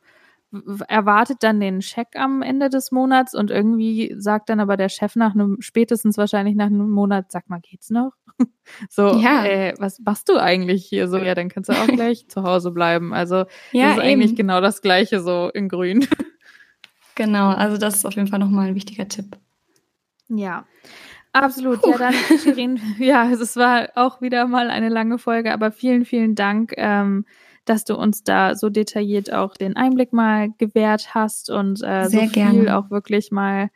erwartet 0.88 1.38
dann 1.42 1.60
den 1.60 1.82
Scheck 1.82 2.08
am 2.14 2.40
Ende 2.40 2.70
des 2.70 2.90
Monats 2.90 3.34
und 3.34 3.50
irgendwie 3.50 4.14
sagt 4.16 4.48
dann 4.48 4.60
aber 4.60 4.78
der 4.78 4.88
Chef 4.88 5.14
nach 5.16 5.34
einem, 5.34 5.58
spätestens 5.60 6.16
wahrscheinlich 6.16 6.54
nach 6.54 6.66
einem 6.66 6.88
Monat, 6.88 7.30
sag 7.30 7.50
mal, 7.50 7.60
geht's 7.60 7.90
noch? 7.90 8.12
so, 8.88 9.18
ja. 9.18 9.44
äh, 9.44 9.74
was 9.78 9.98
machst 10.00 10.30
du 10.30 10.38
eigentlich 10.38 10.86
hier? 10.86 11.08
So, 11.08 11.18
ja, 11.18 11.34
dann 11.34 11.50
kannst 11.50 11.68
du 11.68 11.74
auch 11.74 11.86
gleich 11.86 12.28
zu 12.28 12.42
Hause 12.44 12.70
bleiben. 12.70 13.12
Also, 13.12 13.44
ja, 13.72 13.88
das 13.88 13.98
ist 13.98 13.98
eben. 13.98 14.00
eigentlich 14.00 14.36
genau 14.36 14.62
das 14.62 14.80
Gleiche 14.80 15.20
so 15.20 15.50
in 15.52 15.68
grün. 15.68 16.06
Genau, 17.14 17.48
also 17.48 17.76
das 17.76 17.96
ist 17.96 18.04
auf 18.06 18.14
jeden 18.14 18.28
Fall 18.28 18.38
nochmal 18.38 18.68
ein 18.68 18.74
wichtiger 18.74 19.08
Tipp. 19.08 19.36
Ja. 20.28 20.66
Absolut, 21.42 21.82
Puh. 21.82 21.90
ja 21.92 21.98
dann, 21.98 22.14
Shirin, 22.14 22.80
ja, 22.98 23.30
es 23.30 23.56
war 23.56 23.88
auch 23.94 24.20
wieder 24.20 24.46
mal 24.46 24.70
eine 24.70 24.88
lange 24.88 25.18
Folge, 25.18 25.52
aber 25.52 25.70
vielen, 25.70 26.04
vielen 26.04 26.34
Dank, 26.34 26.74
ähm, 26.76 27.24
dass 27.64 27.84
du 27.84 27.96
uns 27.96 28.24
da 28.24 28.54
so 28.54 28.70
detailliert 28.70 29.32
auch 29.32 29.54
den 29.56 29.76
Einblick 29.76 30.12
mal 30.12 30.50
gewährt 30.58 31.14
hast 31.14 31.50
und 31.50 31.82
äh, 31.82 32.08
so 32.08 32.18
viel 32.18 32.30
gerne. 32.30 32.76
auch 32.76 32.90
wirklich 32.90 33.30
mal 33.30 33.70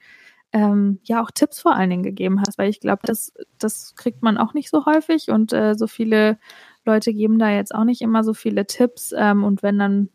ähm, 0.52 0.98
ja 1.04 1.22
auch 1.22 1.30
Tipps 1.30 1.60
vor 1.60 1.74
allen 1.74 1.90
Dingen 1.90 2.02
gegeben 2.02 2.40
hast, 2.40 2.58
weil 2.58 2.68
ich 2.68 2.80
glaube, 2.80 3.02
das, 3.04 3.32
das 3.58 3.94
kriegt 3.96 4.22
man 4.22 4.38
auch 4.38 4.54
nicht 4.54 4.70
so 4.70 4.84
häufig 4.86 5.28
und 5.28 5.52
äh, 5.52 5.74
so 5.74 5.86
viele 5.86 6.38
Leute 6.84 7.12
geben 7.14 7.38
da 7.38 7.50
jetzt 7.50 7.74
auch 7.74 7.84
nicht 7.84 8.02
immer 8.02 8.24
so 8.24 8.34
viele 8.34 8.66
Tipps 8.66 9.14
ähm, 9.16 9.44
und 9.44 9.62
wenn 9.62 9.78
dann 9.78 10.08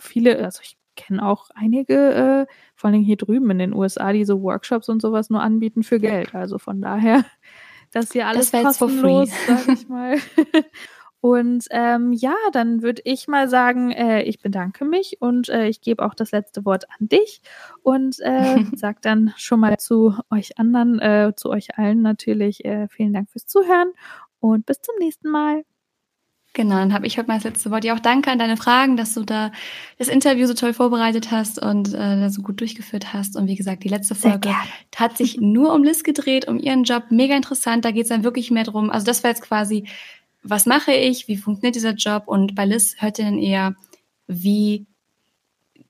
viele, 0.00 0.42
also 0.44 0.60
ich 0.62 0.76
kenne 1.00 1.24
auch 1.24 1.50
einige, 1.54 2.46
äh, 2.48 2.52
vor 2.74 2.90
allem 2.90 3.02
hier 3.02 3.16
drüben 3.16 3.50
in 3.50 3.58
den 3.58 3.74
USA, 3.74 4.12
die 4.12 4.24
so 4.24 4.42
Workshops 4.42 4.88
und 4.88 5.00
sowas 5.00 5.30
nur 5.30 5.42
anbieten 5.42 5.82
für 5.82 5.98
Geld. 5.98 6.34
Also 6.34 6.58
von 6.58 6.80
daher, 6.80 7.24
das 7.92 8.12
hier 8.12 8.26
alles 8.26 8.50
das 8.50 8.78
kostenlos, 8.78 9.30
sag 9.46 9.68
ich 9.68 9.88
mal. 9.88 10.16
Und 11.22 11.66
ähm, 11.70 12.12
ja, 12.14 12.34
dann 12.52 12.80
würde 12.82 13.02
ich 13.04 13.28
mal 13.28 13.46
sagen, 13.48 13.90
äh, 13.90 14.22
ich 14.22 14.40
bedanke 14.40 14.86
mich 14.86 15.20
und 15.20 15.50
äh, 15.50 15.68
ich 15.68 15.82
gebe 15.82 16.02
auch 16.02 16.14
das 16.14 16.32
letzte 16.32 16.64
Wort 16.64 16.84
an 16.98 17.08
dich 17.08 17.42
und 17.82 18.18
äh, 18.20 18.56
sag 18.74 19.02
dann 19.02 19.34
schon 19.36 19.60
mal 19.60 19.76
zu 19.78 20.14
euch 20.30 20.58
anderen, 20.58 20.98
äh, 20.98 21.32
zu 21.36 21.50
euch 21.50 21.76
allen 21.78 22.00
natürlich 22.00 22.64
äh, 22.64 22.88
vielen 22.88 23.12
Dank 23.12 23.30
fürs 23.30 23.46
Zuhören 23.46 23.92
und 24.40 24.64
bis 24.64 24.80
zum 24.80 24.94
nächsten 24.98 25.28
Mal. 25.28 25.64
Genau, 26.60 26.76
dann 26.76 26.92
habe 26.92 27.06
ich 27.06 27.16
heute 27.16 27.28
mal 27.28 27.36
das 27.36 27.44
letzte 27.44 27.70
Wort. 27.70 27.86
Ja, 27.86 27.94
auch 27.94 28.00
danke 28.00 28.30
an 28.30 28.38
deine 28.38 28.58
Fragen, 28.58 28.98
dass 28.98 29.14
du 29.14 29.24
da 29.24 29.50
das 29.96 30.08
Interview 30.08 30.46
so 30.46 30.52
toll 30.52 30.74
vorbereitet 30.74 31.30
hast 31.30 31.58
und 31.58 31.94
äh, 31.94 32.28
so 32.28 32.42
gut 32.42 32.60
durchgeführt 32.60 33.14
hast. 33.14 33.34
Und 33.34 33.46
wie 33.46 33.54
gesagt, 33.54 33.82
die 33.82 33.88
letzte 33.88 34.14
Folge 34.14 34.54
hat 34.94 35.16
sich 35.16 35.40
nur 35.40 35.72
um 35.72 35.82
Liz 35.82 36.04
gedreht, 36.04 36.48
um 36.48 36.58
ihren 36.58 36.84
Job. 36.84 37.04
Mega 37.08 37.34
interessant. 37.34 37.86
Da 37.86 37.92
geht 37.92 38.02
es 38.02 38.08
dann 38.10 38.24
wirklich 38.24 38.50
mehr 38.50 38.64
drum. 38.64 38.90
Also 38.90 39.06
das 39.06 39.24
war 39.24 39.30
jetzt 39.30 39.40
quasi, 39.40 39.86
was 40.42 40.66
mache 40.66 40.92
ich, 40.92 41.28
wie 41.28 41.38
funktioniert 41.38 41.76
dieser 41.76 41.94
Job? 41.94 42.24
Und 42.26 42.54
bei 42.54 42.66
Liz 42.66 42.96
hört 42.98 43.18
ihr 43.18 43.24
dann 43.24 43.38
eher, 43.38 43.74
wie 44.26 44.86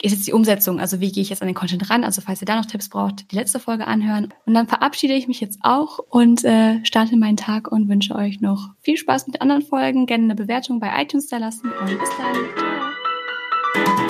ist 0.02 0.12
jetzt 0.12 0.26
die 0.26 0.32
Umsetzung, 0.32 0.80
also 0.80 1.00
wie 1.00 1.12
gehe 1.12 1.22
ich 1.22 1.30
jetzt 1.30 1.42
an 1.42 1.48
den 1.48 1.54
Content 1.54 1.90
ran? 1.90 2.04
Also 2.04 2.22
falls 2.22 2.40
ihr 2.40 2.46
da 2.46 2.56
noch 2.56 2.66
Tipps 2.66 2.88
braucht, 2.88 3.30
die 3.30 3.36
letzte 3.36 3.60
Folge 3.60 3.86
anhören. 3.86 4.32
Und 4.46 4.54
dann 4.54 4.66
verabschiede 4.66 5.14
ich 5.14 5.28
mich 5.28 5.40
jetzt 5.40 5.58
auch 5.62 5.98
und 5.98 6.44
äh, 6.44 6.84
starte 6.84 7.16
meinen 7.16 7.36
Tag 7.36 7.70
und 7.70 7.88
wünsche 7.88 8.14
euch 8.14 8.40
noch 8.40 8.70
viel 8.80 8.96
Spaß 8.96 9.26
mit 9.26 9.42
anderen 9.42 9.62
Folgen. 9.62 10.06
Gerne 10.06 10.24
eine 10.24 10.34
Bewertung 10.34 10.80
bei 10.80 10.90
iTunes 11.02 11.28
da 11.28 11.38
lassen 11.38 11.70
und 11.70 11.98
bis 11.98 12.10
dann. 12.16 14.09